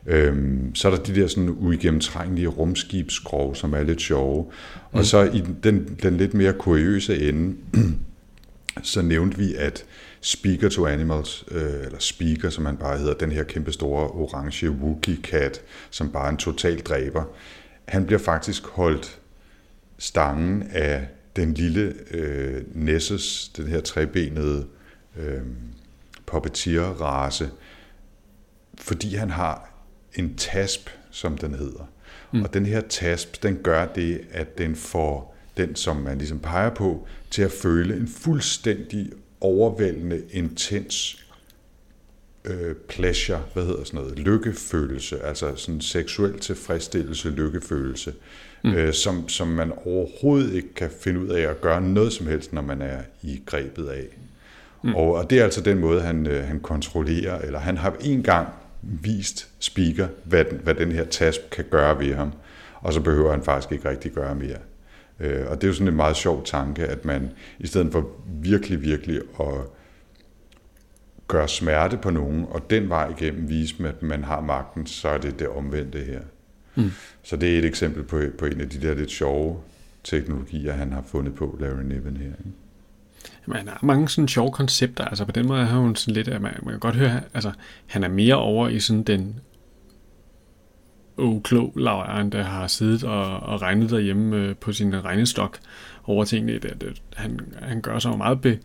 Øhm, 0.05 0.75
så 0.75 0.87
er 0.87 0.95
der 0.95 1.03
de 1.03 1.15
der 1.15 1.27
sådan 1.27 1.49
uigennemtrængelige 1.49 2.47
rumskibsskrog, 2.47 3.57
som 3.57 3.73
er 3.73 3.83
lidt 3.83 4.01
sjove. 4.01 4.43
Mm. 4.43 4.99
Og 4.99 5.05
så 5.05 5.23
i 5.23 5.43
den, 5.63 5.97
den 6.03 6.17
lidt 6.17 6.33
mere 6.33 6.53
kuriøse 6.53 7.29
ende, 7.29 7.55
så 8.83 9.01
nævnte 9.01 9.37
vi, 9.37 9.55
at 9.55 9.85
Speaker 10.21 10.69
to 10.69 10.87
Animals, 10.87 11.45
øh, 11.51 11.85
eller 11.85 11.99
Speaker, 11.99 12.49
som 12.49 12.65
han 12.65 12.77
bare 12.77 12.97
hedder, 12.97 13.13
den 13.13 13.31
her 13.31 13.43
kæmpe 13.43 13.71
store 13.71 14.07
orange 14.07 14.69
Wookiee-kat, 14.69 15.61
som 15.89 16.11
bare 16.11 16.25
er 16.25 16.29
en 16.29 16.37
total 16.37 16.79
dræber, 16.79 17.23
han 17.87 18.05
bliver 18.05 18.19
faktisk 18.19 18.65
holdt 18.67 19.19
stangen 19.97 20.63
af 20.71 21.07
den 21.35 21.53
lille 21.53 21.93
øh, 22.11 22.61
Nessus, 22.73 23.51
den 23.57 23.67
her 23.67 23.81
trebenede 23.81 24.65
øh, 25.17 25.41
puppeteer-race, 26.25 27.49
fordi 28.77 29.15
han 29.15 29.29
har 29.29 29.70
en 30.15 30.35
tasp, 30.35 30.89
som 31.11 31.37
den 31.37 31.53
hedder. 31.53 31.89
Mm. 32.31 32.43
Og 32.43 32.53
den 32.53 32.65
her 32.65 32.81
tasp, 32.81 33.43
den 33.43 33.57
gør 33.63 33.85
det, 33.85 34.21
at 34.31 34.57
den 34.57 34.75
får 34.75 35.35
den, 35.57 35.75
som 35.75 35.95
man 35.95 36.17
ligesom 36.17 36.39
peger 36.39 36.69
på, 36.69 37.07
til 37.29 37.41
at 37.41 37.51
føle 37.51 37.95
en 37.95 38.07
fuldstændig 38.07 39.11
overvældende, 39.41 40.21
intens 40.31 41.25
øh, 42.45 42.75
pleasure, 42.89 43.41
hvad 43.53 43.65
hedder 43.65 43.83
sådan 43.83 43.99
noget, 43.99 44.19
lykkefølelse, 44.19 45.19
altså 45.23 45.55
sådan 45.55 45.81
seksuel 45.81 46.39
tilfredsstillelse, 46.39 47.29
lykkefølelse, 47.29 48.13
mm. 48.63 48.73
øh, 48.73 48.93
som, 48.93 49.29
som 49.29 49.47
man 49.47 49.71
overhovedet 49.85 50.53
ikke 50.53 50.73
kan 50.73 50.89
finde 51.01 51.19
ud 51.19 51.27
af 51.27 51.41
at 51.41 51.61
gøre 51.61 51.81
noget 51.81 52.13
som 52.13 52.27
helst, 52.27 52.53
når 52.53 52.61
man 52.61 52.81
er 52.81 53.01
i 53.23 53.41
grebet 53.45 53.87
af. 53.87 54.05
Mm. 54.83 54.95
Og, 54.95 55.13
og 55.13 55.29
det 55.29 55.39
er 55.39 55.43
altså 55.43 55.61
den 55.61 55.79
måde, 55.79 56.01
han, 56.01 56.27
øh, 56.27 56.43
han 56.43 56.59
kontrollerer, 56.59 57.41
eller 57.41 57.59
han 57.59 57.77
har 57.77 57.95
en 58.01 58.23
gang 58.23 58.47
vist 58.81 59.49
speaker, 59.59 60.07
hvad 60.23 60.45
den, 60.45 60.57
hvad 60.57 60.75
den 60.75 60.91
her 60.91 61.05
tasp 61.05 61.41
kan 61.51 61.65
gøre 61.71 61.99
ved 61.99 62.13
ham, 62.13 62.31
og 62.81 62.93
så 62.93 63.01
behøver 63.01 63.31
han 63.31 63.43
faktisk 63.43 63.71
ikke 63.71 63.89
rigtig 63.89 64.11
gøre 64.11 64.35
mere. 64.35 64.57
Øh, 65.19 65.47
og 65.47 65.55
det 65.55 65.63
er 65.63 65.67
jo 65.67 65.73
sådan 65.73 65.87
en 65.87 65.95
meget 65.95 66.15
sjov 66.15 66.45
tanke, 66.45 66.85
at 66.85 67.05
man 67.05 67.31
i 67.59 67.67
stedet 67.67 67.91
for 67.91 68.11
virkelig, 68.25 68.81
virkelig 68.81 69.21
at 69.39 69.53
gøre 71.27 71.47
smerte 71.47 71.97
på 71.97 72.09
nogen, 72.09 72.45
og 72.49 72.69
den 72.69 72.89
vej 72.89 73.13
igennem 73.19 73.49
vise, 73.49 73.87
at 73.87 74.03
man 74.03 74.23
har 74.23 74.41
magten, 74.41 74.85
så 74.85 75.09
er 75.09 75.17
det 75.17 75.39
det 75.39 75.47
omvendte 75.47 75.99
her. 75.99 76.21
Mm. 76.75 76.91
Så 77.23 77.35
det 77.35 77.53
er 77.53 77.59
et 77.59 77.65
eksempel 77.65 78.03
på, 78.03 78.21
på 78.37 78.45
en 78.45 78.61
af 78.61 78.69
de 78.69 78.87
der 78.87 78.93
lidt 78.93 79.11
sjove 79.11 79.57
teknologier, 80.03 80.73
han 80.73 80.91
har 80.91 81.03
fundet 81.07 81.35
på, 81.35 81.57
Larry 81.59 81.83
Niven 81.83 82.17
her. 82.17 82.25
Ikke? 82.25 82.51
Han 83.45 83.67
har 83.67 83.79
mange 83.81 84.09
sådan 84.09 84.27
sjove 84.27 84.51
koncepter. 84.51 85.05
Altså 85.05 85.25
på 85.25 85.31
den 85.31 85.47
måde 85.47 85.65
har 85.65 85.79
hun 85.79 85.95
sådan 85.95 86.13
lidt, 86.13 86.27
at 86.27 86.41
man, 86.41 86.51
man 86.63 86.73
kan 86.73 86.79
godt 86.79 86.95
høre, 86.95 87.21
altså 87.33 87.51
han 87.85 88.03
er 88.03 88.09
mere 88.09 88.35
over 88.35 88.69
i 88.69 88.79
sådan 88.79 89.03
den 89.03 89.35
klog 91.43 91.73
laveren, 91.75 92.31
der 92.31 92.43
har 92.43 92.67
siddet 92.67 93.03
og, 93.03 93.39
og 93.39 93.61
regnet 93.61 93.89
derhjemme 93.89 94.35
øh, 94.35 94.55
på 94.55 94.73
sin 94.73 95.05
regnestok 95.05 95.57
over 96.03 96.25
tingene. 96.25 96.53
Det, 96.53 96.81
det, 96.81 97.01
han, 97.15 97.39
han 97.61 97.81
gør 97.81 97.99
sig 97.99 98.17
meget 98.17 98.41
be, 98.41 98.59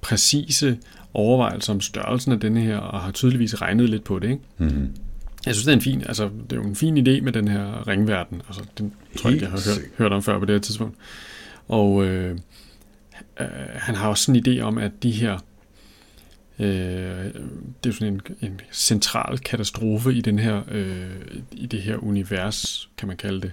præcise 0.00 0.78
overvejelser 1.14 1.72
om 1.72 1.80
størrelsen 1.80 2.32
af 2.32 2.40
denne 2.40 2.60
her, 2.60 2.76
og 2.76 3.00
har 3.00 3.10
tydeligvis 3.10 3.62
regnet 3.62 3.90
lidt 3.90 4.04
på 4.04 4.18
det. 4.18 4.28
Ikke? 4.30 4.42
Mm-hmm. 4.58 4.94
Jeg 5.46 5.54
synes, 5.54 5.64
det 5.64 5.72
er 5.72 5.76
en 5.76 5.82
fin, 5.82 6.02
altså, 6.06 6.24
det 6.24 6.52
er 6.52 6.56
jo 6.56 6.68
en 6.68 6.76
fin 6.76 6.96
idé 6.96 7.20
med 7.20 7.32
den 7.32 7.48
her 7.48 7.88
ringverden. 7.88 8.42
Altså, 8.46 8.62
den 8.78 8.92
tror 9.16 9.30
jeg 9.30 9.40
jeg 9.40 9.50
har 9.50 9.74
hørt, 9.74 9.84
hørt 9.98 10.12
om 10.12 10.22
før 10.22 10.38
på 10.38 10.44
det 10.44 10.54
her 10.54 10.60
tidspunkt. 10.60 10.96
Og 11.68 12.04
øh, 12.04 12.38
øh, 13.40 13.46
han 13.74 13.94
har 13.94 14.08
også 14.08 14.24
sådan 14.24 14.42
en 14.46 14.58
idé 14.58 14.60
om, 14.60 14.78
at 14.78 15.02
de 15.02 15.10
her 15.10 15.38
øh, 16.58 17.34
det 17.84 17.90
er 17.90 17.92
sådan 17.92 18.14
en, 18.14 18.20
en 18.40 18.60
central 18.72 19.38
katastrofe 19.38 20.14
i 20.14 20.20
den 20.20 20.38
her 20.38 20.62
øh, 20.70 21.10
i 21.52 21.66
det 21.66 21.82
her 21.82 21.96
univers, 21.96 22.88
kan 22.96 23.08
man 23.08 23.16
kalde 23.16 23.40
det. 23.40 23.52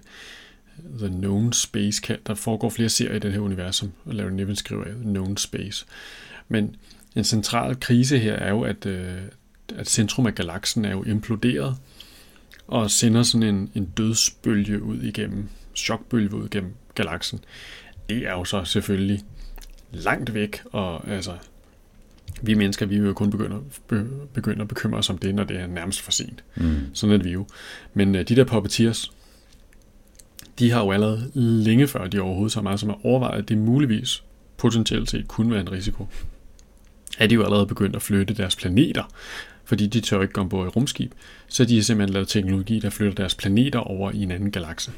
The 0.97 1.07
Known 1.07 1.53
Space. 1.53 2.17
Der 2.27 2.33
foregår 2.33 2.69
flere 2.69 2.89
serier 2.89 3.15
i 3.15 3.19
det 3.19 3.33
her 3.33 3.39
univers, 3.39 3.75
som 3.75 3.91
Larry 4.05 4.29
Niven 4.29 4.55
skriver 4.55 4.83
af, 4.83 4.93
Known 5.01 5.37
Space. 5.37 5.85
Men 6.47 6.75
en 7.15 7.23
central 7.23 7.79
krise 7.79 8.19
her 8.19 8.33
er 8.33 8.49
jo, 8.49 8.61
at, 8.61 8.85
øh, 8.85 9.21
at 9.75 9.89
centrum 9.89 10.25
af 10.25 10.35
galaksen 10.35 10.85
er 10.85 10.91
jo 10.91 11.03
imploderet, 11.03 11.77
og 12.67 12.91
sender 12.91 13.23
sådan 13.23 13.55
en, 13.55 13.71
en 13.75 13.85
dødsbølge 13.85 14.83
ud 14.83 15.01
igennem, 15.01 15.49
chokbølge 15.75 16.35
ud 16.35 16.45
igennem 16.45 16.73
galaksen. 16.95 17.39
Det 18.09 18.17
er 18.17 18.31
jo 18.31 18.45
så 18.45 18.63
selvfølgelig 18.63 19.23
langt 19.95 20.33
væk, 20.33 20.61
og 20.71 21.07
altså, 21.07 21.31
vi 22.41 22.53
mennesker, 22.53 22.85
vi 22.85 22.97
jo 22.97 23.13
kun 23.13 23.29
begynde, 23.29 23.59
begynde 24.33 24.61
at 24.61 24.67
bekymre 24.67 24.97
os 24.97 25.09
om 25.09 25.17
det, 25.17 25.35
når 25.35 25.43
det 25.43 25.59
er 25.59 25.67
nærmest 25.67 26.01
for 26.01 26.11
sent. 26.11 26.43
Mm. 26.55 26.75
Sådan 26.93 27.19
er 27.19 27.23
vi 27.23 27.31
jo. 27.31 27.47
Men 27.93 28.15
uh, 28.15 28.21
de 28.21 28.35
der 28.35 28.43
puppeteers, 28.43 29.11
de 30.59 30.71
har 30.71 30.83
jo 30.83 30.91
allerede 30.91 31.31
længe 31.35 31.87
før 31.87 32.07
de 32.07 32.19
overhovedet 32.19 32.51
så 32.51 32.61
meget 32.61 32.79
som 32.79 32.89
har 32.89 32.99
overvejet, 33.03 33.41
at 33.41 33.49
det 33.49 33.57
muligvis 33.57 34.23
potentielt 34.57 35.09
set 35.09 35.27
kunne 35.27 35.51
være 35.51 35.61
en 35.61 35.71
risiko. 35.71 36.07
Er 37.17 37.27
de 37.27 37.35
jo 37.35 37.43
allerede 37.43 37.67
begyndt 37.67 37.95
at 37.95 38.01
flytte 38.01 38.33
deres 38.33 38.55
planeter, 38.55 39.03
fordi 39.65 39.87
de 39.87 40.01
tør 40.01 40.21
ikke 40.21 40.33
gå 40.33 40.41
ombord 40.41 40.67
i 40.67 40.69
rumskib, 40.69 41.11
så 41.47 41.65
de 41.65 41.75
har 41.75 41.83
simpelthen 41.83 42.13
lavet 42.13 42.27
teknologi, 42.27 42.79
der 42.79 42.89
flytter 42.89 43.15
deres 43.15 43.35
planeter 43.35 43.79
over 43.79 44.11
i 44.11 44.23
en 44.23 44.31
anden 44.31 44.51
galakse. 44.51 44.91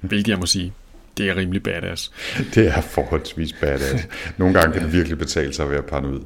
Hvilket 0.00 0.28
jeg 0.28 0.38
må 0.38 0.46
sige, 0.46 0.72
det 1.18 1.28
er 1.28 1.36
rimelig 1.36 1.62
badass. 1.62 2.12
Det 2.54 2.66
er 2.66 2.80
forholdsvis 2.80 3.52
badass. 3.52 4.08
Nogle 4.36 4.54
gange 4.54 4.72
kan 4.72 4.82
det 4.82 4.92
virkelig 4.92 5.18
betale 5.18 5.52
sig 5.52 5.64
at 5.64 5.70
være 5.70 5.82
paranoid. 5.82 6.20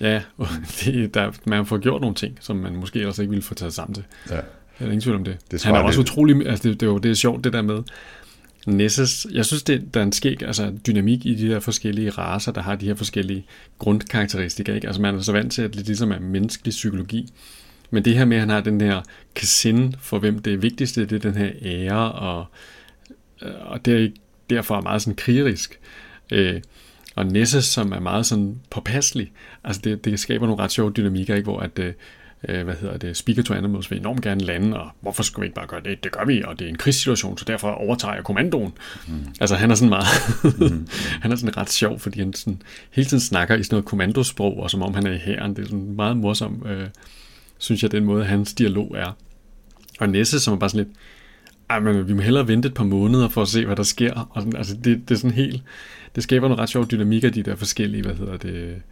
Ja, 0.00 0.22
det, 0.84 1.14
der, 1.14 1.32
man 1.44 1.66
får 1.66 1.78
gjort 1.78 2.00
nogle 2.00 2.16
ting, 2.16 2.38
som 2.40 2.56
man 2.56 2.76
måske 2.76 2.98
ellers 2.98 3.18
ikke 3.18 3.30
ville 3.30 3.42
få 3.42 3.54
taget 3.54 3.74
sammen 3.74 3.94
til. 3.94 4.04
Ja. 4.30 4.34
Jeg 4.34 4.42
er 4.80 4.84
ingen 4.84 5.00
tvivl 5.00 5.16
om 5.16 5.24
det. 5.24 5.36
det 5.50 5.64
Han 5.64 5.74
er 5.74 5.78
også 5.78 6.02
det. 6.02 6.10
utrolig, 6.10 6.48
altså 6.48 6.68
det, 6.68 6.80
det, 6.80 6.86
er 6.86 6.90
jo, 6.90 6.98
det 6.98 7.10
er 7.10 7.14
sjovt 7.14 7.44
det 7.44 7.52
der 7.52 7.62
med, 7.62 7.82
Nessus, 8.66 9.26
jeg 9.32 9.46
synes, 9.46 9.62
det, 9.62 9.94
der 9.94 10.00
er 10.00 10.04
en 10.04 10.12
skæg 10.12 10.42
altså, 10.42 10.72
dynamik 10.86 11.26
i 11.26 11.34
de 11.34 11.46
her 11.46 11.60
forskellige 11.60 12.10
raser, 12.10 12.52
der 12.52 12.62
har 12.62 12.76
de 12.76 12.86
her 12.86 12.94
forskellige 12.94 13.46
grundkarakteristika. 13.78 14.74
Ikke? 14.74 14.86
Altså 14.86 15.02
man 15.02 15.14
er 15.14 15.20
så 15.20 15.32
vant 15.32 15.52
til, 15.52 15.62
at 15.62 15.74
det 15.74 15.86
ligesom 15.86 16.12
er 16.12 16.18
menneskelig 16.18 16.70
psykologi. 16.70 17.28
Men 17.90 18.04
det 18.04 18.14
her 18.14 18.24
med, 18.24 18.36
at 18.36 18.40
han 18.40 18.48
har 18.48 18.60
den 18.60 18.80
her 18.80 19.00
kasin, 19.34 19.94
for 20.00 20.18
hvem 20.18 20.38
det 20.38 20.62
vigtigste, 20.62 21.06
det 21.06 21.12
er 21.12 21.30
den 21.30 21.36
her 21.36 21.50
ære, 21.62 22.12
og, 22.12 22.46
og 23.60 23.84
det 23.84 24.04
er 24.04 24.08
derfor 24.50 24.76
er 24.76 24.80
meget 24.80 25.02
sådan 25.02 25.16
krigerisk. 25.16 25.80
Øh, 26.32 26.60
og 27.16 27.26
Nesses, 27.26 27.64
som 27.64 27.92
er 27.92 28.00
meget 28.00 28.26
sådan 28.26 28.60
påpasselig. 28.70 29.32
Altså 29.64 29.80
det, 29.84 30.04
det 30.04 30.20
skaber 30.20 30.46
nogle 30.46 30.62
ret 30.62 30.72
sjove 30.72 30.90
dynamikker, 30.90 31.34
ikke? 31.34 31.44
hvor 31.44 31.60
at, 31.60 31.78
øh, 31.78 31.92
øh, 32.48 32.64
hvad 32.64 32.74
hedder 32.74 32.96
det, 32.96 33.16
Speaker 33.16 33.42
to 33.42 33.54
Animals 33.54 33.90
vil 33.90 33.98
enormt 33.98 34.22
gerne 34.22 34.40
lande, 34.40 34.80
og 34.80 34.90
hvorfor 35.00 35.22
skal 35.22 35.40
vi 35.40 35.46
ikke 35.46 35.54
bare 35.54 35.66
gøre 35.66 35.80
det? 35.84 36.04
Det 36.04 36.12
gør 36.12 36.24
vi, 36.24 36.42
og 36.42 36.58
det 36.58 36.64
er 36.64 36.68
en 36.68 36.78
krigssituation, 36.78 37.38
så 37.38 37.44
derfor 37.44 37.70
overtager 37.70 38.14
jeg 38.14 38.24
kommandoen. 38.24 38.72
Mm. 39.08 39.14
Altså 39.40 39.56
han 39.56 39.70
er 39.70 39.74
sådan 39.74 39.88
meget, 39.88 40.06
mm. 40.58 40.88
han 41.22 41.32
er 41.32 41.36
sådan 41.36 41.56
ret 41.56 41.70
sjov, 41.70 41.98
fordi 41.98 42.18
han 42.18 42.32
sådan, 42.32 42.62
hele 42.90 43.08
tiden 43.08 43.20
snakker 43.20 43.56
i 43.56 43.62
sådan 43.62 43.74
noget 43.74 43.84
kommandosprog, 43.84 44.60
og 44.60 44.70
som 44.70 44.82
om 44.82 44.94
han 44.94 45.06
er 45.06 45.12
i 45.12 45.18
hæren. 45.18 45.56
Det 45.56 45.62
er 45.62 45.66
sådan 45.66 45.96
meget 45.96 46.16
morsom, 46.16 46.66
øh, 46.66 46.88
synes 47.58 47.82
jeg, 47.82 47.92
den 47.92 48.04
måde, 48.04 48.24
hans 48.24 48.54
dialog 48.54 48.96
er. 48.98 49.16
Og 50.00 50.08
Nesse, 50.08 50.40
som 50.40 50.54
er 50.54 50.58
bare 50.58 50.70
sådan 50.70 50.86
lidt, 50.86 50.96
ej, 51.70 51.80
men 51.80 52.08
vi 52.08 52.12
må 52.12 52.22
hellere 52.22 52.48
vente 52.48 52.68
et 52.68 52.74
par 52.74 52.84
måneder 52.84 53.28
for 53.28 53.42
at 53.42 53.48
se, 53.48 53.66
hvad 53.66 53.76
der 53.76 53.82
sker. 53.82 54.28
Og 54.30 54.42
sådan, 54.42 54.56
altså, 54.56 54.74
det, 54.74 55.08
det 55.08 55.14
er 55.14 55.18
sådan 55.18 55.36
helt, 55.36 55.62
det 56.14 56.22
skaber 56.22 56.46
en 56.46 56.58
ret 56.58 56.68
sjov 56.68 56.90
dynamik 56.90 57.24
af 57.24 57.32
de 57.32 57.42
der 57.42 57.56
forskellige, 57.56 58.02
hvad 58.02 58.14
hedder 58.14 58.36
det, 58.36 58.82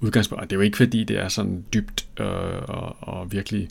udgangspunkt. 0.00 0.42
Og 0.42 0.50
det 0.50 0.56
er 0.56 0.58
jo 0.58 0.64
ikke 0.64 0.76
fordi, 0.76 1.04
det 1.04 1.18
er 1.18 1.28
sådan 1.28 1.64
dybt 1.74 2.06
øh, 2.20 2.26
og, 2.62 2.96
og 3.00 3.32
virkelig, 3.32 3.68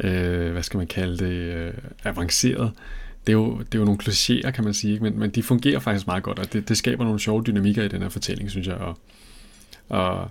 øh, 0.00 0.52
hvad 0.52 0.62
skal 0.62 0.78
man 0.78 0.86
kalde 0.86 1.18
det, 1.18 1.32
øh, 1.32 1.74
avanceret. 2.04 2.72
Det 3.26 3.32
er, 3.32 3.36
jo, 3.36 3.58
det 3.58 3.74
er 3.74 3.78
jo 3.78 3.84
nogle 3.84 4.00
klichéer, 4.02 4.50
kan 4.50 4.64
man 4.64 4.74
sige, 4.74 5.00
men, 5.00 5.18
men 5.18 5.30
de 5.30 5.42
fungerer 5.42 5.78
faktisk 5.78 6.06
meget 6.06 6.22
godt, 6.22 6.38
og 6.38 6.52
det, 6.52 6.68
det 6.68 6.76
skaber 6.76 7.04
nogle 7.04 7.20
sjove 7.20 7.42
dynamikker 7.46 7.82
i 7.82 7.88
den 7.88 8.02
her 8.02 8.08
fortælling, 8.08 8.50
synes 8.50 8.66
jeg. 8.66 8.76
Og, 8.76 8.98
og 9.88 10.30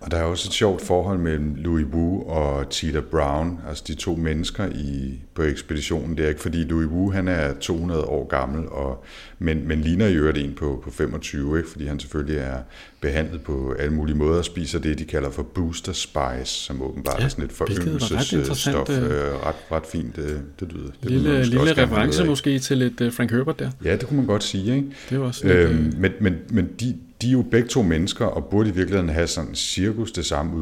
og 0.00 0.10
der 0.10 0.16
er 0.16 0.22
også 0.22 0.48
et 0.48 0.52
sjovt 0.52 0.82
forhold 0.82 1.18
mellem 1.18 1.54
Louis 1.54 1.86
Wu 1.92 2.22
og 2.28 2.70
Tita 2.70 3.00
Brown, 3.00 3.60
altså 3.68 3.84
de 3.86 3.94
to 3.94 4.14
mennesker 4.14 4.66
i, 4.66 5.20
på 5.34 5.42
ekspeditionen. 5.42 6.16
Det 6.16 6.24
er 6.24 6.28
ikke 6.28 6.40
fordi 6.40 6.58
Louis 6.58 6.86
Wu 6.86 7.10
han 7.12 7.28
er 7.28 7.54
200 7.60 8.04
år 8.04 8.28
gammel, 8.28 8.68
og, 8.68 9.04
men, 9.38 9.68
men 9.68 9.80
ligner 9.80 10.06
i 10.06 10.14
øvrigt 10.14 10.38
en 10.38 10.54
på, 10.54 10.80
på 10.84 10.90
25, 10.90 11.58
ikke? 11.58 11.70
fordi 11.70 11.86
han 11.86 12.00
selvfølgelig 12.00 12.38
er 12.38 12.58
behandlet 13.00 13.42
på 13.42 13.74
alle 13.78 13.94
mulige 13.94 14.16
måder 14.16 14.38
og 14.38 14.44
spiser 14.44 14.78
det, 14.78 14.98
de 14.98 15.04
kalder 15.04 15.30
for 15.30 15.42
booster 15.42 15.92
spice, 15.92 16.44
som 16.44 16.82
åbenbart 16.82 17.18
ja, 17.18 17.24
er 17.24 17.28
sådan 17.28 17.44
et 17.44 17.52
foryngelsesstof. 17.52 18.88
Ret, 18.88 19.02
øh, 19.02 19.46
ret, 19.46 19.54
ret 19.72 19.86
fint, 19.86 20.16
det, 20.16 20.42
det 20.60 20.72
lyder. 20.72 20.90
Det 21.02 21.10
lille 21.10 21.44
lille 21.44 21.82
reference 21.82 22.24
måske 22.24 22.58
til 22.58 22.78
lidt 22.78 23.14
Frank 23.14 23.30
Herbert 23.30 23.58
der. 23.58 23.70
Ja, 23.84 23.96
det 23.96 24.06
kunne 24.06 24.16
man 24.16 24.26
godt 24.26 24.44
sige. 24.44 24.76
Ikke? 24.76 24.88
Det 25.10 25.20
var 25.20 25.26
også 25.26 25.46
øhm, 25.46 25.84
lidt, 25.84 26.00
men, 26.00 26.12
men, 26.20 26.34
men 26.50 26.68
de, 26.80 26.96
de 27.22 27.28
er 27.28 27.32
jo 27.32 27.42
begge 27.42 27.68
to 27.68 27.82
mennesker, 27.82 28.24
og 28.24 28.44
burde 28.44 28.68
i 28.68 28.72
virkeligheden 28.72 29.08
have 29.08 29.26
sådan 29.26 29.54
cirkus 29.54 30.12
det 30.12 30.26
samme 30.26 30.56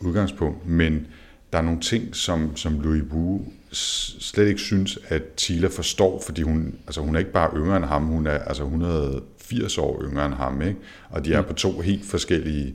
udgangspunkt, 0.00 0.68
men 0.68 1.06
der 1.52 1.58
er 1.58 1.62
nogle 1.62 1.80
ting, 1.80 2.16
som, 2.16 2.56
som 2.56 2.80
Louis 2.80 3.02
Wu 3.02 3.40
slet 3.76 4.48
ikke 4.48 4.60
synes, 4.60 4.98
at 5.08 5.22
Tila 5.36 5.68
forstår, 5.68 6.22
fordi 6.26 6.42
hun, 6.42 6.74
altså 6.86 7.00
hun 7.00 7.14
er 7.14 7.18
ikke 7.18 7.32
bare 7.32 7.56
yngre 7.56 7.76
end 7.76 7.84
ham, 7.84 8.02
hun 8.02 8.26
er 8.26 8.38
altså 8.38 8.62
180 8.62 9.78
år 9.78 10.02
yngre 10.02 10.26
end 10.26 10.34
ham, 10.34 10.62
ikke? 10.62 10.76
og 11.10 11.24
de 11.24 11.34
er 11.34 11.42
på 11.42 11.52
to 11.52 11.80
helt 11.80 12.06
forskellige 12.06 12.74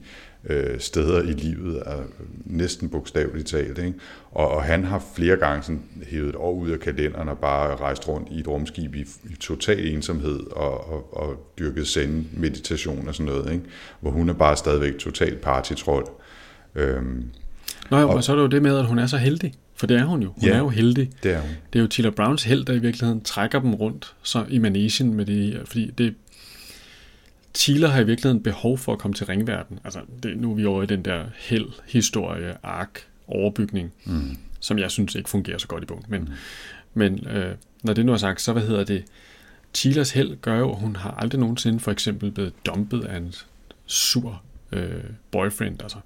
øh, 0.49 0.79
steder 0.79 1.21
i 1.21 1.31
livet, 1.31 1.83
er 1.85 1.97
næsten 2.45 2.89
bogstaveligt 2.89 3.47
talt. 3.47 3.77
Ikke? 3.77 3.93
Og, 4.31 4.51
og 4.51 4.63
han 4.63 4.83
har 4.83 5.03
flere 5.15 5.37
gange 5.37 5.63
sådan 5.63 5.83
hævet 6.09 6.29
et 6.29 6.35
år 6.35 6.53
ud 6.53 6.69
af 6.69 6.79
kalenderen 6.79 7.29
og 7.29 7.37
bare 7.37 7.75
rejst 7.75 8.07
rundt 8.07 8.27
i 8.31 8.39
et 8.39 8.47
rumskib 8.47 8.95
i, 8.95 9.01
i 9.01 9.35
total 9.39 9.87
ensomhed 9.87 10.39
og, 10.51 10.93
og, 10.93 11.17
og 11.17 11.53
dyrket 11.59 11.87
zen 11.87 12.29
meditation 12.33 13.07
og 13.07 13.15
sådan 13.15 13.33
noget, 13.33 13.51
ikke? 13.51 13.65
hvor 13.99 14.11
hun 14.11 14.29
er 14.29 14.33
bare 14.33 14.57
stadigvæk 14.57 14.97
totalt 14.97 15.41
partytrold. 15.41 16.07
Øhm, 16.75 17.23
Nå 17.91 17.97
jo, 17.99 18.09
og, 18.09 18.15
og 18.15 18.23
så 18.23 18.31
er 18.31 18.35
det 18.35 18.43
jo 18.43 18.47
det 18.47 18.61
med, 18.61 18.77
at 18.77 18.85
hun 18.85 18.99
er 18.99 19.05
så 19.05 19.17
heldig. 19.17 19.53
For 19.81 19.87
det 19.87 19.97
er 19.97 20.05
hun 20.05 20.23
jo. 20.23 20.33
Hun 20.35 20.49
ja, 20.49 20.53
er 20.53 20.57
jo 20.57 20.69
heldig. 20.69 21.09
Det 21.23 21.31
er 21.33 21.41
hun. 21.41 21.49
Det 21.73 21.79
er 21.79 21.83
jo 21.83 21.87
Tila 21.87 22.09
Browns 22.09 22.43
held, 22.43 22.65
der 22.65 22.73
i 22.73 22.79
virkeligheden 22.79 23.21
trækker 23.21 23.59
dem 23.59 23.73
rundt 23.73 24.15
så 24.23 24.45
i 24.49 24.57
manesien 24.57 25.13
med 25.13 25.25
det, 25.25 25.61
fordi 25.65 25.91
det, 25.97 26.15
Tila 27.53 27.87
har 27.87 28.01
i 28.01 28.05
virkeligheden 28.05 28.43
behov 28.43 28.77
for 28.77 28.93
at 28.93 28.99
komme 28.99 29.15
til 29.15 29.25
ringverden. 29.25 29.79
Altså, 29.83 29.99
det, 30.23 30.37
nu 30.37 30.51
er 30.51 30.55
vi 30.55 30.65
over 30.65 30.83
i 30.83 30.85
den 30.85 31.05
der 31.05 31.25
held, 31.35 31.65
historie, 31.87 32.57
ark, 32.63 33.07
overbygning, 33.27 33.93
mm. 34.05 34.37
som 34.59 34.79
jeg 34.79 34.91
synes 34.91 35.15
ikke 35.15 35.29
fungerer 35.29 35.57
så 35.57 35.67
godt 35.67 35.83
i 35.83 35.85
bogen. 35.85 36.05
Men, 36.07 36.21
mm. 36.21 36.27
men 36.93 37.27
øh, 37.27 37.55
når 37.83 37.93
det 37.93 38.05
nu 38.05 38.13
er 38.13 38.17
sagt, 38.17 38.41
så 38.41 38.53
hvad 38.53 38.63
hedder 38.63 38.83
det? 38.83 39.03
Tilas 39.73 40.11
held 40.11 40.37
gør 40.41 40.59
jo, 40.59 40.71
at 40.71 40.79
hun 40.79 40.95
har 40.95 41.11
aldrig 41.11 41.39
nogensinde 41.39 41.79
for 41.79 41.91
eksempel 41.91 42.31
blevet 42.31 42.53
dumpet 42.65 43.03
af 43.03 43.17
en 43.17 43.33
sur 43.85 44.41
øh, 44.71 45.03
boyfriend. 45.31 45.81
Altså, 45.81 45.97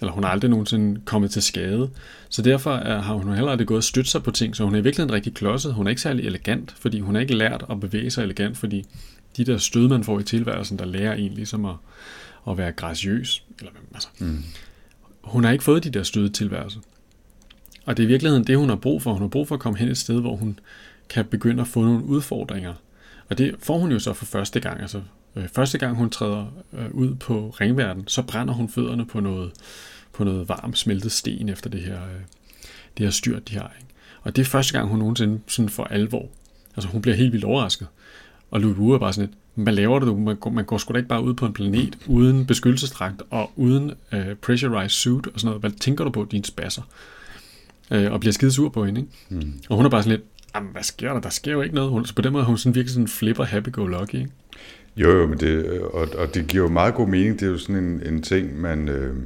eller 0.00 0.12
hun 0.12 0.24
har 0.24 0.30
aldrig 0.30 0.50
nogensinde 0.50 1.00
kommet 1.04 1.30
til 1.30 1.42
skade. 1.42 1.90
Så 2.28 2.42
derfor 2.42 2.72
er, 2.72 3.00
har 3.00 3.14
hun 3.14 3.34
heller 3.34 3.50
aldrig 3.50 3.66
gået 3.66 3.78
og 3.78 3.84
støtte 3.84 4.10
sig 4.10 4.22
på 4.22 4.30
ting, 4.30 4.56
så 4.56 4.64
hun 4.64 4.74
er 4.74 4.78
i 4.78 4.82
virkeligheden 4.82 5.14
rigtig 5.14 5.34
klodset. 5.34 5.74
Hun 5.74 5.86
er 5.86 5.90
ikke 5.90 6.02
særlig 6.02 6.26
elegant, 6.26 6.74
fordi 6.78 7.00
hun 7.00 7.14
har 7.14 7.22
ikke 7.22 7.34
lært 7.34 7.64
at 7.70 7.80
bevæge 7.80 8.10
sig 8.10 8.22
elegant, 8.22 8.56
fordi 8.56 8.84
de 9.36 9.44
der 9.44 9.58
stød, 9.58 9.88
man 9.88 10.04
får 10.04 10.20
i 10.20 10.22
tilværelsen, 10.22 10.78
der 10.78 10.84
lærer 10.84 11.14
en 11.14 11.32
ligesom 11.32 11.64
at, 11.64 11.74
at 12.48 12.58
være 12.58 12.72
graciøs. 12.72 13.44
Eller, 13.58 13.72
altså, 13.94 14.08
mm. 14.18 14.44
Hun 15.22 15.44
har 15.44 15.50
ikke 15.50 15.64
fået 15.64 15.84
de 15.84 15.90
der 15.90 16.02
stød 16.02 16.30
i 16.30 16.32
tilværelsen. 16.32 16.82
Og 17.86 17.96
det 17.96 18.02
er 18.02 18.06
i 18.06 18.08
virkeligheden 18.08 18.44
det, 18.44 18.58
hun 18.58 18.68
har 18.68 18.76
brug 18.76 19.02
for. 19.02 19.12
Hun 19.12 19.22
har 19.22 19.28
brug 19.28 19.48
for 19.48 19.54
at 19.54 19.60
komme 19.60 19.78
hen 19.78 19.88
et 19.88 19.98
sted, 19.98 20.20
hvor 20.20 20.36
hun 20.36 20.58
kan 21.08 21.24
begynde 21.24 21.60
at 21.60 21.68
få 21.68 21.82
nogle 21.82 22.04
udfordringer. 22.04 22.74
Og 23.28 23.38
det 23.38 23.54
får 23.62 23.78
hun 23.78 23.92
jo 23.92 23.98
så 23.98 24.12
for 24.12 24.24
første 24.24 24.60
gang. 24.60 24.80
Altså, 24.80 25.02
øh, 25.38 25.48
første 25.48 25.78
gang 25.78 25.96
hun 25.96 26.10
træder 26.10 26.46
øh, 26.72 26.90
ud 26.90 27.14
på 27.14 27.54
ringverden, 27.60 28.08
så 28.08 28.22
brænder 28.22 28.54
hun 28.54 28.68
fødderne 28.68 29.06
på 29.06 29.20
noget, 29.20 29.52
på 30.12 30.24
noget 30.24 30.48
varmt 30.48 30.78
smeltet 30.78 31.12
sten 31.12 31.48
efter 31.48 31.70
det 31.70 31.80
her, 31.80 32.02
øh, 32.02 32.20
det 32.98 33.06
her 33.06 33.10
styrt, 33.10 33.48
de 33.48 33.54
har. 33.54 33.72
Ikke? 33.78 33.94
Og 34.22 34.36
det 34.36 34.42
er 34.42 34.46
første 34.46 34.72
gang, 34.72 34.88
hun 34.88 34.98
nogensinde 34.98 35.40
sådan 35.46 35.68
for 35.68 35.84
alvor. 35.84 36.26
Altså 36.76 36.88
hun 36.88 37.02
bliver 37.02 37.16
helt 37.16 37.32
vildt 37.32 37.44
overrasket. 37.44 37.86
Og 38.50 38.60
Louis 38.60 38.78
Wu 38.78 38.92
er 38.92 38.98
bare 38.98 39.12
sådan 39.12 39.28
lidt, 39.28 39.38
hvad 39.54 39.72
laver 39.72 39.98
du? 39.98 40.16
Man 40.16 40.36
går, 40.36 40.50
man 40.50 40.64
går 40.64 40.78
sgu 40.78 40.92
da 40.92 40.96
ikke 40.96 41.08
bare 41.08 41.22
ud 41.22 41.34
på 41.34 41.46
en 41.46 41.52
planet 41.52 41.98
uden 42.06 42.46
beskyttelsesdragt 42.46 43.22
og 43.30 43.52
uden 43.56 43.92
uh, 44.12 44.34
pressurized 44.42 44.88
suit 44.88 45.26
og 45.26 45.40
sådan 45.40 45.46
noget. 45.46 45.62
Hvad 45.62 45.70
tænker 45.70 46.04
du 46.04 46.10
på, 46.10 46.26
dine 46.30 46.44
spasser? 46.44 46.82
Uh, 47.90 48.12
og 48.12 48.20
bliver 48.20 48.32
skide 48.32 48.52
sur 48.52 48.68
på 48.68 48.84
hende, 48.84 49.00
ikke? 49.00 49.12
Mm. 49.28 49.60
Og 49.68 49.76
hun 49.76 49.86
er 49.86 49.90
bare 49.90 50.02
sådan 50.02 50.18
lidt, 50.18 50.28
jamen 50.54 50.72
hvad 50.72 50.82
sker 50.82 51.12
der? 51.12 51.20
Der 51.20 51.28
sker 51.28 51.52
jo 51.52 51.62
ikke 51.62 51.74
noget. 51.74 51.90
Hun, 51.90 52.04
så 52.04 52.14
på 52.14 52.22
den 52.22 52.32
måde 52.32 52.44
hun 52.44 52.58
sådan 52.58 52.74
virkelig 52.74 52.94
sådan 52.94 53.08
flipper 53.08 53.44
happy-go-lucky, 53.44 54.14
ikke? 54.14 54.30
Jo, 54.96 55.10
jo, 55.10 55.26
men 55.26 55.40
det, 55.40 55.80
og, 55.80 56.08
og 56.18 56.34
det 56.34 56.46
giver 56.46 56.64
jo 56.64 56.70
meget 56.70 56.94
god 56.94 57.08
mening. 57.08 57.40
Det 57.40 57.46
er 57.46 57.50
jo 57.50 57.58
sådan 57.58 57.84
en, 57.84 58.02
en 58.06 58.22
ting, 58.22 58.60
man, 58.60 58.88
øh, 58.88 59.16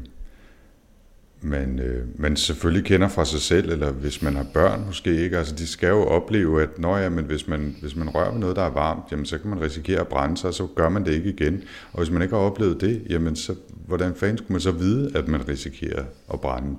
man, 1.41 1.79
øh, 1.79 2.05
man 2.17 2.37
selvfølgelig 2.37 2.87
kender 2.87 3.09
fra 3.09 3.25
sig 3.25 3.41
selv, 3.41 3.71
eller 3.71 3.93
hvis 3.93 4.23
man 4.23 4.37
har 4.37 4.47
børn 4.55 4.85
måske 4.87 5.25
ikke. 5.25 5.39
Altså, 5.39 5.55
de 5.55 5.67
skal 5.67 5.89
jo 5.89 6.05
opleve, 6.05 6.63
at 6.63 6.79
når 6.79 6.97
ja, 6.97 7.09
men 7.09 7.25
hvis, 7.25 7.49
man, 7.49 7.77
hvis 7.81 7.97
man 7.97 8.09
rører 8.09 8.31
ved 8.31 8.41
noget, 8.41 8.57
der 8.57 8.63
er 8.63 8.71
varmt, 8.71 9.05
jamen, 9.11 9.27
så 9.27 9.39
kan 9.39 9.51
man 9.51 9.61
risikere 9.61 10.01
at 10.01 10.09
brænde 10.09 10.37
sig, 10.37 10.49
og 10.49 10.55
så 10.55 10.67
gør 10.75 10.89
man 10.89 11.05
det 11.05 11.13
ikke 11.13 11.31
igen. 11.31 11.63
Og 11.93 11.99
hvis 11.99 12.11
man 12.11 12.23
ikke 12.23 12.35
har 12.35 12.43
oplevet 12.43 12.81
det, 12.81 13.03
jamen, 13.11 13.37
så, 13.37 13.55
hvordan 13.87 14.15
fanden 14.15 14.39
skulle 14.39 14.53
man 14.53 14.61
så 14.61 14.71
vide, 14.71 15.11
at 15.15 15.29
man 15.29 15.49
risikerer 15.49 16.05
at 16.33 16.41
brænde, 16.41 16.77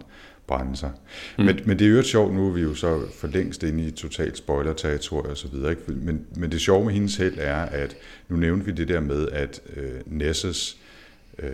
brænde 0.54 0.78
sig? 0.78 0.92
Mm. 1.38 1.46
Men, 1.46 1.60
men 1.66 1.80
det 1.80 1.88
er 1.88 1.92
jo 1.92 2.04
sjovt, 2.04 2.34
nu 2.34 2.48
er 2.48 2.52
vi 2.52 2.62
jo 2.62 2.76
så 2.76 3.02
for 3.20 3.28
længst 3.28 3.64
inde 3.64 3.84
i 3.84 3.92
totalt 3.92 4.38
spoiler-territorie 4.38 5.32
og 5.32 5.38
så 5.38 5.48
videre. 5.48 5.72
Ikke? 5.72 5.92
Men, 5.92 6.26
men 6.36 6.52
det 6.52 6.62
sjove 6.62 6.86
med 6.86 6.94
hende 6.94 7.12
selv 7.12 7.38
er, 7.42 7.56
at 7.56 7.96
nu 8.30 8.36
nævnte 8.36 8.66
vi 8.66 8.72
det 8.72 8.88
der 8.88 9.00
med, 9.00 9.28
at 9.32 9.62
øh, 9.76 9.92
Nesses 10.06 10.78
øh, 11.40 11.50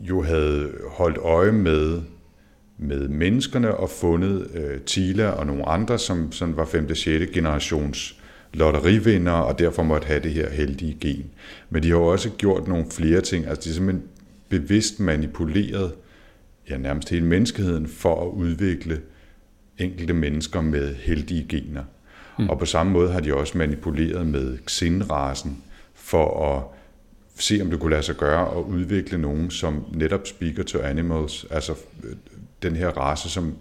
jo 0.00 0.22
havde 0.22 0.72
holdt 0.88 1.18
øje 1.18 1.52
med, 1.52 2.00
med 2.78 3.08
menneskerne 3.08 3.74
og 3.74 3.90
fundet 3.90 4.46
øh, 4.54 4.80
Tila 4.80 5.28
og 5.28 5.46
nogle 5.46 5.68
andre, 5.68 5.98
som 5.98 6.32
som 6.32 6.56
var 6.56 6.64
5. 6.64 6.86
og 6.90 6.96
6. 6.96 7.32
generations 7.32 8.16
lotterivinder 8.54 9.32
og 9.32 9.58
derfor 9.58 9.82
måtte 9.82 10.06
have 10.06 10.20
det 10.20 10.32
her 10.32 10.50
heldige 10.50 10.96
gen. 11.00 11.24
Men 11.70 11.82
de 11.82 11.90
har 11.90 11.96
også 11.96 12.30
gjort 12.30 12.68
nogle 12.68 12.86
flere 12.90 13.20
ting. 13.20 13.46
Altså 13.46 13.60
de 13.64 13.68
har 13.68 13.74
simpelthen 13.74 14.08
bevidst 14.48 15.00
manipuleret 15.00 15.92
ja, 16.72 16.78
nærmest 16.78 17.10
hele 17.10 17.24
menneskeheden 17.24 17.88
for 17.88 18.26
at 18.26 18.28
udvikle 18.28 19.00
enkelte 19.78 20.14
mennesker 20.14 20.60
med 20.60 20.94
heldige 20.94 21.46
gener. 21.48 21.82
Mm. 22.38 22.48
Og 22.48 22.58
på 22.58 22.64
samme 22.64 22.92
måde 22.92 23.12
har 23.12 23.20
de 23.20 23.34
også 23.34 23.58
manipuleret 23.58 24.26
med 24.26 24.58
xinrasen 24.68 25.62
for 25.94 26.54
at 26.54 26.62
se, 27.36 27.58
om 27.62 27.70
det 27.70 27.80
kunne 27.80 27.90
lade 27.90 28.02
sig 28.02 28.16
gøre 28.16 28.58
at 28.58 28.62
udvikle 28.62 29.18
nogen, 29.18 29.50
som 29.50 29.84
netop 29.92 30.26
speaker 30.26 30.62
to 30.62 30.78
animals, 30.78 31.46
altså 31.50 31.72
øh, 32.04 32.16
den 32.62 32.76
her 32.76 32.88
race, 32.88 33.30
som 33.30 33.54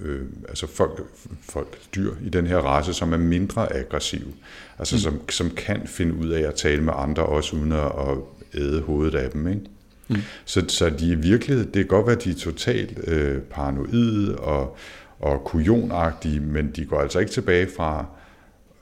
øh, 0.00 0.26
altså 0.48 0.66
folk, 0.66 1.02
folk, 1.42 1.78
dyr 1.94 2.12
i 2.24 2.28
den 2.28 2.46
her 2.46 2.58
race, 2.58 2.94
som 2.94 3.12
er 3.12 3.16
mindre 3.16 3.76
aggressiv, 3.76 4.34
altså 4.78 4.96
mm. 4.96 5.00
som, 5.00 5.30
som 5.30 5.50
kan 5.50 5.86
finde 5.86 6.14
ud 6.14 6.28
af 6.28 6.48
at 6.48 6.54
tale 6.54 6.82
med 6.82 6.92
andre, 6.96 7.26
også 7.26 7.56
uden 7.56 7.72
at, 7.72 7.84
at 7.84 8.18
æde 8.54 8.80
hovedet 8.80 9.14
af 9.14 9.30
dem, 9.30 9.48
ikke? 9.48 9.60
Mm. 10.08 10.16
Så, 10.44 10.64
så 10.68 10.90
de 10.90 11.12
i 11.12 11.14
virkeligheden, 11.14 11.70
det 11.74 11.74
kan 11.74 11.86
godt 11.86 12.06
være, 12.06 12.16
at 12.16 12.24
de 12.24 12.30
er 12.30 12.34
totalt 12.34 13.08
øh, 13.08 13.38
paranoide 13.38 14.36
og, 14.36 14.76
og 15.20 15.44
kujonagtige, 15.44 16.40
men 16.40 16.70
de 16.76 16.84
går 16.84 17.00
altså 17.00 17.18
ikke 17.18 17.32
tilbage 17.32 17.68
fra, 17.76 18.06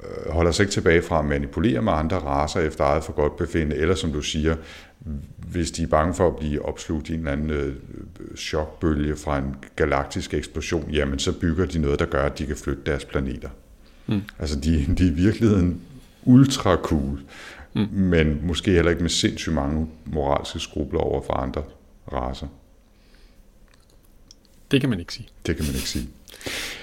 øh, 0.02 0.32
holder 0.32 0.52
sig 0.52 0.62
ikke 0.62 0.72
tilbage 0.72 1.02
fra 1.02 1.18
at 1.18 1.24
manipulere 1.24 1.82
med 1.82 1.92
andre 1.92 2.18
raser 2.18 2.60
efter 2.60 2.84
eget 2.84 3.04
for 3.04 3.12
godt 3.12 3.36
befinde, 3.36 3.76
eller 3.76 3.94
som 3.94 4.12
du 4.12 4.20
siger, 4.20 4.56
hvis 5.48 5.70
de 5.70 5.82
er 5.82 5.86
bange 5.86 6.14
for 6.14 6.28
at 6.28 6.36
blive 6.36 6.64
opslugt 6.64 7.08
i 7.08 7.12
en 7.12 7.18
eller 7.18 7.32
anden 7.32 7.50
øh, 7.50 7.74
chokbølge 8.36 9.16
fra 9.16 9.38
en 9.38 9.56
galaktisk 9.76 10.34
eksplosion, 10.34 10.90
jamen 10.90 11.18
så 11.18 11.32
bygger 11.32 11.66
de 11.66 11.78
noget, 11.78 11.98
der 11.98 12.06
gør, 12.06 12.22
at 12.22 12.38
de 12.38 12.46
kan 12.46 12.56
flytte 12.56 12.82
deres 12.86 13.04
planeter. 13.04 13.48
Mm. 14.06 14.22
Altså 14.38 14.60
de, 14.60 14.94
de 14.98 15.06
er 15.06 15.10
i 15.10 15.14
virkeligheden 15.14 15.80
ultra 16.24 16.76
cool. 16.76 17.20
Mm. 17.74 17.88
men 17.92 18.46
måske 18.46 18.70
heller 18.70 18.90
ikke 18.90 19.02
med 19.02 19.10
sindssygt 19.10 19.54
mange 19.54 19.86
moralske 20.06 20.60
skrubler 20.60 21.00
over 21.00 21.22
for 21.22 21.32
andre 21.32 21.62
raser. 22.12 22.46
Det 24.70 24.80
kan 24.80 24.90
man 24.90 25.00
ikke 25.00 25.12
sige. 25.12 25.28
Det 25.46 25.56
kan 25.56 25.64
man 25.64 25.74
ikke 25.74 25.88
sige. 25.88 26.08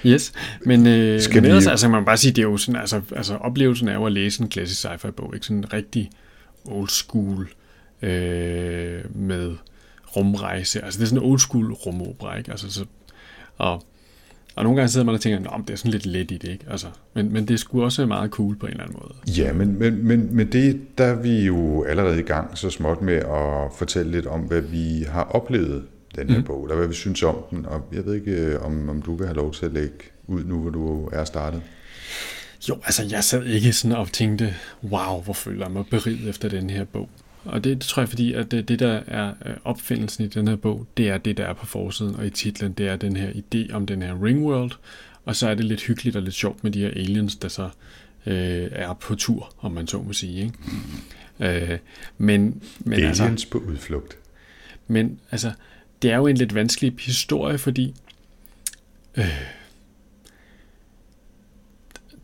Yes, 0.06 0.32
men, 0.66 0.86
øh, 0.86 1.20
Skal 1.20 1.34
men 1.34 1.42
vi- 1.42 1.48
ellers 1.48 1.66
altså, 1.66 1.88
man 1.88 2.00
kan 2.00 2.04
bare 2.04 2.16
sige, 2.16 2.32
det 2.32 2.38
er 2.42 2.46
jo 2.48 2.56
sådan, 2.56 2.80
altså, 2.80 3.00
altså 3.16 3.34
oplevelsen 3.36 3.88
er 3.88 3.94
jo 3.94 4.06
at 4.06 4.12
læse 4.12 4.42
en 4.42 4.48
klassisk 4.48 4.84
sci-fi 4.84 5.10
bog, 5.10 5.34
ikke 5.34 5.46
sådan 5.46 5.56
en 5.58 5.72
rigtig 5.72 6.10
old 6.64 6.88
school 6.88 7.48
øh, 8.02 9.16
med 9.16 9.56
rumrejse, 10.16 10.84
altså 10.84 10.98
det 10.98 11.04
er 11.04 11.08
sådan 11.08 11.24
en 11.24 11.30
old 11.30 11.38
school 11.38 11.72
rumopera, 11.72 12.36
ikke? 12.38 12.50
Altså, 12.50 12.70
så, 12.72 12.84
og, 13.58 13.82
og 14.56 14.64
nogle 14.64 14.76
gange 14.76 14.88
sidder 14.88 15.06
man 15.06 15.14
og 15.14 15.20
tænker, 15.20 15.50
men 15.50 15.66
det 15.66 15.72
er 15.72 15.76
sådan 15.76 15.90
lidt 15.90 16.06
let 16.06 16.30
i 16.30 16.36
det, 16.36 16.48
ikke? 16.48 16.64
Altså, 16.70 16.86
men, 17.14 17.32
men 17.32 17.48
det 17.48 17.60
sgu 17.60 17.84
også 17.84 18.06
meget 18.06 18.30
cool 18.30 18.56
på 18.56 18.66
en 18.66 18.72
eller 18.72 18.84
anden 18.84 18.98
måde. 19.02 19.38
Ja, 19.38 19.52
men, 19.52 19.78
men, 19.78 20.06
men, 20.06 20.36
men 20.36 20.52
det, 20.52 20.80
der 20.98 21.04
er 21.04 21.22
vi 21.22 21.46
jo 21.46 21.84
allerede 21.84 22.18
i 22.18 22.22
gang 22.22 22.58
så 22.58 22.70
småt 22.70 23.02
med 23.02 23.14
at 23.14 23.72
fortælle 23.78 24.12
lidt 24.12 24.26
om, 24.26 24.40
hvad 24.40 24.60
vi 24.60 25.04
har 25.08 25.24
oplevet 25.24 25.84
den 26.16 26.30
her 26.30 26.38
mm. 26.38 26.44
bog, 26.44 26.64
eller 26.64 26.76
hvad 26.76 26.88
vi 26.88 26.94
synes 26.94 27.22
om 27.22 27.36
den, 27.50 27.66
og 27.66 27.88
jeg 27.92 28.06
ved 28.06 28.14
ikke, 28.14 28.30
øh, 28.30 28.64
om, 28.64 28.88
om 28.88 29.02
du 29.02 29.14
vil 29.14 29.26
have 29.26 29.36
lov 29.36 29.52
til 29.52 29.66
at 29.66 29.72
lægge 29.72 29.94
ud 30.26 30.44
nu, 30.44 30.58
hvor 30.58 30.70
du 30.70 31.08
er 31.12 31.24
startet. 31.24 31.62
Jo, 32.68 32.74
altså 32.84 33.06
jeg 33.10 33.24
sad 33.24 33.44
ikke 33.44 33.72
sådan 33.72 33.96
og 33.96 34.12
tænkte, 34.12 34.54
wow, 34.82 35.22
hvor 35.22 35.32
føler 35.32 35.64
jeg 35.64 35.72
mig 35.72 35.84
beriget 35.90 36.28
efter 36.28 36.48
den 36.48 36.70
her 36.70 36.84
bog. 36.84 37.08
Og 37.44 37.64
det, 37.64 37.76
det 37.76 37.86
tror 37.86 38.02
jeg, 38.02 38.08
fordi 38.08 38.32
at 38.32 38.50
det, 38.50 38.68
det, 38.68 38.78
der 38.78 39.00
er 39.06 39.34
øh, 39.46 39.54
opfindelsen 39.64 40.24
i 40.24 40.28
den 40.28 40.48
her 40.48 40.56
bog, 40.56 40.86
det 40.96 41.08
er 41.08 41.18
det, 41.18 41.36
der 41.36 41.44
er 41.44 41.52
på 41.52 41.66
forsiden 41.66 42.16
og 42.16 42.26
i 42.26 42.30
titlen, 42.30 42.72
det 42.72 42.88
er 42.88 42.96
den 42.96 43.16
her 43.16 43.30
idé 43.30 43.72
om 43.72 43.86
den 43.86 44.02
her 44.02 44.24
Ringworld, 44.24 44.70
og 45.24 45.36
så 45.36 45.48
er 45.48 45.54
det 45.54 45.64
lidt 45.64 45.82
hyggeligt 45.82 46.16
og 46.16 46.22
lidt 46.22 46.34
sjovt 46.34 46.64
med 46.64 46.72
de 46.72 46.80
her 46.80 46.88
aliens, 46.88 47.36
der 47.36 47.48
så 47.48 47.70
øh, 48.26 48.68
er 48.72 48.92
på 48.92 49.14
tur, 49.14 49.54
om 49.58 49.72
man 49.72 49.86
så 49.86 50.02
må 50.02 50.12
sige. 50.12 50.42
Ikke? 50.42 51.72
Øh, 51.72 51.78
men, 52.18 52.62
men 52.80 52.92
Aliens 52.92 53.20
altså, 53.20 53.48
på 53.50 53.58
udflugt. 53.58 54.18
men 54.86 55.20
altså, 55.30 55.52
det 56.02 56.10
er 56.10 56.16
jo 56.16 56.26
en 56.26 56.36
lidt 56.36 56.54
vanskelig 56.54 56.94
historie, 56.98 57.58
fordi 57.58 57.94
øh, 59.16 59.42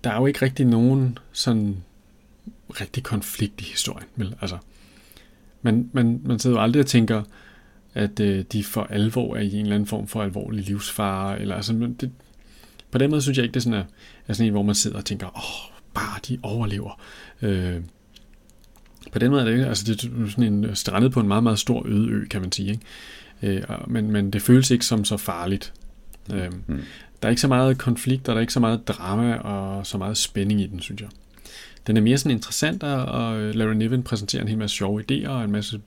der 0.04 0.10
er 0.10 0.16
jo 0.16 0.26
ikke 0.26 0.42
rigtig 0.42 0.66
nogen 0.66 1.18
sådan 1.32 1.76
rigtig 2.80 3.02
konflikt 3.02 3.60
i 3.60 3.64
historien. 3.64 4.08
Vel? 4.16 4.34
Altså, 4.40 4.58
man, 5.62 5.90
man, 5.92 6.20
man 6.24 6.38
sidder 6.38 6.56
jo 6.56 6.62
aldrig 6.62 6.80
og 6.80 6.86
tænker, 6.86 7.22
at 7.94 8.20
øh, 8.20 8.44
de 8.52 8.64
for 8.64 8.82
alvor 8.82 9.36
er 9.36 9.40
i 9.40 9.52
en 9.54 9.60
eller 9.60 9.74
anden 9.74 9.86
form 9.86 10.06
for 10.06 10.22
alvorlig 10.22 10.64
livsfare. 10.64 11.40
Eller, 11.40 11.54
altså, 11.54 11.72
det, 12.00 12.10
på 12.90 12.98
den 12.98 13.10
måde 13.10 13.22
synes 13.22 13.38
jeg 13.38 13.44
ikke, 13.44 13.54
det 13.54 13.60
er 13.60 13.64
sådan, 13.64 13.78
er, 13.78 13.84
er 14.28 14.32
sådan 14.32 14.46
en, 14.46 14.52
hvor 14.52 14.62
man 14.62 14.74
sidder 14.74 14.96
og 14.96 15.04
tænker, 15.04 15.26
åh, 15.26 15.76
bare 15.94 16.20
de 16.28 16.38
overlever. 16.42 17.00
Øh, 17.42 17.80
på 19.12 19.18
den 19.18 19.30
måde 19.30 19.40
er 19.40 19.44
det 19.44 19.52
ikke, 19.52 19.66
altså 19.66 19.84
det 19.84 20.04
er 20.04 20.28
sådan 20.30 20.64
en 20.64 20.76
strandet 20.76 21.12
på 21.12 21.20
en 21.20 21.28
meget, 21.28 21.42
meget 21.42 21.58
stor 21.58 21.86
øde 21.86 22.10
ø, 22.10 22.26
kan 22.26 22.40
man 22.40 22.52
sige. 22.52 22.70
Ikke? 23.42 23.60
Øh, 23.60 23.62
men, 23.86 24.10
men 24.10 24.30
det 24.30 24.42
føles 24.42 24.70
ikke 24.70 24.86
som 24.86 25.04
så 25.04 25.16
farligt. 25.16 25.72
Øh, 26.34 26.50
Mm. 26.66 26.80
Der 27.22 27.28
er 27.28 27.30
ikke 27.30 27.40
så 27.40 27.48
meget 27.48 27.78
konflikt, 27.78 28.28
og 28.28 28.32
der 28.34 28.36
er 28.36 28.40
ikke 28.40 28.52
så 28.52 28.60
meget 28.60 28.88
drama 28.88 29.34
og 29.34 29.86
så 29.86 29.98
meget 29.98 30.16
spænding 30.16 30.60
i 30.60 30.66
den, 30.66 30.80
synes 30.80 31.00
jeg. 31.00 31.08
Den 31.88 31.96
er 31.96 32.00
mere 32.00 32.18
sådan 32.18 32.36
interessant, 32.36 32.82
og 32.82 33.04
og 33.04 33.54
Larry 33.54 33.72
Niven 33.74 34.02
præsenterer 34.02 34.42
en 34.42 34.48
hel 34.48 34.58
masse 34.58 34.76
sjove 34.76 35.02
idéer, 35.10 35.28
og 35.28 35.44
en 35.44 35.50
masse 35.52 35.80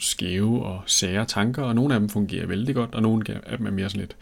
skæve 0.00 0.66
og 0.66 0.82
sære 0.86 1.24
tanker, 1.24 1.62
og 1.62 1.74
nogle 1.74 1.94
af 1.94 2.00
dem 2.00 2.08
fungerer 2.08 2.46
vældig 2.46 2.74
godt, 2.74 2.94
og 2.94 3.02
nogle 3.02 3.24
af 3.46 3.58
dem 3.58 3.66
er 3.66 3.70
mere 3.70 3.88
sådan 3.88 4.00
lidt, 4.00 4.16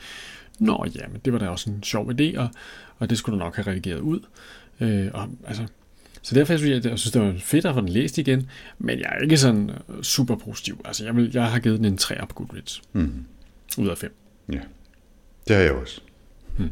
nå 0.59 0.87
ja, 0.95 1.01
men 1.13 1.21
det 1.25 1.33
var 1.33 1.39
da 1.39 1.49
også 1.49 1.71
en 1.71 1.83
sjov 1.83 2.11
idé, 2.11 2.39
og, 2.39 2.49
og 2.99 3.11
det 3.11 3.19
skulle 3.19 3.39
du 3.39 3.45
nok 3.45 3.57
have 3.57 3.67
redigeret 3.67 4.01
ud. 4.01 4.21
Øh, 4.81 5.09
og, 5.15 5.29
altså, 5.47 5.63
så 6.23 6.35
derfor 6.35 6.57
synes 6.57 6.71
jeg, 6.85 6.91
jeg 6.91 6.99
synes, 6.99 7.13
det 7.13 7.23
var 7.23 7.35
fedt 7.39 7.67
at 7.67 7.75
få 7.75 7.81
den 7.81 7.89
læst 7.89 8.19
igen, 8.19 8.51
men 8.79 8.99
jeg 8.99 9.13
er 9.19 9.23
ikke 9.23 9.39
sådan 9.39 9.71
øh, 9.71 10.03
super 10.03 10.37
positiv. 10.37 10.81
Altså, 10.85 11.05
jeg, 11.05 11.17
vil, 11.17 11.31
jeg 11.35 11.45
har 11.45 11.59
givet 11.59 11.79
den 11.79 11.85
en 11.85 11.99
3 11.99 12.27
på 12.29 12.35
Goodreads, 12.35 12.83
Mm. 12.93 13.25
ud 13.79 13.89
af 13.89 13.99
5. 13.99 14.15
Ja, 14.53 14.59
det 15.49 15.57
har 15.57 15.63
jeg 15.63 15.73
også. 15.73 16.01
Hmm. 16.57 16.71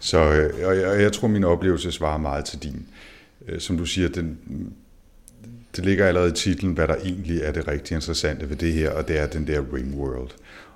Så 0.00 0.18
øh, 0.18 0.68
og 0.68 0.76
jeg, 0.76 0.86
og 0.86 1.02
jeg 1.02 1.12
tror, 1.12 1.28
min 1.28 1.44
oplevelse 1.44 1.92
svarer 1.92 2.18
meget 2.18 2.44
til 2.44 2.58
din. 2.62 2.76
Øh, 2.76 2.84
Som 3.58 3.78
du 3.78 3.84
siger, 3.84 4.08
den, 4.08 4.38
det 5.76 5.84
ligger 5.84 6.06
allerede 6.06 6.30
i 6.30 6.34
titlen, 6.34 6.72
hvad 6.72 6.88
der 6.88 6.96
egentlig 6.96 7.40
er 7.40 7.52
det 7.52 7.68
rigtig 7.68 7.94
interessante 7.94 8.50
ved 8.50 8.56
det 8.56 8.72
her, 8.72 8.90
og 8.90 9.08
det 9.08 9.18
er 9.18 9.26
den 9.26 9.46
der 9.46 9.74
Ringworld. 9.74 10.30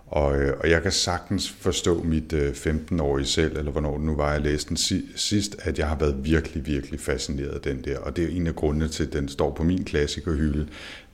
Og, 0.06 0.42
øh, 0.42 0.56
og 0.60 0.70
jeg 0.70 0.82
kan 0.82 0.92
sagtens 0.92 1.50
forstå 1.50 2.02
mit 2.02 2.32
øh, 2.32 2.50
15-årige 2.50 3.26
selv, 3.26 3.56
eller 3.56 3.72
hvornår 3.72 3.96
det 3.96 4.06
nu 4.06 4.16
var, 4.16 4.32
jeg 4.32 4.40
læste 4.40 4.68
den 4.68 4.76
si- 4.76 5.08
sidst, 5.16 5.56
at 5.58 5.78
jeg 5.78 5.88
har 5.88 5.96
været 5.96 6.24
virkelig, 6.24 6.66
virkelig 6.66 7.00
fascineret 7.00 7.48
af 7.48 7.60
den 7.60 7.84
der. 7.84 7.98
Og 7.98 8.16
det 8.16 8.24
er 8.24 8.28
en 8.28 8.46
af 8.46 8.54
grundene 8.54 8.88
til, 8.88 9.04
at 9.06 9.12
den 9.12 9.28
står 9.28 9.50
på 9.54 9.62
min 9.62 9.84
klassikerhylde. 9.84 10.66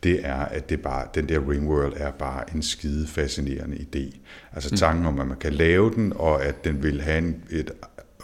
Det 0.03 0.27
er, 0.27 0.35
at 0.37 0.71
det 0.71 0.81
bare, 0.83 1.07
den 1.15 1.29
der 1.29 1.51
Ringworld 1.51 1.93
er 1.97 2.11
bare 2.11 2.45
en 2.55 2.63
skide 2.63 3.07
fascinerende 3.07 3.77
idé. 3.77 4.17
Altså 4.53 4.77
tanken 4.77 5.07
om, 5.07 5.21
at 5.21 5.27
man 5.27 5.37
kan 5.37 5.53
lave 5.53 5.95
den, 5.95 6.13
og 6.17 6.45
at 6.45 6.65
den 6.65 6.83
vil 6.83 7.01
have 7.01 7.19
en, 7.19 7.43
et 7.51 7.71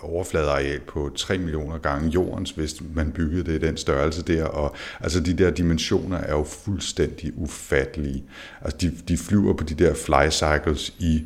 overfladeareal 0.06 0.80
på 0.80 1.10
3 1.16 1.38
millioner 1.38 1.78
gange 1.78 2.10
jordens, 2.10 2.50
hvis 2.50 2.82
man 2.94 3.12
byggede 3.12 3.44
det 3.44 3.62
i 3.62 3.66
den 3.66 3.76
størrelse 3.76 4.22
der. 4.22 4.44
Og 4.44 4.76
altså 5.00 5.20
de 5.20 5.34
der 5.34 5.50
dimensioner 5.50 6.18
er 6.18 6.32
jo 6.32 6.44
fuldstændig 6.44 7.32
ufattelige. 7.36 8.24
Altså 8.62 8.78
de, 8.78 8.92
de 9.08 9.18
flyver 9.18 9.52
på 9.52 9.64
de 9.64 9.74
der 9.74 9.94
fly 9.94 10.30
cycles 10.30 10.94
i 10.98 11.24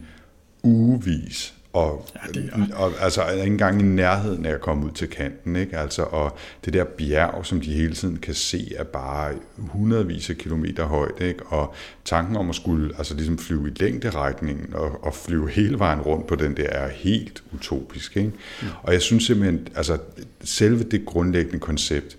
ugevis. 0.63 1.55
Og, 1.73 2.07
Ja, 2.15 2.33
det 2.41 2.51
er- 2.53 2.75
og 2.77 2.93
altså 3.01 3.31
ikke 3.31 3.47
engang 3.47 3.81
i 3.81 3.85
nærheden 3.85 4.47
af 4.47 4.55
at 4.55 4.61
komme 4.61 4.87
ud 4.87 4.91
til 4.91 5.09
kanten, 5.09 5.57
ikke? 5.57 5.77
Altså, 5.79 6.03
og 6.03 6.37
det 6.65 6.73
der 6.73 6.85
bjerg, 6.85 7.47
som 7.47 7.61
de 7.61 7.73
hele 7.73 7.95
tiden 7.95 8.17
kan 8.17 8.35
se, 8.35 8.73
er 8.77 8.85
bare 8.85 9.35
hundredvis 9.59 10.31
af 10.31 10.37
kilometer 10.37 10.85
højt, 10.85 11.21
ikke? 11.21 11.47
Og 11.47 11.75
tanken 12.05 12.37
om 12.37 12.51
at 12.51 12.57
skulle 12.57 12.95
altså 12.99 13.15
ligesom 13.15 13.39
flyve 13.39 13.69
i 13.69 13.73
længderetningen 13.77 14.75
og, 14.75 15.05
og 15.05 15.15
flyve 15.15 15.51
hele 15.51 15.79
vejen 15.79 16.01
rundt 16.01 16.27
på 16.27 16.35
den 16.35 16.57
der, 16.57 16.69
er 16.69 16.89
helt 16.89 17.43
utopisk, 17.53 18.17
ikke? 18.17 18.33
Mm. 18.63 18.69
Og 18.83 18.93
jeg 18.93 19.03
synes 19.03 19.25
simpelthen, 19.25 19.69
altså 19.77 19.99
selve 20.45 20.83
det 20.85 21.05
grundlæggende 21.07 21.59
koncept, 21.59 22.17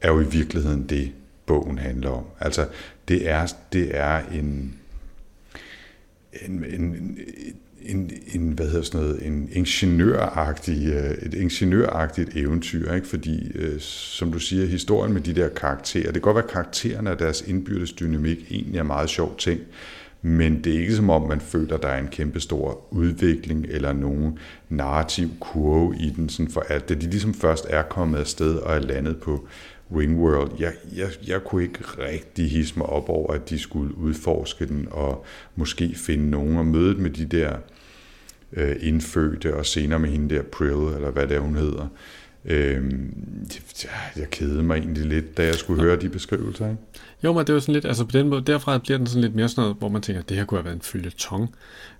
er 0.00 0.08
jo 0.08 0.20
i 0.20 0.26
virkeligheden 0.26 0.86
det, 0.88 1.12
bogen 1.46 1.78
handler 1.78 2.10
om. 2.10 2.24
Altså, 2.40 2.66
det 3.08 3.28
er, 3.30 3.46
det 3.72 3.96
er 3.96 4.18
en, 4.32 4.74
en, 6.46 6.64
en, 6.64 6.82
en, 6.82 7.18
en, 8.34 8.52
hvad 8.52 8.66
hedder 8.66 8.82
sådan 8.82 9.00
noget, 9.00 9.26
en 9.26 9.48
ingeniøragtig, 9.52 10.88
øh, 10.88 11.10
et 11.10 11.34
ingeniøragtigt 11.34 12.36
eventyr, 12.36 12.92
ikke? 12.92 13.06
fordi, 13.06 13.52
øh, 13.54 13.80
som 13.80 14.32
du 14.32 14.38
siger, 14.38 14.66
historien 14.66 15.12
med 15.12 15.20
de 15.20 15.34
der 15.34 15.48
karakterer, 15.48 16.04
det 16.04 16.12
kan 16.12 16.22
godt 16.22 16.34
være, 16.34 16.44
at 16.44 16.50
karaktererne 16.50 17.10
og 17.10 17.18
deres 17.18 17.44
indbyrdes 17.46 17.92
dynamik 17.92 18.46
egentlig 18.50 18.78
er 18.78 18.82
meget 18.82 19.08
sjov 19.08 19.36
ting, 19.38 19.60
men 20.22 20.64
det 20.64 20.74
er 20.74 20.78
ikke 20.78 20.96
som 20.96 21.10
om, 21.10 21.28
man 21.28 21.40
føler, 21.40 21.74
at 21.74 21.82
der 21.82 21.88
er 21.88 21.98
en 21.98 22.08
kæmpe 22.08 22.40
stor 22.40 22.86
udvikling 22.90 23.66
eller 23.68 23.92
nogen 23.92 24.38
narrativ 24.68 25.30
kurve 25.40 25.96
i 26.00 26.12
den, 26.16 26.28
sådan 26.28 26.52
for 26.52 26.64
at 26.68 26.88
det 26.88 27.00
de 27.00 27.10
ligesom 27.10 27.34
først 27.34 27.66
er 27.68 27.82
kommet 27.82 28.18
afsted 28.18 28.54
og 28.56 28.74
er 28.74 28.78
landet 28.78 29.16
på 29.20 29.48
Ringworld. 29.96 30.50
Jeg, 30.58 30.72
jeg, 30.96 31.08
jeg 31.26 31.44
kunne 31.44 31.62
ikke 31.62 31.78
rigtig 31.98 32.50
hisse 32.50 32.74
mig 32.78 32.86
op 32.86 33.08
over, 33.08 33.32
at 33.32 33.50
de 33.50 33.58
skulle 33.58 33.98
udforske 33.98 34.66
den 34.66 34.88
og 34.90 35.24
måske 35.56 35.94
finde 35.96 36.30
nogen 36.30 36.56
og 36.56 36.66
møde 36.66 36.94
med 36.94 37.10
de 37.10 37.24
der 37.24 37.56
øh, 38.52 38.76
indfødte 38.80 39.54
og 39.56 39.66
senere 39.66 39.98
med 39.98 40.08
hende 40.10 40.34
der 40.34 40.42
Prill, 40.42 40.94
eller 40.96 41.10
hvad 41.10 41.26
det 41.26 41.36
er, 41.36 41.40
hun 41.40 41.56
hedder. 41.56 41.86
Øhm, 42.44 43.14
det- 43.48 43.88
jeg 44.16 44.30
kedede 44.30 44.62
mig 44.62 44.76
egentlig 44.78 45.06
lidt, 45.06 45.36
da 45.36 45.44
jeg 45.44 45.54
skulle 45.54 45.82
høre 45.82 45.96
de 45.96 46.08
beskrivelser. 46.08 46.70
Ikke? 46.70 46.82
Jo, 47.24 47.32
men 47.32 47.40
det 47.40 47.48
er 47.48 47.54
jo 47.54 47.60
sådan 47.60 47.72
lidt, 47.72 47.84
altså 47.84 48.04
på 48.04 48.12
den 48.12 48.28
måde, 48.28 48.40
derfra 48.40 48.78
bliver 48.78 48.98
den 48.98 49.06
sådan 49.06 49.22
lidt 49.22 49.34
mere 49.34 49.48
sådan 49.48 49.62
noget, 49.62 49.76
hvor 49.78 49.88
man 49.88 50.02
tænker, 50.02 50.22
det 50.22 50.36
her 50.36 50.44
kunne 50.44 50.58
have 50.58 50.64
været 50.64 50.74
en 50.74 50.82
følgetong. 50.82 51.54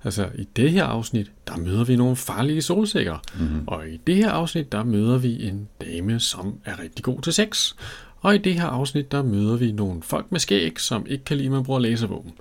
Altså 0.05 0.29
i 0.35 0.49
det 0.57 0.71
her 0.71 0.85
afsnit, 0.85 1.31
der 1.49 1.57
møder 1.57 1.85
vi 1.85 1.97
nogle 1.97 2.17
farlige 2.17 2.63
solsikker. 2.63 3.19
Mm-hmm. 3.39 3.65
Og 3.67 3.89
i 3.89 4.01
det 4.07 4.17
her 4.17 4.31
afsnit, 4.31 4.73
der 4.73 4.85
møder 4.85 5.19
vi 5.19 5.45
en 5.49 5.69
dame, 5.81 6.21
som 6.21 6.55
er 6.65 6.81
rigtig 6.83 7.05
god 7.05 7.21
til 7.21 7.33
sex. 7.33 7.75
Og 8.21 8.35
i 8.35 8.39
det 8.39 8.55
her 8.55 8.67
afsnit, 8.67 9.13
der 9.13 9.23
møder 9.23 9.57
vi 9.57 9.73
nogle 9.73 10.03
folk 10.03 10.27
med 10.31 10.41
skæg, 10.41 10.81
som 10.81 11.07
ikke 11.09 11.25
kan 11.25 11.37
lide, 11.37 11.47
at 11.47 11.53
man 11.53 11.65
bruger 11.65 11.81
laservåben. 11.81 12.33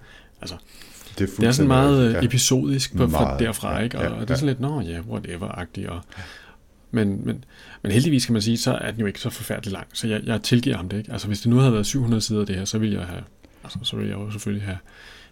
Altså, 0.42 0.56
Det 1.20 1.30
er, 1.30 1.36
det 1.40 1.48
er 1.48 1.52
sådan 1.52 1.68
meget 1.68 2.14
ja. 2.14 2.18
ja. 2.18 2.26
episodisk 2.26 2.98
på, 2.98 3.08
fra 3.08 3.24
Meget, 3.24 3.40
derfra, 3.40 3.76
ja, 3.76 3.84
ikke? 3.84 3.98
Og, 3.98 4.04
ja, 4.04 4.10
og 4.10 4.22
det 4.22 4.30
er 4.30 4.34
ja. 4.34 4.36
sådan 4.36 4.48
lidt, 4.48 4.60
nå 4.60 4.82
ja, 4.82 5.00
whatever-agtigt. 5.00 5.90
Og, 5.90 6.02
men, 6.92 7.26
men, 7.26 7.44
men 7.82 7.92
heldigvis 7.92 8.26
kan 8.26 8.34
man 8.34 8.42
sige, 8.42 8.58
så 8.58 8.74
er 8.74 8.92
den 8.92 9.00
jo 9.00 9.06
ikke 9.06 9.20
så 9.20 9.30
forfærdelig 9.30 9.74
lang. 9.74 9.88
Så 9.94 10.08
jeg, 10.08 10.22
jeg 10.26 10.42
tilgiver 10.42 10.78
ham 10.78 10.90
det 10.90 10.98
ikke. 10.98 11.12
Altså 11.12 11.28
hvis 11.28 11.40
det 11.40 11.50
nu 11.50 11.58
havde 11.58 11.74
været 11.74 11.86
700 11.86 12.22
sider 12.22 12.46
det 12.46 12.56
her, 12.56 12.66
så 12.66 12.78
ville 12.78 12.98
jeg 13.00 13.06
have, 13.06 13.24
altså, 13.64 13.80
så 13.84 13.96
ville 13.96 14.12
jeg 14.12 14.20
jo 14.20 14.32
selvfølgelig 14.32 14.66
have, 14.66 14.78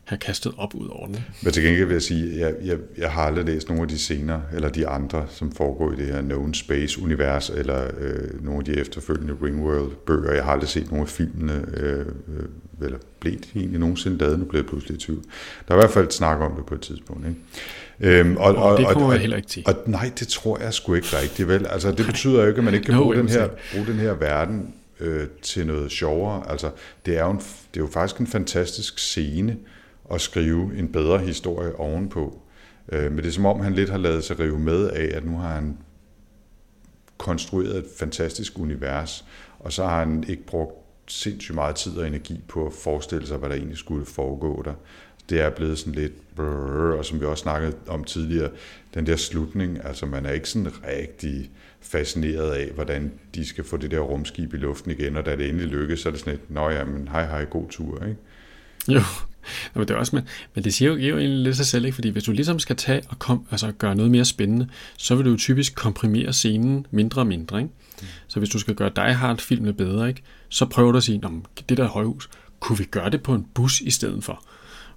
have 0.04 0.18
kastet 0.18 0.54
op 0.58 0.76
ud 0.76 0.88
over 0.88 1.08
den. 1.08 1.24
Men 1.44 1.54
til 1.54 1.64
gengæld 1.64 1.86
vil 1.86 1.94
jeg 1.94 2.02
sige, 2.02 2.34
at 2.34 2.40
jeg, 2.40 2.54
jeg, 2.64 2.78
jeg 2.98 3.12
har 3.12 3.22
aldrig 3.22 3.46
læst 3.46 3.70
nogle 3.70 3.84
af 3.84 3.88
de 3.88 3.98
senere, 3.98 4.42
eller 4.54 4.70
de 4.70 4.88
andre, 4.88 5.26
som 5.30 5.52
foregår 5.52 5.92
i 5.92 5.96
det 5.96 6.06
her 6.06 6.22
Known 6.22 6.54
Space-univers, 6.54 7.50
eller 7.50 7.88
øh, 8.00 8.44
nogle 8.46 8.60
af 8.60 8.66
de 8.66 8.74
efterfølgende 8.74 9.36
Ringworld-bøger. 9.44 10.34
Jeg 10.34 10.44
har 10.44 10.52
aldrig 10.52 10.70
set 10.70 10.92
nogle 10.92 11.02
af 11.02 11.10
filmene, 11.10 11.66
øh, 11.74 12.00
øh, 12.00 12.44
eller 12.82 12.98
blev 13.20 13.34
det 13.34 13.50
egentlig 13.56 13.80
nogensinde 13.80 14.18
lavet, 14.18 14.40
nu 14.40 14.46
blev 14.46 14.62
jeg 14.62 14.68
pludselig 14.70 14.96
i 14.96 15.00
tvivl. 15.00 15.24
Der 15.68 15.74
er 15.74 15.78
i 15.78 15.82
hvert 15.82 15.92
fald 15.92 16.06
et 16.06 16.14
snak 16.14 16.40
om 16.40 16.56
det 16.56 16.66
på 16.66 16.76
et 16.76 16.82
tidspunkt. 16.82 17.28
Ikke? 17.28 17.40
Øhm, 18.00 18.38
og, 18.38 18.56
Og 18.56 18.78
det 18.78 18.88
kommer 18.88 19.12
jeg 19.12 19.22
heller 19.22 19.38
ikke 19.38 19.50
til. 19.50 19.64
Og 19.68 19.74
nej, 19.86 20.12
det 20.20 20.28
tror 20.28 20.60
jeg 20.60 20.74
sgu 20.74 20.94
ikke 20.94 21.08
rigtigt, 21.22 21.48
vel? 21.48 21.68
Altså, 21.70 21.92
det 21.92 22.06
betyder 22.06 22.42
jo 22.42 22.48
ikke, 22.48 22.58
at 22.58 22.64
man 22.64 22.74
ikke 22.74 22.86
kan 22.86 22.96
No, 22.96 23.04
bruge, 23.04 23.16
den 23.16 23.30
her, 23.30 23.50
bruge 23.74 23.88
den 23.88 23.96
her 23.96 24.14
verden 24.14 24.74
øh, 25.00 25.28
til 25.42 25.68
noget 25.68 25.92
sjovere. 25.92 26.52
Altså, 26.52 26.72
det 27.06 27.18
er, 27.18 27.24
jo 27.24 27.32
en, 27.32 27.38
det 27.38 27.80
er 27.80 27.82
jo 27.82 27.88
faktisk 27.88 28.20
en 28.20 28.28
fantastisk 28.28 29.00
scene 29.00 29.58
at 30.12 30.22
skrive 30.22 30.78
en 30.78 30.92
bedre 30.92 31.20
historie 31.20 31.76
ovenpå. 31.76 32.42
Øh, 32.92 33.12
men 33.12 33.18
det 33.18 33.26
er 33.26 33.32
som 33.32 33.46
om, 33.46 33.60
han 33.60 33.74
lidt 33.74 33.90
har 33.90 33.98
lavet 33.98 34.24
sig 34.24 34.40
rive 34.40 34.60
med 34.60 34.90
af, 34.90 35.18
at 35.18 35.26
nu 35.26 35.38
har 35.38 35.50
han 35.50 35.78
konstrueret 37.18 37.78
et 37.78 37.86
fantastisk 38.00 38.60
univers, 38.60 39.26
og 39.60 39.74
så 39.74 39.86
har 39.86 40.00
han 40.00 40.24
ikke 40.28 40.46
brugt 40.46 40.74
sindssygt 41.08 41.56
meget 41.56 41.76
tid 41.76 41.98
og 41.98 42.08
energi 42.08 42.42
på 42.48 42.66
at 42.66 42.74
forestille 42.74 43.28
sig, 43.28 43.38
hvad 43.38 43.50
der 43.50 43.56
egentlig 43.56 43.78
skulle 43.78 44.06
foregå 44.06 44.62
der. 44.66 44.74
Det 45.30 45.42
er 45.42 45.50
blevet 45.50 45.80
sådan 45.80 45.94
lidt, 45.94 46.36
brrr, 46.36 46.98
og 46.98 47.06
som 47.06 47.20
vi 47.20 47.26
også 47.26 47.42
snakkede 47.42 47.74
om 47.88 48.04
tidligere, 48.04 48.50
den 48.94 49.06
der 49.06 49.16
slutning, 49.16 49.86
altså 49.86 50.06
man 50.06 50.26
er 50.26 50.32
ikke 50.32 50.50
sådan 50.50 50.72
rigtig 50.88 51.50
fascineret 51.82 52.52
af, 52.52 52.72
hvordan 52.76 53.12
de 53.36 53.48
skal 53.48 53.64
få 53.64 53.78
det 53.78 53.92
der 53.92 54.00
rumskib 54.00 54.54
i 54.54 54.58
luften 54.58 54.92
igen, 54.92 55.18
og 55.18 55.26
da 55.26 55.36
det 55.36 55.50
endelig 55.50 55.68
lykkes, 55.68 56.00
så 56.00 56.10
er 56.10 56.12
det 56.12 56.20
sådan 56.20 56.34
lidt, 56.34 56.52
nå 56.52 56.70
ja, 56.70 56.84
men 56.84 57.08
hej 57.08 57.26
hej, 57.26 57.46
god 57.46 57.70
tur, 57.70 58.06
ikke? 58.06 58.18
Jo, 58.88 59.02
men 59.76 59.88
det 59.88 59.92
er 59.92 59.96
også, 59.96 60.16
men, 60.16 60.28
men 60.56 60.64
det 60.64 60.74
siger 60.74 60.92
jo, 60.92 60.98
jo 60.98 61.18
egentlig 61.18 61.44
lidt 61.44 61.58
sig 61.58 61.66
selv, 61.66 61.86
ikke? 61.86 61.96
fordi 61.96 62.10
hvis 62.10 62.24
du 62.24 62.32
ligesom 62.32 62.60
skal 62.60 62.76
tage 62.76 63.02
og 63.10 63.20
kom, 63.20 63.46
altså 63.52 63.72
gøre 63.72 63.96
noget 63.96 64.12
mere 64.12 64.26
spændende, 64.26 64.68
så 64.98 65.16
vil 65.16 65.26
du 65.26 65.30
jo 65.30 65.38
typisk 65.38 65.76
komprimere 65.76 66.34
scenen 66.34 66.86
mindre 66.92 67.22
og 67.22 67.28
mindre. 67.28 67.58
Ikke? 67.58 67.72
Mm. 68.02 68.08
Så 68.28 68.40
hvis 68.40 68.50
du 68.50 68.60
skal 68.60 68.76
gøre 68.76 68.92
Die 68.96 69.14
Hard 69.14 69.40
filmene 69.40 69.74
bedre, 69.74 70.10
ikke? 70.10 70.24
så 70.50 70.66
prøver 70.66 70.92
du 70.92 70.98
at 70.98 71.04
sige, 71.04 71.22
det 71.70 71.78
der 71.78 71.88
højhus, 71.88 72.30
kunne 72.60 72.78
vi 72.78 72.84
gøre 72.84 73.10
det 73.10 73.24
på 73.24 73.34
en 73.34 73.46
bus 73.54 73.82
i 73.82 73.92
stedet 73.92 74.24
for? 74.24 74.44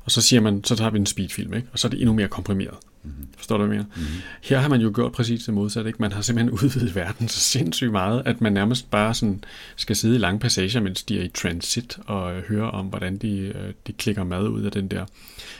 Og 0.04 0.10
så 0.10 0.22
siger 0.22 0.40
man, 0.40 0.64
så 0.64 0.76
tager 0.76 0.90
vi 0.90 0.98
en 0.98 1.06
speedfilm, 1.06 1.54
ikke? 1.54 1.68
og 1.72 1.78
så 1.78 1.88
er 1.88 1.90
det 1.90 2.00
endnu 2.00 2.14
mere 2.14 2.28
komprimeret. 2.28 2.76
Mm-hmm. 3.02 3.28
Forstår 3.36 3.56
du, 3.56 3.64
hvad 3.64 3.76
jeg 3.76 3.84
mener? 3.84 3.96
Mm-hmm. 3.96 4.22
Her 4.42 4.58
har 4.58 4.68
man 4.68 4.80
jo 4.80 4.92
gjort 4.94 5.12
præcis 5.12 5.44
det 5.44 5.54
modsatte. 5.54 5.88
Ikke? 5.88 6.02
Man 6.02 6.12
har 6.12 6.22
simpelthen 6.22 6.50
udvidet 6.64 6.94
verden 6.94 7.28
så 7.28 7.40
sindssygt 7.40 7.92
meget, 7.92 8.22
at 8.26 8.40
man 8.40 8.52
nærmest 8.52 8.90
bare 8.90 9.14
sådan 9.14 9.44
skal 9.76 9.96
sidde 9.96 10.14
i 10.14 10.18
lange 10.18 10.40
passager, 10.40 10.80
mens 10.80 11.02
de 11.02 11.20
er 11.20 11.24
i 11.24 11.28
transit, 11.28 11.98
og 12.06 12.36
øh, 12.36 12.42
høre 12.42 12.70
om, 12.70 12.86
hvordan 12.86 13.16
de, 13.16 13.38
øh, 13.38 13.72
de 13.86 13.92
klikker 13.92 14.24
mad 14.24 14.48
ud 14.48 14.62
af 14.62 14.72
den 14.72 14.88
der, 14.88 15.04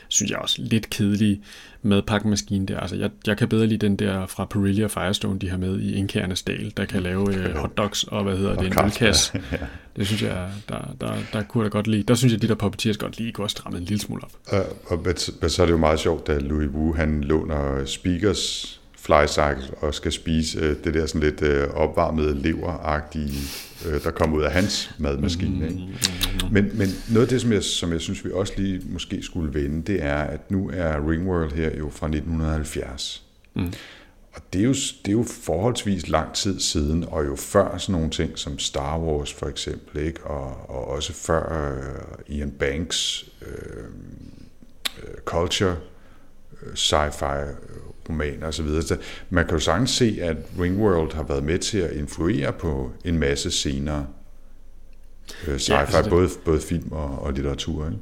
synes 0.07 0.31
jeg 0.31 0.39
også, 0.39 0.61
lidt 0.61 0.89
kedelige 0.89 1.41
madpakkemaskine 1.81 2.65
der. 2.65 2.79
Altså, 2.79 2.95
jeg, 2.95 3.09
jeg 3.27 3.37
kan 3.37 3.47
bedre 3.47 3.67
lide 3.67 3.87
den 3.87 3.95
der 3.95 4.25
fra 4.25 4.45
Perillia 4.45 4.87
Firestone, 4.87 5.39
de 5.39 5.49
har 5.49 5.57
med 5.57 5.79
i 5.79 5.93
Indkærnes 5.93 6.43
Dal, 6.43 6.73
der 6.77 6.85
kan 6.85 7.03
lave 7.03 7.35
øh, 7.35 7.55
hotdogs 7.55 8.03
og 8.03 8.23
hvad 8.23 8.37
hedder 8.37 8.55
det, 8.55 8.67
en 8.67 8.85
ølkasse. 8.85 9.31
Ja. 9.51 9.57
Det 9.95 10.07
synes 10.07 10.23
jeg, 10.23 10.49
der, 10.69 10.95
der, 11.01 11.13
der 11.33 11.43
kunne 11.43 11.63
jeg 11.63 11.71
godt 11.71 11.87
lide. 11.87 12.03
Der 12.03 12.13
synes 12.13 12.33
jeg, 12.33 12.41
de 12.41 12.47
der 12.47 12.55
puppeteers 12.55 12.97
godt 12.97 13.17
lige 13.17 13.31
kunne 13.31 13.49
stramme 13.49 13.77
en 13.77 13.83
lille 13.83 14.01
smule 14.01 14.23
op. 14.23 14.31
Uh, 14.53 14.91
og, 14.91 15.05
og 15.41 15.51
så 15.51 15.61
er 15.61 15.65
det 15.65 15.73
jo 15.73 15.77
meget 15.77 15.99
sjovt, 15.99 16.27
da 16.27 16.37
Louis 16.37 16.69
Wu, 16.69 16.93
han 16.93 17.23
låner 17.31 17.85
Speakers 17.85 18.77
flycycle 19.01 19.77
og 19.77 19.93
skal 19.93 20.11
spise 20.11 20.59
øh, 20.59 20.75
det 20.83 20.93
der 20.93 21.05
sådan 21.05 21.21
lidt 21.21 21.41
øh, 21.41 21.69
opvarmede 21.69 22.41
leveragtige, 22.41 23.39
øh, 23.87 24.03
der 24.03 24.11
kommer 24.11 24.37
ud 24.37 24.43
af 24.43 24.51
hans 24.51 24.91
madmaskine. 24.97 25.67
Ikke? 25.67 25.87
Men, 26.51 26.77
men 26.77 26.87
noget 27.09 27.21
af 27.21 27.27
det, 27.27 27.41
som 27.41 27.51
jeg, 27.51 27.63
som 27.63 27.91
jeg 27.91 28.01
synes, 28.01 28.25
vi 28.25 28.31
også 28.33 28.53
lige 28.57 28.81
måske 28.89 29.23
skulle 29.23 29.53
vende, 29.53 29.81
det 29.81 30.03
er, 30.03 30.17
at 30.17 30.51
nu 30.51 30.69
er 30.73 31.09
Ringworld 31.09 31.51
her 31.51 31.77
jo 31.77 31.89
fra 31.89 32.07
1970. 32.07 33.23
Mm. 33.55 33.73
Og 34.33 34.41
det 34.53 34.61
er, 34.61 34.65
jo, 34.65 34.73
det 34.73 35.07
er 35.07 35.11
jo 35.11 35.23
forholdsvis 35.23 36.09
lang 36.09 36.33
tid 36.33 36.59
siden, 36.59 37.05
og 37.07 37.25
jo 37.25 37.35
før 37.35 37.77
sådan 37.77 37.93
nogle 37.93 38.09
ting 38.09 38.39
som 38.39 38.59
Star 38.59 38.99
Wars 38.99 39.33
for 39.33 39.45
eksempel, 39.45 40.01
ikke? 40.01 40.23
Og, 40.23 40.69
og 40.69 40.87
også 40.87 41.13
før 41.13 41.71
uh, 42.29 42.35
Ian 42.35 42.51
Banks 42.51 43.25
uh, 43.41 43.85
culture, 45.25 45.75
sci-fi 46.75 47.55
romaner 48.09 48.47
osv. 48.47 48.67
Så 48.81 48.97
man 49.29 49.45
kan 49.45 49.53
jo 49.53 49.59
sagtens 49.59 49.91
se, 49.91 50.17
at 50.21 50.37
Ringworld 50.59 51.13
har 51.13 51.23
været 51.23 51.43
med 51.43 51.59
til 51.59 51.77
at 51.77 51.91
influere 51.91 52.53
på 52.53 52.91
en 53.05 53.19
masse 53.19 53.51
scener 53.51 54.03
uh, 55.47 55.55
sci-fi, 55.55 55.73
ja, 55.73 55.79
altså 55.79 56.01
det... 56.01 56.09
både, 56.09 56.29
både 56.45 56.61
film 56.61 56.91
og, 56.91 57.19
og 57.23 57.33
litteratur. 57.33 57.85
Ikke? 57.85 57.97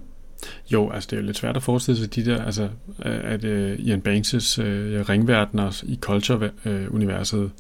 Jo, 0.71 0.91
altså 0.91 1.07
det 1.07 1.15
er 1.15 1.21
jo 1.21 1.25
lidt 1.25 1.37
svært 1.37 1.55
at 1.55 1.63
forestille 1.63 1.99
sig 1.99 2.15
de 2.15 2.25
der, 2.25 2.43
altså 2.43 2.69
at 3.03 3.43
uh, 3.43 3.79
Ian 3.79 4.01
Banks' 4.07 4.61
uh, 4.61 5.09
ringverdener 5.09 5.83
i 5.83 5.99
Culture-universet 6.01 7.51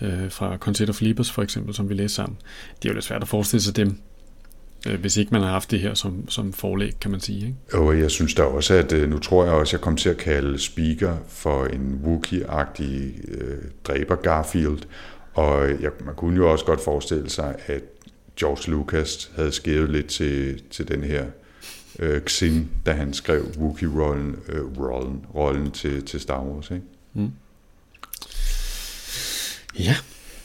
uh, 0.00 0.30
fra 0.30 0.56
Consider 0.56 0.92
Flippers 0.92 1.30
for 1.30 1.42
eksempel, 1.42 1.74
som 1.74 1.88
vi 1.88 1.94
læser 1.94 2.14
sammen, 2.14 2.38
det 2.82 2.88
er 2.88 2.92
jo 2.92 2.94
lidt 2.94 3.04
svært 3.04 3.22
at 3.22 3.28
forestille 3.28 3.62
sig 3.62 3.76
dem, 3.76 4.00
hvis 4.96 5.16
ikke 5.16 5.32
man 5.32 5.42
har 5.42 5.50
haft 5.50 5.70
det 5.70 5.80
her 5.80 5.94
som, 5.94 6.28
som 6.28 6.52
forlæg, 6.52 6.92
kan 7.00 7.10
man 7.10 7.20
sige. 7.20 7.46
Ikke? 7.46 7.78
Og 7.78 7.98
jeg 7.98 8.10
synes 8.10 8.34
da 8.34 8.42
også, 8.42 8.74
at 8.74 9.08
nu 9.08 9.18
tror 9.18 9.44
jeg 9.44 9.52
også, 9.52 9.70
at 9.70 9.72
jeg 9.72 9.80
kom 9.80 9.96
til 9.96 10.08
at 10.08 10.16
kalde 10.16 10.58
Speaker 10.58 11.16
for 11.28 11.64
en 11.64 12.00
Wookiee-agtig 12.04 13.32
uh, 13.34 13.64
dræber 13.84 14.16
Garfield, 14.16 14.78
og 15.34 15.68
jeg, 15.68 15.90
man 16.04 16.14
kunne 16.14 16.36
jo 16.36 16.52
også 16.52 16.64
godt 16.64 16.80
forestille 16.80 17.30
sig, 17.30 17.56
at 17.66 17.82
George 18.40 18.70
Lucas 18.70 19.30
havde 19.36 19.52
skrevet 19.52 19.90
lidt 19.90 20.06
til, 20.06 20.62
til 20.70 20.88
den 20.88 21.04
her 21.04 21.24
øh, 21.98 22.22
Xin, 22.26 22.68
da 22.86 22.92
han 22.92 23.12
skrev 23.12 23.42
Wookiee-rollen 23.58 24.36
øh, 24.48 24.78
rollen, 24.78 25.24
rollen 25.34 25.70
til, 25.70 26.04
til 26.04 26.20
Star 26.20 26.42
Wars. 26.42 26.70
Ikke? 26.70 26.82
Mm. 27.14 27.30
Ja. 29.78 29.94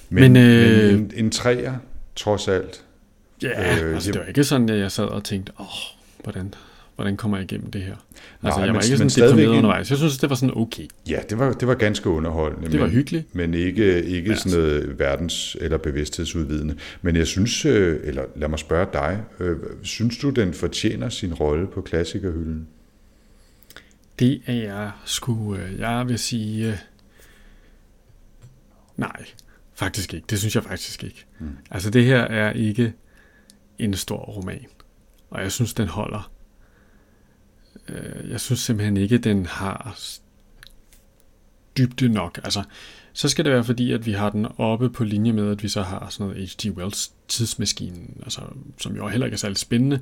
Men, 0.09 0.33
men, 0.33 0.43
øh, 0.43 0.91
men 0.91 0.95
en, 0.95 1.11
en 1.15 1.31
træer, 1.31 1.73
trods 2.15 2.47
alt. 2.47 2.83
Ja, 3.43 3.83
øh, 3.83 3.93
altså, 3.93 4.11
det 4.11 4.19
var 4.19 4.25
ikke 4.25 4.43
sådan, 4.43 4.69
at 4.69 4.79
jeg 4.79 4.91
sad 4.91 5.05
og 5.05 5.23
tænkte, 5.23 5.51
åh, 5.59 5.65
hvordan 6.23 6.53
hvordan 6.95 7.17
kommer 7.17 7.37
jeg 7.37 7.51
igennem 7.51 7.71
det 7.71 7.81
her? 7.81 7.91
Altså, 7.91 8.05
Nej, 8.43 8.51
jeg 8.51 8.59
var 8.59 8.81
men, 8.81 8.91
ikke 8.91 9.09
sådan 9.09 9.29
deprimeret 9.29 9.57
undervejs. 9.57 9.89
Jeg 9.89 9.97
synes, 9.97 10.17
det 10.17 10.29
var 10.29 10.35
sådan 10.35 10.57
okay. 10.57 10.87
Ja, 11.09 11.19
det 11.29 11.39
var, 11.39 11.53
det 11.53 11.67
var 11.67 11.73
ganske 11.73 12.09
underholdende. 12.09 12.71
Det 12.71 12.79
var 12.79 12.85
men, 12.85 12.95
hyggeligt. 12.95 13.35
Men 13.35 13.53
ikke, 13.53 14.03
ikke 14.03 14.29
ja. 14.31 14.37
sådan 14.37 14.59
noget 14.59 14.95
verdens- 14.99 15.55
eller 15.61 15.77
bevidsthedsudvidende. 15.77 16.75
Men 17.01 17.15
jeg 17.15 17.27
synes, 17.27 17.65
øh, 17.65 17.99
eller 18.03 18.23
lad 18.35 18.47
mig 18.47 18.59
spørge 18.59 18.87
dig, 18.93 19.21
øh, 19.39 19.57
synes 19.81 20.17
du, 20.17 20.29
den 20.29 20.53
fortjener 20.53 21.09
sin 21.09 21.33
rolle 21.33 21.67
på 21.67 21.81
klassikerhylden? 21.81 22.67
Det 24.19 24.41
er 24.45 24.53
jeg 24.53 24.91
sgu, 25.05 25.57
jeg 25.79 26.07
vil 26.07 26.19
sige, 26.19 26.79
nej, 28.97 29.25
faktisk 29.75 30.13
ikke. 30.13 30.25
Det 30.29 30.39
synes 30.39 30.55
jeg 30.55 30.63
faktisk 30.63 31.03
ikke. 31.03 31.25
Mm. 31.39 31.47
Altså 31.71 31.89
det 31.89 32.05
her 32.05 32.19
er 32.21 32.51
ikke 32.51 32.93
en 33.79 33.93
stor 33.93 34.17
roman. 34.17 34.65
Og 35.29 35.41
jeg 35.41 35.51
synes, 35.51 35.73
den 35.73 35.87
holder 35.87 36.33
øh, 37.87 38.29
jeg 38.29 38.41
synes 38.41 38.59
simpelthen 38.59 38.97
ikke, 38.97 39.17
den 39.17 39.45
har 39.45 39.99
dybde 41.77 42.09
nok. 42.09 42.39
Altså, 42.43 42.63
så 43.13 43.29
skal 43.29 43.45
det 43.45 43.53
være 43.53 43.63
fordi, 43.63 43.91
at 43.91 44.05
vi 44.05 44.11
har 44.11 44.29
den 44.29 44.47
oppe 44.57 44.89
på 44.89 45.03
linje 45.03 45.31
med, 45.31 45.51
at 45.51 45.63
vi 45.63 45.67
så 45.67 45.81
har 45.81 46.07
sådan 46.09 46.27
noget 46.27 46.49
H.G. 46.49 46.77
Wells 46.77 47.11
tidsmaskine, 47.27 48.07
altså, 48.23 48.41
som 48.77 48.95
jo 48.95 49.07
heller 49.07 49.25
ikke 49.25 49.35
er 49.35 49.39
særlig 49.39 49.57
spændende, 49.57 49.99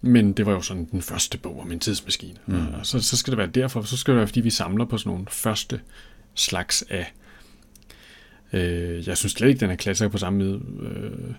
men 0.00 0.32
det 0.32 0.46
var 0.46 0.52
jo 0.52 0.60
sådan 0.60 0.88
den 0.92 1.02
første 1.02 1.38
bog 1.38 1.60
om 1.60 1.72
en 1.72 1.80
tidsmaskine. 1.80 2.38
Mm. 2.46 2.74
Og 2.74 2.86
så, 2.86 3.00
så 3.00 3.16
skal 3.16 3.30
det 3.30 3.38
være 3.38 3.46
derfor, 3.46 3.82
så 3.82 3.96
skal 3.96 4.12
det 4.12 4.18
være, 4.18 4.26
fordi 4.26 4.40
vi 4.40 4.50
samler 4.50 4.84
på 4.84 4.98
sådan 4.98 5.10
nogle 5.10 5.26
første 5.30 5.80
slags 6.34 6.84
af. 6.90 7.12
Øh, 8.52 9.08
jeg 9.08 9.16
synes 9.16 9.32
slet 9.32 9.48
ikke, 9.48 9.60
den 9.60 9.70
er 9.70 9.76
klassiker 9.76 10.08
på 10.08 10.18
samme 10.18 10.44
øh, 10.80 11.34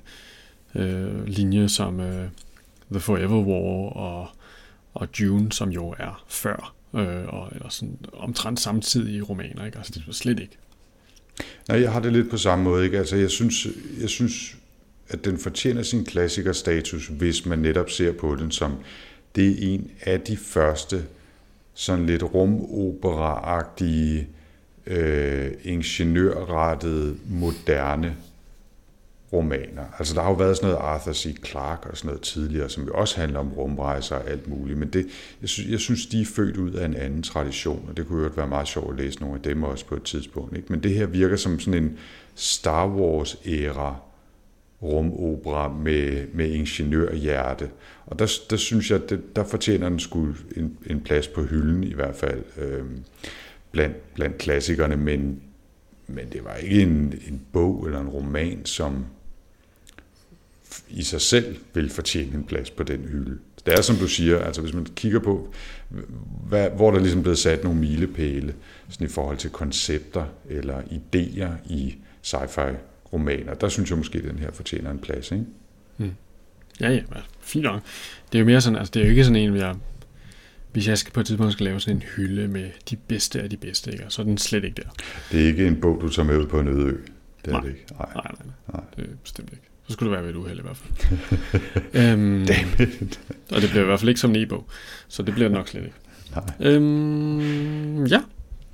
øh, 0.76 1.26
linje 1.26 1.70
som 1.70 2.00
øh, 2.00 2.28
The 2.92 3.00
Forever 3.00 3.44
War 3.44 3.96
og 3.96 4.28
og 4.94 5.08
June, 5.20 5.52
som 5.52 5.70
jo 5.70 5.96
er 6.00 6.24
før, 6.28 6.74
øh, 6.96 7.28
og 7.28 7.50
eller 7.52 7.70
sådan 7.70 7.98
omtrent 8.14 8.60
samtidige 8.60 9.22
romaner, 9.22 9.66
ikke? 9.66 9.78
Altså 9.78 9.92
det 9.96 10.04
er 10.08 10.12
slet 10.12 10.40
ikke. 10.40 10.58
Nej, 11.68 11.82
jeg 11.82 11.92
har 11.92 12.00
det 12.00 12.14
lidt 12.14 12.30
på 12.30 12.38
samme 12.38 12.64
måde, 12.64 12.86
ikke? 12.86 12.98
Altså 12.98 13.16
jeg 13.16 13.30
synes, 13.30 13.68
jeg 14.02 14.10
synes 14.10 14.56
at 15.10 15.26
den 15.26 15.38
fortjener 15.38 15.84
sin 15.84 16.06
klassikerstatus, 16.06 17.08
hvis 17.08 17.46
man 17.46 17.60
netop 17.60 17.90
ser 17.90 18.12
på 18.12 18.36
den 18.36 18.52
som, 18.52 18.76
det 19.36 19.50
er 19.50 19.74
en 19.74 19.92
af 20.02 20.22
de 20.22 20.38
første 20.38 21.06
sådan 21.74 22.06
lidt 22.06 22.24
rumopera-agtige, 22.24 24.28
øh, 24.88 25.52
ingeniørrettede, 25.64 27.18
moderne 27.26 28.16
romaner. 29.34 29.84
Altså 30.00 30.16
der 30.16 30.22
har 30.22 30.30
jo 30.30 30.36
været 30.36 30.58
sådan 30.58 30.70
noget 30.70 30.86
Arthur 30.86 31.14
C. 31.14 31.46
Clarke 31.46 31.90
og 31.90 31.98
sådan 31.98 32.08
noget 32.08 32.22
tidligere, 32.22 32.70
som 32.70 32.84
jo 32.84 32.94
også 32.94 33.20
handler 33.20 33.40
om 33.40 33.54
rumrejser 33.54 34.16
og 34.16 34.30
alt 34.30 34.48
muligt, 34.48 34.80
men 34.80 34.90
det, 34.90 35.08
jeg, 35.42 35.50
synes, 35.50 35.72
jeg 35.72 35.80
synes, 35.80 36.06
de 36.06 36.22
er 36.22 36.26
født 36.26 36.58
ud 36.58 36.72
af 36.72 36.86
en 36.86 36.96
anden 36.96 37.24
tradition, 37.24 37.86
og 37.90 37.98
det 37.98 38.08
kunne 38.08 38.24
jo 38.24 38.30
være 38.36 38.48
meget 38.48 38.68
sjovt 38.68 38.94
at 38.94 39.06
læse 39.06 39.22
nogle 39.22 39.36
af 39.36 39.42
dem 39.42 39.64
også 39.64 39.86
på 39.86 39.96
et 39.96 40.04
tidspunkt. 40.04 40.58
Ikke? 40.58 40.68
Men 40.70 40.84
det 40.84 40.94
her 40.94 41.06
virker 41.06 41.36
som 41.36 41.60
sådan 41.60 41.84
en 41.84 41.98
Star 42.36 42.88
Wars-æra 42.88 43.96
rumopera 44.84 45.74
med, 45.74 46.28
med 46.34 46.50
ingeniørhjerte. 46.50 47.70
Og 48.06 48.20
der, 48.20 48.32
der 48.50 48.56
synes 48.56 48.92
jeg, 48.92 49.10
det, 49.10 49.36
der 49.36 49.44
fortjener 49.44 49.90
den 49.90 50.00
skulle 50.00 50.36
en, 50.56 50.78
en 50.86 51.02
plads 51.02 51.28
på 51.28 51.44
hylden 51.44 51.84
i 51.84 51.94
hvert 51.94 52.16
fald, 52.16 52.44
øh, 52.58 52.84
blandt, 53.72 54.14
blandt 54.14 54.38
klassikerne, 54.38 54.98
men, 54.98 55.42
men 56.08 56.26
det 56.32 56.44
var 56.44 56.56
ikke 56.56 56.82
en, 56.82 57.14
en 57.28 57.42
bog 57.54 57.86
eller 57.86 58.00
en 58.00 58.10
roman, 58.10 58.66
som 58.66 59.06
i 60.90 61.04
sig 61.04 61.22
selv 61.22 61.56
vil 61.74 61.90
fortjene 61.90 62.36
en 62.36 62.44
plads 62.44 62.72
på 62.72 62.84
den 62.84 63.00
hylde. 63.00 63.38
Det 63.66 63.74
er 63.74 63.82
som 63.82 63.96
du 63.96 64.08
siger, 64.08 64.40
altså 64.40 64.62
hvis 64.62 64.74
man 64.74 64.86
kigger 64.96 65.20
på, 65.20 65.54
hvad, 66.48 66.70
hvor 66.70 66.92
der 66.92 67.00
ligesom 67.00 67.22
blevet 67.22 67.38
sat 67.38 67.64
nogle 67.64 67.80
milepæle 67.80 68.54
sådan 68.90 69.08
i 69.08 69.10
forhold 69.10 69.38
til 69.38 69.50
koncepter 69.50 70.26
eller 70.50 70.82
idéer 70.82 71.74
i 71.74 71.96
sci-fi 72.24 72.74
romaner. 73.14 73.54
Der 73.54 73.70
synes 73.70 73.90
jeg 73.90 73.98
måske, 73.98 74.18
at 74.18 74.24
den 74.24 74.40
her 74.40 74.52
fortjener 74.52 74.92
en 74.92 75.00
plads. 75.00 75.32
Ikke? 75.32 75.46
Ja, 76.80 76.90
ja, 76.90 76.94
ja, 76.94 77.02
fint 77.42 77.64
nok. 77.64 77.82
Det 78.32 78.38
er 78.38 78.40
jo 78.40 78.46
mere 78.46 78.62
sådan, 78.62 78.80
altså 78.80 78.92
det 78.92 79.00
er 79.00 79.04
jo 79.04 79.10
ikke 79.10 79.24
sådan 79.24 79.36
en, 79.36 79.56
jeg, 79.56 79.76
hvis 80.72 80.88
jeg 80.88 80.98
skal 80.98 81.14
på 81.14 81.20
et 81.20 81.26
tidspunkt 81.26 81.54
skal 81.54 81.64
lave 81.64 81.80
sådan 81.80 81.96
en 81.98 82.02
hylde 82.02 82.48
med 82.48 82.70
de 82.90 82.96
bedste 82.96 83.42
af 83.42 83.50
de 83.50 83.58
bedste, 83.58 83.92
ikke? 83.92 84.06
så 84.10 84.22
er 84.22 84.26
den 84.26 84.38
slet 84.38 84.64
ikke 84.64 84.82
der. 84.82 84.90
Det 85.32 85.44
er 85.44 85.48
ikke 85.48 85.68
en 85.68 85.82
bog, 85.82 86.02
du 86.02 86.10
tager 86.10 86.26
med 86.26 86.38
ud 86.38 86.48
på 86.48 86.60
en 86.60 86.68
øde 86.68 86.88
ø. 86.88 86.98
Det 87.46 87.48
er 87.48 87.52
Nej. 87.52 87.62
det 87.62 87.70
ikke. 87.70 87.86
Nej, 88.00 88.10
nej, 88.16 88.32
nej. 88.46 88.54
Nej. 88.74 88.84
Det 88.96 89.04
er 89.04 89.16
bestemt 89.24 89.52
ikke. 89.52 89.64
Så 89.88 89.94
skulle 89.94 90.10
det 90.12 90.18
være 90.18 90.24
ved 90.24 90.30
et 90.30 90.40
uheld 90.40 90.60
i 90.60 90.62
hvert 90.62 90.78
fald. 90.78 91.20
øhm, 92.12 92.42
og 93.52 93.62
det 93.62 93.70
bliver 93.70 93.82
i 93.84 93.86
hvert 93.86 94.00
fald 94.00 94.10
ikke 94.10 94.22
som 94.22 94.30
en 94.30 94.36
e-bog, 94.36 94.68
så 95.08 95.24
det 95.24 95.34
bliver 95.34 95.50
det 95.50 95.58
nok 95.58 95.68
slet 95.68 95.84
ikke. 95.84 95.96
Nej. 96.36 96.72
Øhm, 96.74 98.06
ja, 98.06 98.22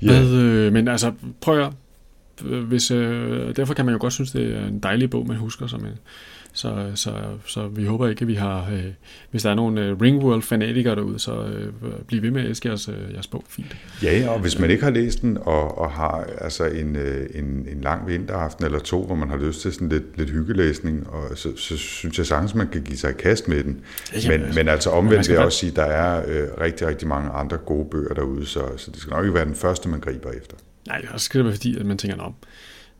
Ja. 0.01 0.07
Hvad, 0.07 0.34
øh, 0.34 0.74
men 0.74 0.88
altså, 0.88 1.14
prøv 1.41 1.62
at 1.62 1.72
hvis, 2.42 2.92
øh, 2.92 3.56
derfor 3.56 3.74
kan 3.74 3.86
man 3.86 3.94
jo 3.94 4.02
godt 4.02 4.14
synes, 4.14 4.32
det 4.32 4.56
er 4.56 4.68
en 4.68 4.80
dejlig 4.80 5.10
bog, 5.10 5.28
man 5.28 5.38
husker 5.38 5.68
som 5.68 5.86
en. 5.86 6.00
Så, 6.54 6.92
så, 6.96 7.12
så 7.46 7.68
vi 7.68 7.86
håber 7.86 8.08
ikke, 8.08 8.22
at 8.22 8.28
vi 8.28 8.34
har... 8.34 8.70
Øh, 8.72 8.84
hvis 9.32 9.44
der 9.44 9.50
er 9.50 9.56
nogle 9.56 9.86
øh, 9.86 10.02
Ringworld-fanatikere 10.02 10.96
derude, 10.96 11.20
så 11.20 11.44
øh, 11.44 11.74
bliv 12.08 12.22
ved 12.22 12.32
med 12.32 12.42
at 12.42 12.48
elske 12.48 12.68
jeres, 12.68 12.90
øh, 12.90 13.14
jeres 13.14 13.28
bog. 13.28 13.44
Fint. 13.50 13.78
Ja, 14.04 14.30
og 14.30 14.40
hvis 14.40 14.60
man 14.60 14.70
ikke 14.70 14.84
har 14.84 14.92
læst 14.92 15.22
den, 15.22 15.38
og, 15.38 15.78
og 15.78 15.92
har 15.92 16.28
altså 16.38 16.66
en, 16.66 16.96
øh, 16.96 17.30
en, 17.36 17.46
en 17.46 17.82
lang 17.82 18.08
vinteraften 18.08 18.66
eller 18.66 18.80
to, 18.80 19.06
hvor 19.06 19.16
man 19.16 19.30
har 19.30 19.38
lyst 19.38 19.62
til 19.62 19.74
sådan 19.74 19.90
lidt, 19.90 20.18
lidt 20.18 20.30
hyggelæsning, 20.30 21.10
og 21.10 21.38
så, 21.38 21.58
så 21.58 21.78
synes 21.78 22.18
jeg 22.18 22.26
sagtens, 22.26 22.56
man 22.56 22.68
kan 22.68 22.82
give 22.82 22.98
sig 22.98 23.10
i 23.10 23.14
kast 23.20 23.48
med 23.48 23.64
den. 23.64 23.82
Ja, 24.14 24.20
jamen, 24.20 24.40
men, 24.40 24.46
altså, 24.46 24.60
men 24.60 24.68
altså 24.68 24.90
omvendt 24.90 25.30
vil 25.30 25.34
jeg 25.34 25.46
også 25.46 25.58
sige, 25.58 25.70
at 25.70 25.76
der 25.76 25.84
er 25.84 26.24
øh, 26.28 26.48
rigtig, 26.62 26.88
rigtig 26.88 27.08
mange 27.08 27.30
andre 27.30 27.58
gode 27.58 27.90
bøger 27.92 28.14
derude, 28.14 28.46
så, 28.46 28.62
så 28.78 28.92
det 28.92 29.00
skal 29.00 29.12
nok 29.12 29.26
ikke 29.26 29.36
være 29.36 29.46
den 29.46 29.56
første, 29.56 29.90
man 29.90 30.00
griber 30.00 30.32
efter. 30.32 30.56
Nej, 30.90 31.06
så 31.18 31.26
skal 31.26 31.38
det 31.38 31.46
være 31.46 31.54
fordi, 31.54 31.78
at 31.78 31.86
man 31.86 31.98
tænker, 31.98 32.18
om 32.18 32.34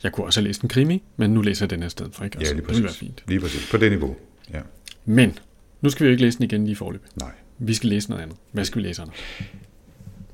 jeg 0.04 0.12
kunne 0.12 0.26
også 0.26 0.40
have 0.40 0.48
læst 0.48 0.62
en 0.62 0.70
krimi, 0.70 1.04
men 1.18 1.32
nu 1.34 1.42
læser 1.42 1.66
jeg 1.66 1.70
den 1.70 1.82
her 1.82 1.90
sted 1.90 2.06
for, 2.12 2.24
ikke? 2.24 2.38
Ja, 2.40 2.44
lige 2.44 2.56
det 2.56 2.68
vil 2.68 2.76
være 2.76 2.84
præcis. 2.84 3.00
fint. 3.00 3.24
Lige 3.28 3.40
præcis. 3.40 3.72
På 3.72 3.78
det 3.78 3.92
niveau. 3.92 4.16
Ja. 4.54 4.62
Men, 5.06 5.40
nu 5.82 5.90
skal 5.90 6.04
vi 6.04 6.08
jo 6.08 6.12
ikke 6.12 6.24
læse 6.24 6.38
den 6.38 6.46
igen 6.46 6.66
lige 6.66 6.76
forløb. 6.76 7.02
Nej. 7.16 7.32
Vi 7.60 7.74
skal 7.74 7.90
læse 7.90 8.10
noget 8.10 8.24
andet. 8.24 8.38
Hvad 8.52 8.66
skal 8.66 8.82
vi 8.82 8.88
læse, 8.88 9.02
Anders? 9.02 9.18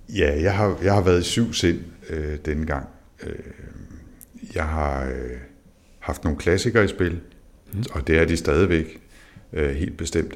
Ja, 0.09 0.41
jeg 0.41 0.55
har, 0.55 0.79
jeg 0.83 0.93
har 0.93 1.01
været 1.01 1.21
i 1.21 1.23
syv 1.23 1.53
sind 1.53 1.79
øh, 2.09 2.37
denne 2.45 2.65
gang. 2.65 2.87
Øh, 3.23 3.35
jeg 4.55 4.63
har 4.63 5.05
øh, 5.05 5.37
haft 5.99 6.23
nogle 6.23 6.39
klassikere 6.39 6.85
i 6.85 6.87
spil, 6.87 7.19
mm. 7.73 7.83
og 7.91 8.07
det 8.07 8.17
er 8.17 8.25
de 8.25 8.37
stadigvæk 8.37 8.99
øh, 9.53 9.75
helt 9.75 9.97
bestemt. 9.97 10.33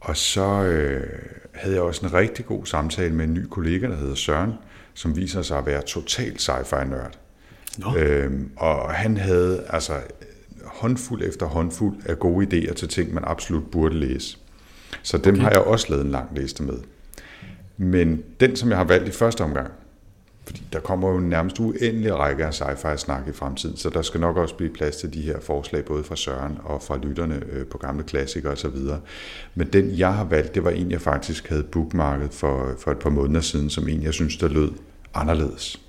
Og 0.00 0.16
så 0.16 0.62
øh, 0.62 1.06
havde 1.52 1.74
jeg 1.74 1.82
også 1.82 2.06
en 2.06 2.14
rigtig 2.14 2.46
god 2.46 2.66
samtale 2.66 3.14
med 3.14 3.24
en 3.24 3.34
ny 3.34 3.46
kollega, 3.50 3.88
der 3.88 3.96
hedder 3.96 4.14
Søren, 4.14 4.52
som 4.94 5.16
viser 5.16 5.42
sig 5.42 5.58
at 5.58 5.66
være 5.66 5.82
total 5.82 6.38
sci-fi-nørd. 6.38 7.18
Nå, 7.78 7.96
Øhm, 7.96 8.50
og 8.56 8.90
han 8.94 9.16
havde 9.16 9.64
altså 9.70 9.92
håndfuld 10.64 11.22
efter 11.22 11.46
håndfuld 11.46 11.96
af 12.06 12.18
gode 12.18 12.46
idéer 12.46 12.74
til 12.74 12.88
ting, 12.88 13.14
man 13.14 13.24
absolut 13.26 13.70
burde 13.70 13.94
læse. 13.98 14.38
Så 15.02 15.18
dem 15.18 15.34
Okay. 15.34 15.42
har 15.42 15.50
jeg 15.50 15.60
også 15.60 15.86
lavet 15.90 16.04
en 16.04 16.10
lang 16.10 16.28
liste 16.38 16.62
med. 16.62 16.74
Men 17.76 18.22
den, 18.40 18.56
som 18.56 18.68
jeg 18.68 18.78
har 18.78 18.84
valgt 18.84 19.08
i 19.08 19.12
første 19.12 19.40
omgang, 19.44 19.70
fordi 20.46 20.62
der 20.72 20.80
kommer 20.80 21.10
jo 21.10 21.18
nærmest 21.18 21.60
uendelig 21.60 22.14
række 22.14 22.44
af 22.44 22.54
sci-fi-snak 22.54 23.28
i 23.28 23.32
fremtiden, 23.32 23.76
så 23.76 23.90
der 23.90 24.02
skal 24.02 24.20
nok 24.20 24.36
også 24.36 24.54
blive 24.54 24.72
plads 24.72 24.96
til 24.96 25.14
de 25.14 25.22
her 25.22 25.40
forslag, 25.40 25.84
både 25.84 26.04
fra 26.04 26.16
Søren 26.16 26.58
og 26.64 26.82
fra 26.82 26.96
lytterne 26.96 27.42
øh, 27.52 27.66
på 27.66 27.78
gamle 27.78 28.04
klassikere 28.04 28.52
osv. 28.52 28.76
Men 29.54 29.66
den, 29.72 29.98
jeg 29.98 30.14
har 30.14 30.24
valgt, 30.24 30.54
det 30.54 30.64
var 30.64 30.70
en, 30.70 30.90
jeg 30.90 31.00
faktisk 31.00 31.48
havde 31.48 31.62
bookmarket 31.62 32.34
for, 32.34 32.74
for 32.78 32.90
et 32.90 32.98
par 32.98 33.10
måneder 33.10 33.40
siden, 33.40 33.70
som 33.70 33.88
en, 33.88 34.02
jeg 34.02 34.14
synes, 34.14 34.36
der 34.36 34.48
lød 34.48 34.70
anderledes. 35.14 35.80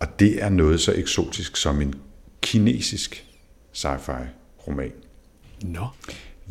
Og 0.00 0.20
det 0.20 0.42
er 0.42 0.48
noget 0.48 0.80
så 0.80 0.92
eksotisk 0.96 1.56
som 1.56 1.80
en 1.80 1.94
kinesisk 2.40 3.26
sci-fi 3.72 4.22
roman. 4.68 4.92
nå. 5.62 5.86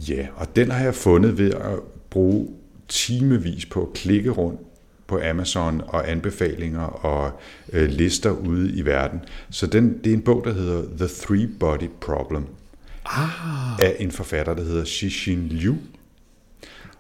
Ja, 0.09 0.27
og 0.35 0.55
den 0.55 0.71
har 0.71 0.83
jeg 0.83 0.95
fundet 0.95 1.37
ved 1.37 1.51
at 1.51 1.79
bruge 2.09 2.49
timevis 2.87 3.65
på 3.65 3.81
at 3.81 3.93
klikke 3.93 4.29
rundt 4.29 4.59
på 5.07 5.19
Amazon 5.29 5.81
og 5.87 6.11
anbefalinger 6.11 6.81
og 6.81 7.39
øh, 7.73 7.89
lister 7.89 8.31
ude 8.31 8.71
i 8.73 8.85
verden. 8.85 9.19
Så 9.49 9.67
den, 9.67 9.97
det 10.03 10.09
er 10.09 10.13
en 10.13 10.21
bog, 10.21 10.41
der 10.45 10.53
hedder 10.53 10.83
The 10.97 11.07
Three 11.07 11.47
Body 11.59 11.89
Problem 12.01 12.45
Ah, 13.05 13.79
af 13.79 13.95
en 13.99 14.11
forfatter, 14.11 14.53
der 14.53 14.63
hedder 14.63 14.85
Xixin 14.85 15.47
Liu. 15.47 15.75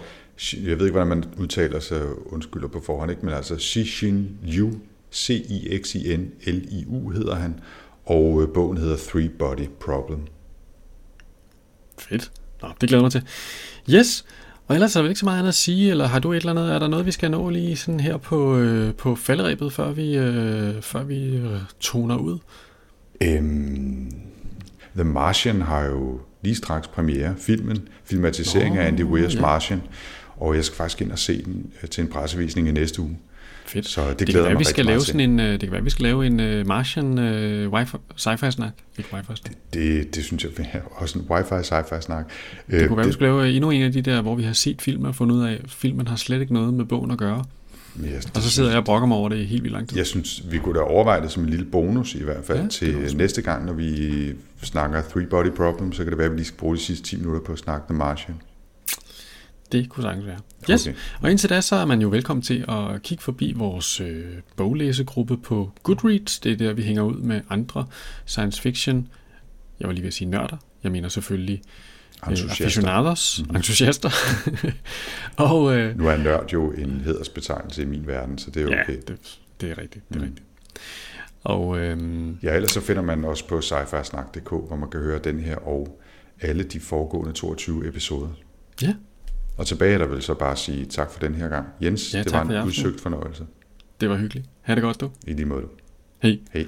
jeg 0.52 0.78
ved 0.78 0.86
ikke, 0.86 0.90
hvordan 0.90 1.08
man 1.08 1.24
udtaler 1.38 1.80
sig, 1.80 2.02
undskylder 2.26 2.68
på 2.68 2.80
forhånd, 2.80 3.10
ikke? 3.10 3.26
men 3.26 3.34
altså 3.34 3.58
Xixin 3.58 4.38
Liu, 4.42 4.72
C-I-X-I-N-L-I-U 5.12 7.10
hedder 7.10 7.34
han, 7.34 7.60
og 8.04 8.42
øh, 8.42 8.48
bogen 8.54 8.76
hedder 8.76 8.96
Three 8.96 9.28
Body 9.28 9.68
Problem. 9.80 10.20
Fedt. 11.98 12.32
Nå, 12.62 12.68
det 12.80 12.88
glæder 12.88 13.02
mig 13.02 13.12
til. 13.12 13.22
Yes, 13.90 14.24
og 14.66 14.74
ellers 14.74 14.96
er 14.96 15.02
der 15.02 15.08
ikke 15.08 15.20
så 15.20 15.26
meget 15.26 15.38
andet 15.38 15.48
at 15.48 15.54
sige, 15.54 15.90
eller 15.90 16.06
har 16.06 16.18
du 16.18 16.32
et 16.32 16.36
eller 16.36 16.50
andet, 16.50 16.74
er 16.74 16.78
der 16.78 16.88
noget, 16.88 17.06
vi 17.06 17.10
skal 17.10 17.30
nå 17.30 17.50
lige 17.50 17.76
sådan 17.76 18.00
her 18.00 18.16
på, 18.16 18.56
øh, 18.56 18.94
på 18.94 19.14
falderæbet, 19.14 19.72
før 19.72 19.92
vi, 19.92 20.16
øh, 20.16 20.82
før 20.82 21.02
vi 21.02 21.36
øh, 21.36 21.60
toner 21.80 22.16
ud? 22.16 22.38
Øhm, 23.20 24.10
The 24.94 25.04
Martian 25.04 25.62
har 25.62 25.84
jo 25.84 26.20
lige 26.42 26.54
straks 26.54 26.88
premiere, 26.88 27.34
filmen, 27.38 27.88
filmatisering 28.04 28.74
Nå, 28.74 28.80
af 28.80 28.86
Andy 28.86 29.02
Weirs 29.02 29.34
ja. 29.34 29.40
Martian, 29.40 29.82
og 30.36 30.56
jeg 30.56 30.64
skal 30.64 30.76
faktisk 30.76 31.02
ind 31.02 31.12
og 31.12 31.18
se 31.18 31.42
den 31.42 31.70
øh, 31.82 31.88
til 31.88 32.02
en 32.02 32.08
pressevisning 32.08 32.68
i 32.68 32.72
næste 32.72 33.02
uge. 33.02 33.18
Fedt. 33.66 33.88
Så 33.88 34.08
det, 34.08 34.18
Det, 34.18 34.28
glæder 34.28 34.32
kan 34.32 34.42
være, 34.42 34.48
jeg 34.48 34.58
vi 34.58 34.58
mig 34.58 34.66
skal 34.66 34.86
lave 34.86 35.00
sådan 35.00 35.20
en, 35.20 35.40
øh, 35.40 35.52
det 35.52 35.60
kan 35.60 35.72
være, 35.72 35.84
vi 35.84 35.90
skal 35.90 36.02
lave 36.02 36.26
en 36.26 36.60
uh, 36.60 36.66
Martian 36.66 37.18
uh, 37.18 37.72
wifi, 37.72 37.96
sci-fi 38.16 38.50
snak. 38.50 38.72
Ikke 38.98 39.14
wifi 39.14 39.26
snak. 39.26 39.54
Det, 39.74 39.74
Det, 39.74 40.14
det 40.14 40.24
synes 40.24 40.44
jeg 40.44 40.50
er 40.72 40.80
også 40.90 41.18
en 41.18 41.26
wifi 41.30 41.54
sci-fi 41.54 42.00
snak. 42.00 42.30
det 42.70 42.88
kunne 42.88 42.96
være, 42.96 43.06
vi 43.06 43.12
skulle 43.12 43.28
lave 43.28 43.48
øh, 43.48 43.54
endnu 43.54 43.70
en 43.70 43.82
af 43.82 43.92
de 43.92 44.02
der, 44.02 44.22
hvor 44.22 44.34
vi 44.34 44.42
har 44.42 44.52
set 44.52 44.82
film 44.82 45.04
og 45.04 45.14
fundet 45.14 45.36
ud 45.36 45.42
af, 45.44 45.52
at 45.52 45.60
filmen 45.70 46.08
har 46.08 46.16
slet 46.16 46.40
ikke 46.40 46.54
noget 46.54 46.74
med 46.74 46.84
bogen 46.84 47.10
at 47.10 47.18
gøre. 47.18 47.44
Jeg, 48.02 48.22
Og 48.34 48.42
så 48.42 48.50
sidder 48.50 48.70
jeg 48.70 48.78
og 48.78 48.84
brokker 48.84 49.08
mig 49.08 49.16
over 49.16 49.28
det 49.28 49.46
helt 49.46 49.62
vildt 49.62 49.74
lang 49.74 49.88
tid. 49.88 49.96
Jeg 49.96 50.06
synes, 50.06 50.42
vi 50.50 50.58
kunne 50.58 50.78
da 50.78 50.80
overveje 50.80 51.22
det 51.22 51.30
som 51.30 51.42
en 51.42 51.50
lille 51.50 51.64
bonus 51.64 52.14
i 52.14 52.22
hvert 52.22 52.44
fald 52.44 52.58
Ja, 52.58 52.86
ja, 52.86 52.98
det 52.98 53.08
til 53.08 53.16
næste 53.16 53.42
gang, 53.42 53.66
når 53.66 53.72
vi 53.72 54.32
snakker 54.62 55.02
Three 55.02 55.26
Body 55.26 55.50
Problem, 55.50 55.92
så 55.92 56.02
kan 56.02 56.10
det 56.10 56.18
være, 56.18 56.26
at 56.26 56.32
vi 56.32 56.36
lige 56.36 56.46
skal 56.46 56.58
bruge 56.58 56.76
de 56.76 56.80
sidste 56.80 57.04
10 57.04 57.16
minutter 57.16 57.40
på 57.40 57.52
at 57.52 57.58
snakke 57.58 57.86
The 57.88 57.98
Martian. 57.98 58.34
Det 59.72 59.88
kunne 59.88 60.02
sagtens 60.02 60.26
være. 60.26 60.38
Yes. 60.70 60.86
Okay. 60.86 60.96
Og 61.20 61.30
indtil 61.30 61.50
da, 61.50 61.60
så 61.60 61.76
er 61.76 61.84
man 61.84 62.00
jo 62.00 62.08
velkommen 62.08 62.42
til 62.42 62.64
at 62.68 63.02
kigge 63.02 63.22
forbi 63.24 63.52
vores 63.56 64.00
øh, 64.00 64.24
boglæsegruppe 64.56 65.36
på 65.36 65.70
Goodreads. 65.82 66.38
Det 66.38 66.52
er 66.52 66.56
der, 66.56 66.72
vi 66.72 66.82
hænger 66.82 67.02
ud 67.02 67.16
med 67.16 67.40
andre 67.50 67.86
science 68.26 68.62
fiction. 68.62 69.08
Jeg 69.80 69.86
var 69.88 69.92
lige 69.92 70.02
ved 70.02 70.08
at 70.08 70.14
sige 70.14 70.30
nørder. 70.30 70.56
Jeg 70.82 70.92
mener 70.92 71.08
selvfølgelig 71.08 71.62
øh, 72.24 72.30
Entusiaster. 72.30 72.64
aficionados, 72.64 73.38
mm-hmm. 73.40 73.56
entusiaster. 73.56 74.10
og 75.52 75.76
øh, 75.76 75.98
Nu 75.98 76.06
er 76.08 76.16
nørd 76.16 76.52
jo 76.52 76.70
en 76.72 77.00
hedersbetegnelse 77.04 77.82
i 77.82 77.84
min 77.84 78.06
verden, 78.06 78.38
så 78.38 78.50
det 78.50 78.62
er 78.62 78.66
okay. 78.66 78.94
ja, 78.94 79.00
det, 79.08 79.38
det 79.60 79.70
er 79.70 79.78
rigtigt. 79.78 80.08
Det 80.08 80.16
er 80.16 80.20
mm. 80.20 80.24
rigtigt. 80.26 80.46
Og 81.44 81.78
øh, 81.78 81.98
Ja, 82.42 82.54
ellers 82.54 82.70
så 82.70 82.80
finder 82.80 83.02
man 83.02 83.24
også 83.24 83.48
på 83.48 83.60
sci-fi-snak.dk, 83.60 84.48
hvor 84.48 84.76
man 84.76 84.90
kan 84.90 85.00
høre 85.00 85.18
den 85.18 85.40
her 85.40 85.56
og 85.56 86.00
alle 86.40 86.62
de 86.62 86.80
foregående 86.80 87.32
22 87.32 87.88
episoder. 87.88 88.28
Ja. 88.82 88.94
Og 89.56 89.66
tilbage 89.66 89.94
er 89.94 89.98
der 89.98 90.06
vel 90.06 90.22
så 90.22 90.34
bare 90.34 90.52
at 90.52 90.58
sige 90.58 90.86
tak 90.86 91.10
for 91.10 91.20
den 91.20 91.34
her 91.34 91.48
gang. 91.48 91.66
Jens, 91.82 92.14
Ja, 92.14 92.22
det 92.22 92.32
var 92.32 92.42
en 92.42 92.66
udsøgt 92.66 93.00
fornøjelse. 93.00 93.46
Det 94.00 94.10
var 94.10 94.16
hyggeligt. 94.16 94.46
Ha' 94.60 94.74
det 94.74 94.82
godt, 94.82 95.00
du. 95.00 95.10
I 95.26 95.32
lige 95.32 95.46
måde. 95.46 95.64
Hej. 96.22 96.38
Hej. 96.52 96.66